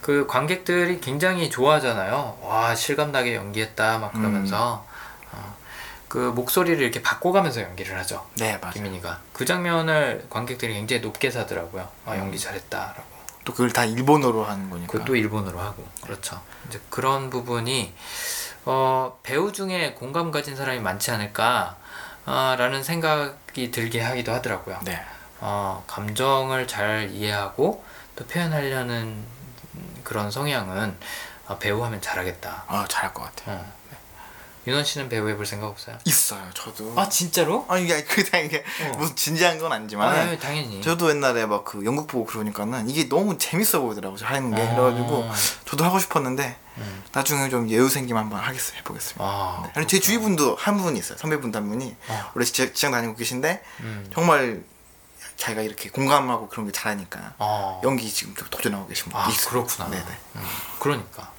[0.07, 2.37] 그 관객들이 굉장히 좋아하잖아요.
[2.41, 4.85] 와 실감나게 연기했다 막 그러면서
[5.33, 5.55] 어,
[6.07, 8.25] 그 목소리를 이렇게 바꿔가면서 연기를 하죠.
[8.37, 8.71] 네, 맞아요.
[8.71, 11.89] 김민희가 그 장면을 관객들이 굉장히 높게 사더라고요.
[12.05, 13.03] 아 연기 잘했다라고.
[13.43, 14.93] 또 그걸 다 일본어로 하는 거니까.
[14.93, 16.39] 그것도 일본어로 하고 그렇죠.
[16.69, 17.93] 이제 그런 부분이
[18.63, 24.79] 어, 배우 중에 공감 가진 사람이 많지 않을까라는 생각이 들게 하기도 하더라고요.
[24.85, 25.03] 네.
[25.41, 27.83] 어, 감정을 잘 이해하고
[28.15, 29.35] 또 표현하려는
[30.07, 30.97] 그런 성향은
[31.47, 32.63] 아, 배우 하면 잘하겠다.
[32.65, 33.57] 아, 잘할 것 같아요.
[33.57, 33.77] 어.
[34.65, 35.97] 윤원 씨는 배우 해볼 생각 없어요?
[36.05, 36.93] 있어요, 저도.
[36.97, 37.65] 아 진짜로?
[37.69, 38.97] 아니 이게 그냥 이게 어.
[38.97, 40.81] 무슨 진지한 건 아니지만 아 당연히.
[40.81, 44.75] 저도 옛날에 막 그 연극 보고 그러니까는 이게 너무 재밌어 보이더라고요 하는 게 아.
[44.75, 45.29] 그래가지고
[45.65, 47.03] 저도 하고 싶었는데 음.
[47.13, 49.23] 나중에 좀 여유 생기면 한번 하겠어요 해보겠습니다.
[49.23, 49.71] 아, 네.
[49.75, 52.31] 아니 제 주위 분도 한 분이 있어요 선배분 한 분이 어.
[52.35, 54.09] 원래 지- 직장 다니고 계신데 음.
[54.13, 54.63] 정말
[55.37, 57.81] 자기가 이렇게 공감하고 그런 게 잘하니까 어.
[57.83, 59.49] 연기 지금 좀 도전하고 계신 분아 있어요.
[59.49, 59.89] 그렇구나.
[59.89, 60.05] 네네.
[60.35, 60.41] 음,
[60.79, 61.31] 그러니까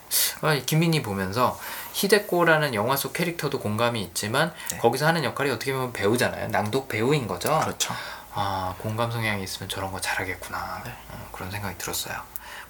[0.66, 1.58] 김민희 보면서
[1.92, 4.78] 히데코라는 영화 속 캐릭터도 공감이 있지만 네.
[4.78, 6.48] 거기서 하는 역할이 어떻게 보면 배우잖아요.
[6.48, 7.58] 낭독 배우인 거죠.
[7.60, 7.94] 그렇죠.
[8.32, 10.92] 아 공감 성향이 있으면 저런 거 잘하겠구나 네.
[11.10, 12.16] 어, 그런 생각이 들었어요.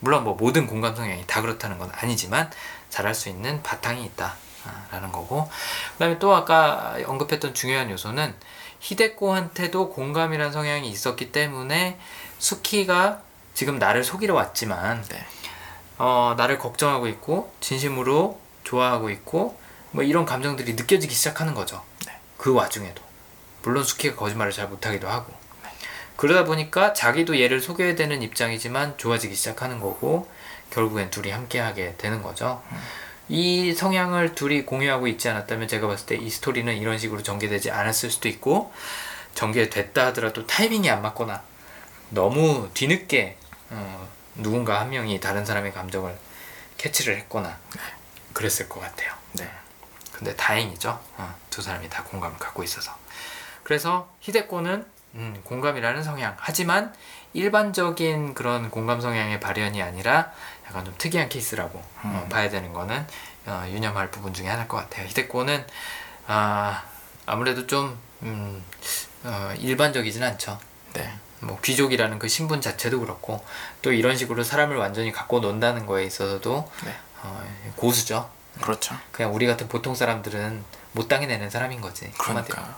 [0.01, 2.51] 물론 뭐 모든 공감 성향이 다 그렇다는 건 아니지만
[2.89, 5.51] 잘할 수 있는 바탕이 있다라는 거고
[5.93, 8.35] 그다음에 또 아까 언급했던 중요한 요소는
[8.81, 11.99] 히데코한테도 공감이란 성향이 있었기 때문에
[12.39, 13.23] 수키가
[13.55, 15.25] 지금 나를 속이러 왔지만 네.
[15.99, 19.59] 어, 나를 걱정하고 있고 진심으로 좋아하고 있고
[19.91, 21.83] 뭐 이런 감정들이 느껴지기 시작하는 거죠.
[22.07, 22.13] 네.
[22.37, 23.03] 그 와중에도
[23.63, 25.33] 물론 수키가 거짓말을 잘 못하기도 하고
[26.17, 30.29] 그러다 보니까 자기도 얘를 속여야 되는 입장이지만 좋아지기 시작하는 거고
[30.71, 32.63] 결국엔 둘이 함께하게 되는 거죠.
[33.29, 38.11] 이 성향을 둘이 공유하고 있지 않았다면 제가 봤을 때 이 스토리는 이런 식으로 전개되지 않았을
[38.11, 38.73] 수도 있고
[39.35, 41.43] 전개됐다 하더라도 타이밍이 안 맞거나
[42.11, 43.37] 너무 뒤늦게
[43.71, 46.17] 어, 누군가 한 명이 다른 사람의 감정을
[46.79, 47.59] 캐치를 했거나
[48.33, 49.13] 그랬을 것 같아요.
[49.33, 49.49] 네.
[50.13, 50.99] 근데 다행이죠.
[51.19, 52.97] 어, 두 사람이 다 공감을 갖고 있어서.
[53.63, 56.37] 그래서 히데코는 음, 공감이라는 성향.
[56.39, 56.95] 하지만
[57.39, 60.33] 일반적인 그런 공감 성향의 발현이 아니라
[60.67, 62.29] 약간 좀 특이한 케이스라고 어, 음.
[62.29, 63.07] 봐야 되는 거는
[63.47, 65.07] 어, 유념할 부분 중에 하나일 것 같아요.
[65.07, 65.65] 히데코는
[66.27, 66.83] 아,
[67.27, 68.63] 아무래도 좀 음,
[69.23, 70.59] 어, 일반적이진 않죠.
[70.95, 71.13] 네.
[71.41, 73.45] 뭐 귀족이라는 그 신분 자체도 그렇고
[73.81, 76.97] 또 이런 식으로 사람을 완전히 갖고 논다는 거에 있어서도 네.
[77.23, 77.45] 어,
[77.77, 78.29] 고수죠.
[78.61, 78.97] 그렇죠.
[79.13, 82.13] 그냥 우리 같은 보통 사람들은 못 당해내는 사람인 거지.
[82.19, 82.77] 그러니까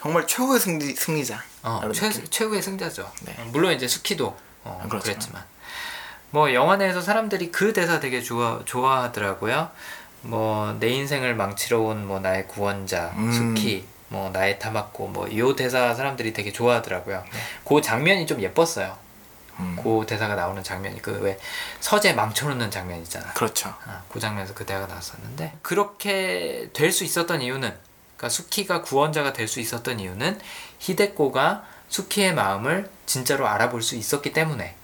[0.00, 1.42] 정말 최고의 승리 승리자.
[1.62, 2.26] 어, 최, 느낌.
[2.30, 3.10] 최고의 승자죠.
[3.22, 3.34] 네.
[3.38, 5.04] 어, 물론 이제 스키도 어, 아, 그렇죠.
[5.04, 5.44] 그랬지만
[6.30, 9.70] 뭐 영화 내에서 사람들이 그 대사 되게 좋아 좋아하더라고요.
[10.22, 13.32] 뭐 내 인생을 망치러 온 뭐 나의 구원자 음.
[13.56, 17.24] 스키 뭐 나의 타마코 뭐요 대사 사람들이 되게 좋아하더라고요.
[17.32, 17.38] 네.
[17.64, 18.96] 그 장면이 좀 예뻤어요.
[19.60, 19.76] 음.
[19.82, 21.38] 그 대사가 나오는 장면이 그 왜
[21.80, 23.32] 서재 망쳐놓는 장면 있잖아.
[23.32, 23.74] 그렇죠.
[23.86, 27.74] 아, 그 장면에서 그 대화가 나왔었는데 그렇게 될 수 있었던 이유는
[28.18, 30.38] 그러니까 수키가 구원자가 될 수 있었던 이유는
[30.80, 34.74] 히데코가 수키의 마음을 진짜로 알아볼 수 있었기 때문에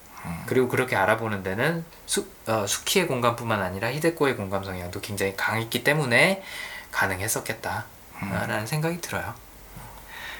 [0.47, 6.43] 그리고 그렇게 알아보는 데는 수, 어, 수키의 공감뿐만 아니라 히데코의 공감 성향도 굉장히 강했기 때문에
[6.93, 9.35] 가능했었겠다라는 생각이 들어요.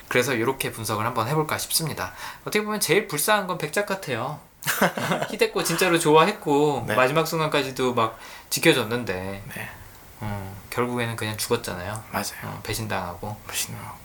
[0.09, 2.15] 그래서 이렇게 분석을 한번 해볼까 싶습니다.
[2.43, 4.41] 어떻게 보면 제일 불쌍한 건 백작 같아요.
[5.31, 6.95] 히데코 진짜로 좋아했고 네.
[6.95, 8.19] 마지막 순간까지도 막
[8.49, 9.69] 지켜줬는데 네.
[10.25, 12.03] 어, 결국에는 그냥 죽었잖아요.
[12.11, 12.45] 맞아요.
[12.45, 14.05] 어, 배신당하고 멋있네요.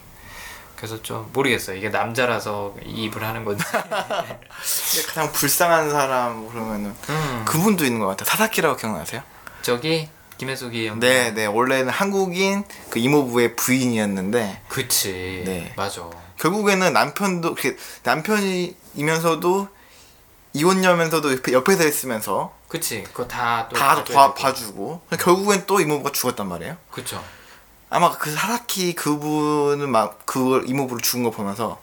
[0.76, 1.76] 그래서 좀 모르겠어요.
[1.76, 3.64] 이게 남자라서 이입을 하는 건지.
[5.08, 8.26] 가장 불쌍한 사람 그러면은 음, 그분도 있는 것 같아요.
[8.26, 9.22] 사사키라고 기억나세요?
[9.62, 11.00] 저기 김혜숙이 형.
[11.00, 11.46] 네, 네.
[11.46, 15.44] 원래는 한국인 그 이모부의 부인이었는데 그치.
[15.46, 15.74] 네.
[15.76, 16.10] 맞아.
[16.38, 17.56] 결국에는 남편도
[18.04, 19.68] 남편이면서도
[20.54, 23.04] 이혼녀면서도 옆에, 옆에서 있으면서 그치.
[23.04, 26.78] 그거 다또 다 도, 봐주고 결국엔 또 이모부가 죽었단 말이에요.
[26.92, 27.22] 그쵸.
[27.90, 31.82] 아마 그 사사키 그분은 막 그걸 이모부를 죽은 거 보면서 어.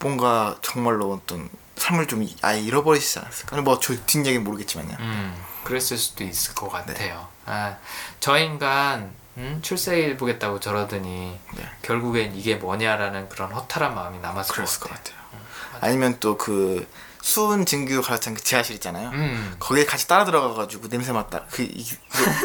[0.00, 3.60] 뭔가 정말로 어떤 삶을 좀 이- 아예 잃어버리시지 않았을까?
[3.62, 4.96] 뭐저 뒷얘기는 모르겠지만요.
[4.98, 6.92] 음, 그랬을 수도 있을 것 네.
[6.92, 7.28] 같아요.
[7.46, 7.76] 아,
[8.18, 11.70] 저 인간 음, 출세해 보겠다고 저러더니 네.
[11.82, 15.16] 결국엔 이게 뭐냐라는 그런 허탈한 마음이 남았을 것것 같아요.
[15.30, 15.78] 같아요.
[15.80, 16.88] 아니면 또 그
[17.26, 19.08] 수은 진규 가르치는 그 지하실 있잖아요.
[19.10, 21.96] 음, 거기에 같이 따라 들어가가지고 냄새 맡다 그 이- 이거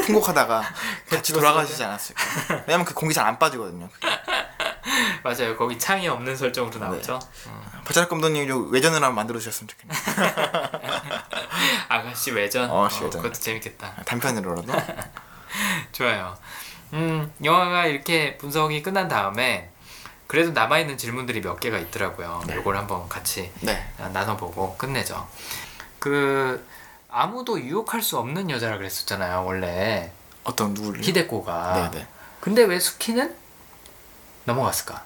[0.08, 0.64] 통곡하다가
[1.08, 2.24] 같이 돌아가시지 않았을까?
[2.66, 3.88] 왜냐면 그 공기 잘 안 빠지거든요.
[5.24, 5.56] 맞아요.
[5.56, 7.20] 거기 창이 없는 설정으로 나오죠.
[7.20, 7.50] 네.
[7.52, 7.62] 음.
[7.86, 10.00] 바자락 감독님 좀 외전을 한번 만들어 주셨으면 좋겠네요.
[11.88, 12.70] 아가씨 외전.
[12.72, 13.22] 어, 아가씨 외전.
[13.22, 13.94] 그것도 재밌겠다.
[14.06, 14.74] 단편으로라도.
[15.92, 16.36] 좋아요.
[16.94, 19.71] 음, 영화가 이렇게 분석이 끝난 다음에
[20.32, 22.44] 그래도 남아있는 질문들이 몇 개가 있더라고요.
[22.48, 22.56] 네.
[22.58, 23.86] 이걸 한번 같이 네.
[24.00, 25.28] 아, 나눠보고 끝내죠.
[26.00, 26.66] 그
[27.10, 29.44] 아무도 유혹할 수 없는 여자라 그랬었잖아요.
[29.44, 30.10] 원래
[30.46, 31.04] 어떤 누구를?
[31.04, 31.92] 히데코가.
[31.92, 32.08] 네네.
[32.40, 33.36] 근데 왜 수키는
[34.46, 35.04] 넘어갔을까?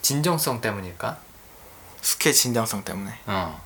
[0.00, 1.18] 진정성 때문일까?
[2.00, 3.18] 스케 진정성 때문에.
[3.26, 3.62] 어.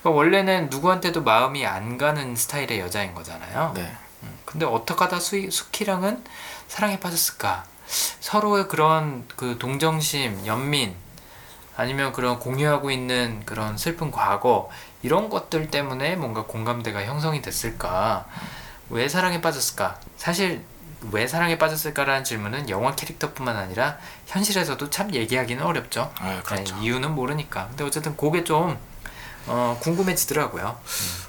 [0.00, 3.74] 그러니까 원래는 누구한테도 마음이 안 가는 스타일의 여자인 거잖아요.
[3.76, 3.96] 네.
[4.24, 6.24] 음, 근데 어떻게 하다 수, 수키랑은
[6.66, 7.69] 사랑에 빠졌을까?
[8.20, 10.94] 서로의 그런 그 동정심, 연민,
[11.76, 14.68] 아니면 그런 공유하고 있는 그런 슬픈 과거,
[15.02, 18.26] 이런 것들 때문에 뭔가 공감대가 형성이 됐을까?
[18.90, 19.98] 왜 사랑에 빠졌을까?
[20.16, 20.62] 사실,
[21.10, 23.96] 왜 사랑에 빠졌을까라는 질문은 영화 캐릭터뿐만 아니라
[24.26, 26.12] 현실에서도 참 얘기하기는 어렵죠.
[26.18, 26.76] 아 그렇죠.
[26.76, 27.68] 네, 이유는 모르니까.
[27.68, 28.78] 근데 어쨌든 그게 좀,
[29.46, 30.78] 어, 궁금해지더라고요.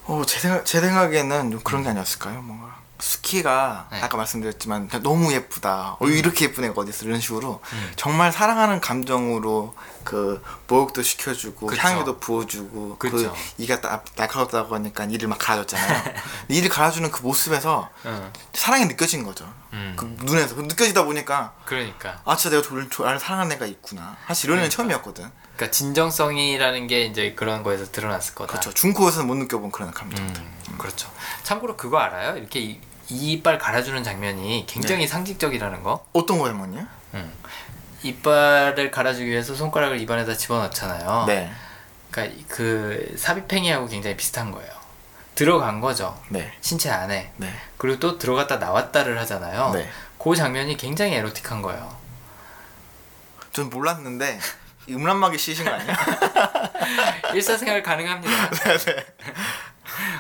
[0.05, 2.41] 어, 제, 생각, 제 생각에는 좀 그런 게 아니었을까요?
[2.41, 4.02] 뭔가 스키가 네.
[4.02, 5.98] 아까 말씀드렸지만 너무 예쁘다.
[5.99, 7.06] 어, 이렇게 예쁜 애가 어디 있어?
[7.06, 7.91] 이런 식으로 음.
[7.95, 11.82] 정말 사랑하는 감정으로 그 목욕도 시켜주고 그쵸.
[11.82, 13.34] 향유도 부어주고 그 그쵸.
[13.57, 16.14] 이가 나- 날카롭다고 하니까 이를 막 갈아줬잖아요.
[16.49, 18.32] 이를 갈아주는 그 모습에서 응.
[18.53, 19.52] 사랑이 느껴진 거죠.
[19.73, 19.94] 음.
[19.98, 22.22] 그 눈에서 그 느껴지다 보니까 그러니까.
[22.26, 24.15] 아 진짜 내가 저, 저 나를 사랑하는 애가 있구나.
[24.28, 25.30] 사실 이런 애는 처음이었거든.
[25.56, 28.52] 그러니까 진정성이라는 게 이제 그런 거에서 드러났을 거다.
[28.53, 28.73] 그렇죠.
[28.73, 30.41] 중고에서는 못 느껴본 그런 감정들.
[30.41, 31.11] 음, 그렇죠.
[31.44, 32.38] 참고로 그거 알아요?
[32.38, 36.05] 이렇게 이, 이빨 갈아주는 장면이 굉장히 상징적이라는 거.
[36.13, 36.88] 어떤 거였면요?
[37.15, 37.33] 음.
[38.03, 41.25] 이빨을 갈아주기 위해서 손가락을 입안에다 집어넣잖아요.
[41.27, 41.51] 네.
[42.09, 44.71] 그러니까 이- 그 삽입행위하고 굉장히 비슷한 거예요.
[45.35, 46.19] 들어간 거죠.
[46.29, 46.51] 네.
[46.61, 47.31] 신체 안에.
[47.38, 47.53] 네.
[47.77, 49.71] 그리고 또 들어갔다 나왔다를 하잖아요.
[49.73, 49.89] 네.
[50.17, 51.95] 그 장면이 굉장히 에로틱한 거예요.
[53.53, 54.39] 전 몰랐는데
[54.88, 55.95] 이 음란막이 씌신 거 아니야?
[57.35, 58.49] 일사생활 가능합니다.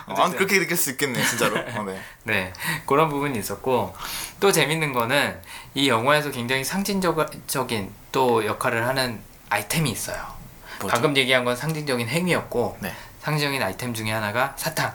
[0.05, 1.57] 아, 그렇게 느낄 수 있겠네 진짜로.
[1.57, 2.01] 어, 네.
[2.23, 2.53] 네,
[2.85, 3.95] 그런 부분이 있었고
[4.39, 5.39] 또 재밌는 거는
[5.73, 10.17] 이 영화에서 굉장히 상징적인 또 역할을 하는 아이템이 있어요.
[10.79, 10.93] 뭐죠?
[10.93, 12.93] 방금 얘기한 건 상징적인 행위였고 네.
[13.21, 14.93] 상징적인 아이템 중에 하나가 사탕.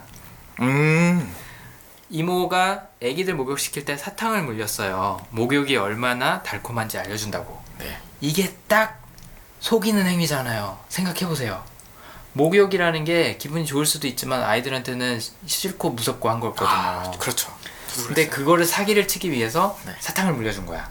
[0.61, 1.35] 음.
[2.09, 5.25] 이모가 아기들 목욕시킬 때 사탕을 물렸어요.
[5.31, 7.61] 목욕이 얼마나 달콤한지 알려준다고.
[7.79, 7.97] 네.
[8.21, 9.01] 이게 딱
[9.59, 10.79] 속이는 행위잖아요.
[10.89, 11.63] 생각해보세요.
[12.37, 16.69] 목욕이라는 게 기분이 좋을 수도 있지만 아이들한테는 싫고 무섭고 한 거거든요.
[16.69, 17.51] 아, 그렇죠.
[18.07, 19.95] 근데 그거를 사기를 치기 위해서 네.
[19.99, 20.89] 사탕을 물려준 거야.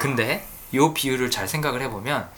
[0.00, 2.28] 근데 요 비율을 잘 생각을 해보면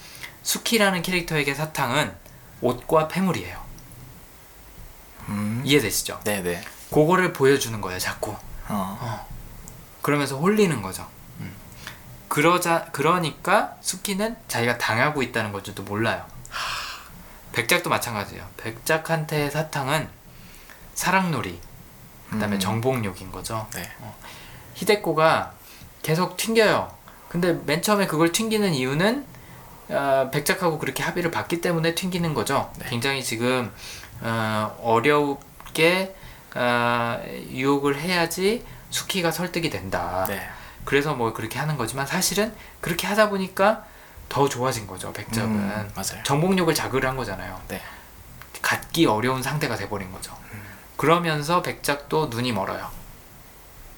[0.42, 2.14] 수키라는 캐릭터에게 사탕은
[2.60, 3.64] 옷과 폐물이에요.
[5.30, 5.62] 음.
[5.64, 6.20] 이해되시죠?
[6.24, 6.62] 네네.
[6.90, 8.36] 그거를 보여주는 거예요, 자꾸.
[8.68, 9.26] 어.
[10.02, 11.08] 그러면서 홀리는 거죠.
[11.40, 11.50] 음.
[12.28, 16.26] 그러자 그러니까 수키는 자기가 당하고 있다는 걸지도 몰라요.
[17.54, 18.44] 백작도 마찬가지예요.
[18.56, 20.08] 백작한테의 사탕은
[20.94, 21.58] 사랑놀이,
[22.30, 22.60] 그다음에 음.
[22.60, 23.66] 정복욕인 거죠.
[23.74, 23.82] 네.
[24.74, 25.52] 히데코가
[26.02, 26.92] 계속 튕겨요.
[27.28, 29.24] 근데 맨 처음에 그걸 튕기는 이유는
[29.88, 32.72] 어, 백작하고 그렇게 합의를 봤기 때문에 튕기는 거죠.
[32.78, 32.86] 네.
[32.88, 33.72] 굉장히 지금
[34.20, 36.14] 어, 어렵게
[36.54, 40.24] 어, 유혹을 해야지 수키가 설득이 된다.
[40.28, 40.40] 네.
[40.84, 43.84] 그래서 뭐 그렇게 하는 거지만 사실은 그렇게 하다 보니까
[44.28, 45.12] 더 좋아진 거죠.
[45.12, 46.22] 백작은 음, 맞아요.
[46.24, 47.60] 정복력을 자극을 한 거잖아요.
[47.68, 47.80] 네.
[48.62, 50.36] 갖기 어려운 상태가 돼버린 거죠.
[50.96, 52.88] 그러면서 백작도 눈이 멀어요.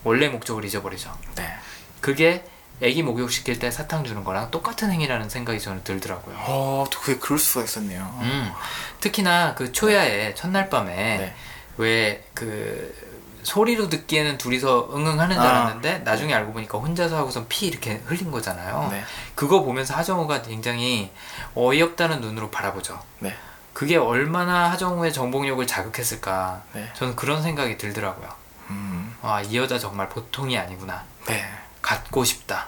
[0.05, 1.17] 원래 목적을 잊어버리죠.
[1.37, 1.57] 네.
[2.01, 2.45] 그게
[2.81, 6.37] 애기 목욕 시킬 때 사탕 주는 거랑 똑같은 행위라는 생각이 저는 들더라고요.
[6.39, 8.19] 어, 또 그게 그럴 수가 있었네요.
[8.21, 8.53] 음,
[9.01, 11.35] 특히나 그 초야의 첫날 밤에 네.
[11.79, 13.06] 왜그
[13.47, 15.51] 소리로 듣기에는 둘이서 응응하는 줄 아.
[15.51, 18.89] 알았는데 나중에 알고 보니까 혼자서 하고선 피 이렇게 흘린 거잖아요.
[18.91, 19.05] 네.
[19.37, 21.13] 그거 보면서 하정우가 굉장히
[21.55, 23.01] 어이없다는 눈으로 바라보죠.
[23.21, 23.37] 네.
[23.73, 26.63] 그게 얼마나 하정우의 정복력을 자극했을까.
[26.73, 26.91] 네.
[26.95, 28.29] 저는 그런 생각이 들더라고요.
[28.71, 29.15] 음.
[29.23, 31.05] 아, 이 여자 정말 보통이 아니구나.
[31.27, 31.49] 네.
[31.81, 32.67] 갖고 싶다.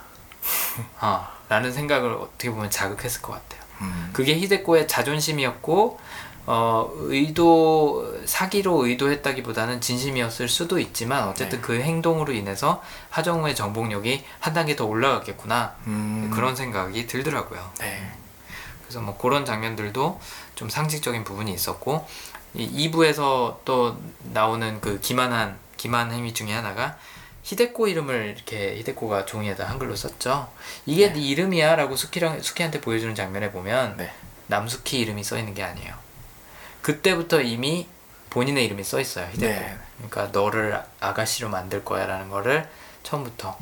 [1.01, 3.61] 어, 라는 생각을 어떻게 보면 자극했을 것 같아요.
[3.81, 4.09] 음.
[4.13, 5.99] 그게 히데코의 자존심이었고
[6.51, 11.61] 어, 의도 사기로 의도했다기보다는 진심이었을 수도 있지만 어쨌든 네.
[11.61, 12.81] 그 행동으로 인해서
[13.11, 16.31] 하정우의 정복력이 한 단계 더 올라갔겠구나 음.
[16.33, 17.71] 그런 생각이 들더라고요.
[17.77, 18.11] 네.
[18.81, 20.19] 그래서 뭐 그런 장면들도
[20.55, 22.07] 좀 상징적인 부분이 있었고
[22.55, 23.99] 이 2부에서 또
[24.33, 26.97] 나오는 그 기만한 기만 행위 중에 하나가
[27.43, 30.49] 히데코 이름을 이렇게 히데코가 종이에다 한글로 썼죠.
[30.87, 34.11] 이게 네, 이름이야라고 수키랑 수키한테 보여주는 장면에 보면 네.
[34.47, 36.08] 남수키 이름이 써 있는 게 아니에요.
[36.81, 37.87] 그때부터 이미
[38.29, 39.27] 본인의 이름이 써 있어요.
[39.31, 39.59] 히데코.
[39.59, 39.77] 네.
[39.97, 42.69] 그러니까 너를 아가씨로 만들 거야라는 거를
[43.03, 43.57] 처음부터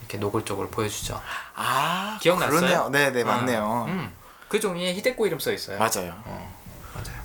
[0.00, 1.20] 이렇게 노골적으로 보여주죠.
[1.54, 2.58] 아, 기억났어요?
[2.58, 2.88] 그러네요.
[2.90, 3.84] 네, 네, 어, 맞네요.
[3.88, 4.12] 음.
[4.48, 5.78] 그 종이에 히데코 이름 써 있어요.
[5.78, 6.20] 맞아요.
[6.24, 6.54] 어,
[6.94, 7.20] 맞아요.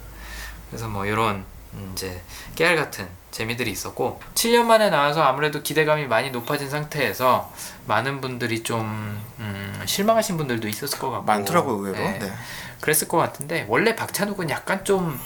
[0.70, 2.22] 그래서 뭐 이런 음, 이제
[2.56, 7.52] 깨알 같은 재미들이 있었고 7년 만에 나와서 아무래도 기대감이 많이 높아진 상태에서
[7.86, 11.98] 많은 분들이 좀 음, 실망하신 분들도 있었을 것 같고 많더라고요, 의외로.
[11.98, 12.20] 네.
[12.20, 12.34] 네.
[12.80, 15.20] 그랬을 것 같은데 원래 박찬욱은 약간 좀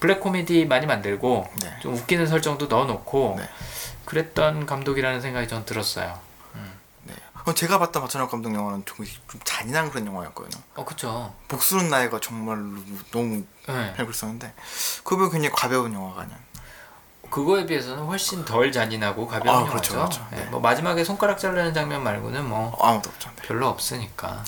[0.00, 1.76] 블랙 코미디 많이 만들고 네.
[1.80, 3.48] 좀 웃기는 설정도 넣어놓고 네.
[4.06, 6.18] 그랬던 감독이라는 생각이 전 들었어요.
[7.04, 7.14] 네.
[7.44, 10.60] 어, 제가 봤던 박찬욱 감독 영화는 좀, 좀 잔인한 그런 영화였거든요.
[10.74, 11.32] 어 그쵸.
[11.46, 12.80] 복수는 나이가 정말로
[13.12, 13.94] 너무 네.
[13.96, 14.52] 잘 그랬었는데
[15.04, 16.36] 그거 굉장히 가벼운 영화가 아니야.
[17.32, 19.72] 그거에 비해서는 훨씬 덜 잔인하고 가벼운 아, 영화죠.
[19.72, 20.26] 그렇죠, 그렇죠.
[20.30, 20.44] 네, 네.
[20.50, 23.30] 뭐 마지막에 손가락 자르는 장면 말고는 뭐 어, 아무도 없죠.
[23.34, 23.42] 네.
[23.42, 24.44] 별로 없으니까.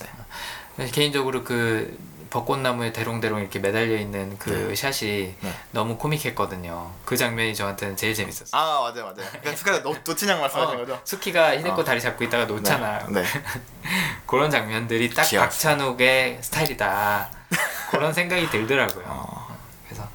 [0.77, 1.99] 그래서 개인적으로 그
[2.29, 5.55] 벚꽃나무에 대롱대롱 이렇게 매달려 있는 그 샷이 네.
[5.71, 6.93] 너무 코믹했거든요.
[7.07, 8.49] 그 장면이 저한테는 제일 재밌었어요.
[8.53, 9.31] 아 맞아요 맞아요.
[9.31, 11.01] 그러니까 스카이 놓, 놓친 양 말씀하시는 어, 거죠?
[11.05, 11.85] 수키가 히데코 어.
[11.85, 13.07] 다리 잡고 있다가 놓잖아요.
[13.09, 13.23] 네.
[13.23, 13.29] 네.
[14.27, 15.49] 그런 장면들이 딱 귀여웠어요.
[15.49, 17.31] 박찬욱의 스타일이다.
[17.93, 19.05] 그런 생각이 들더라고요.
[19.09, 19.57] 어.
[19.87, 20.07] 그래서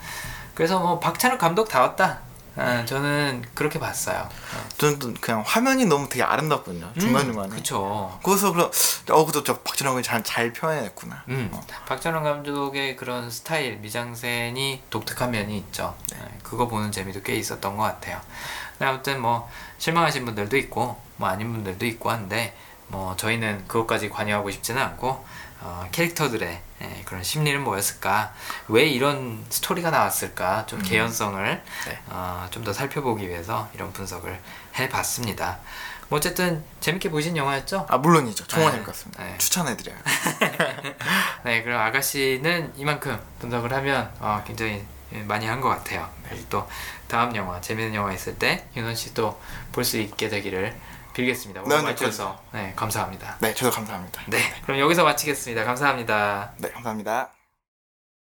[0.54, 2.28] 그래서 뭐 박찬욱 감독 다 왔다.
[2.55, 4.27] 아, 저는 그렇게 봤어요.
[4.77, 6.91] 저는 또 그냥 화면이 너무 되게 아름답거든요.
[6.99, 7.47] 중간 중간에.
[7.49, 8.19] 음, 그쵸.
[8.23, 8.71] 거기서 그런
[9.09, 11.23] 어 그래도 저 박진영이 잘잘 표현했구나.
[11.30, 11.61] 음, 어.
[11.88, 15.95] 박찬원 감독의 그런 스타일 미장센이 독특한 면이 있죠.
[16.11, 18.19] 네, 그거 보는 재미도 꽤 있었던 것 같아요.
[18.80, 22.55] 아무튼 뭐 실망하신 분들도 있고 뭐 아닌 분들도 있고 한데
[22.88, 25.26] 뭐 저희는 그것까지 관여하고 싶지는 않고
[25.61, 28.34] 어, 캐릭터들의 예, 그런 심리는 뭐였을까?
[28.69, 30.65] 왜 이런 스토리가 나왔을까?
[30.65, 31.99] 좀 개연성을 네.
[32.07, 34.39] 어, 좀 더 살펴보기 위해서 이런 분석을
[34.77, 35.60] 해봤습니다.
[36.10, 37.85] 뭐 어쨌든 재밌게 보신 영화였죠?
[37.89, 38.47] 아 물론이죠.
[38.47, 38.77] 정말 네.
[38.80, 39.23] 재밌었습니다.
[39.23, 39.38] 네.
[39.38, 39.97] 추천해드려요.
[41.43, 46.10] 네, 그럼 아가씨는 이만큼 분석을 하면 어, 굉장히 많이 한 것 같아요.
[46.27, 46.69] 그리고 또
[47.07, 49.39] 다음 영화, 재밌는 영화 있을 때 윤원 씨도
[49.72, 50.76] 볼 수 있게 되기를
[51.20, 51.62] 빌겠습니다.
[51.62, 53.38] 오늘 네, 네, 와주셔서 네, 감사합니다.
[53.40, 54.22] 네, 저도 감사합니다.
[54.28, 55.64] 네, 그럼 여기서 마치겠습니다.
[55.64, 56.54] 감사합니다.
[56.58, 57.39] 네, 감사합니다.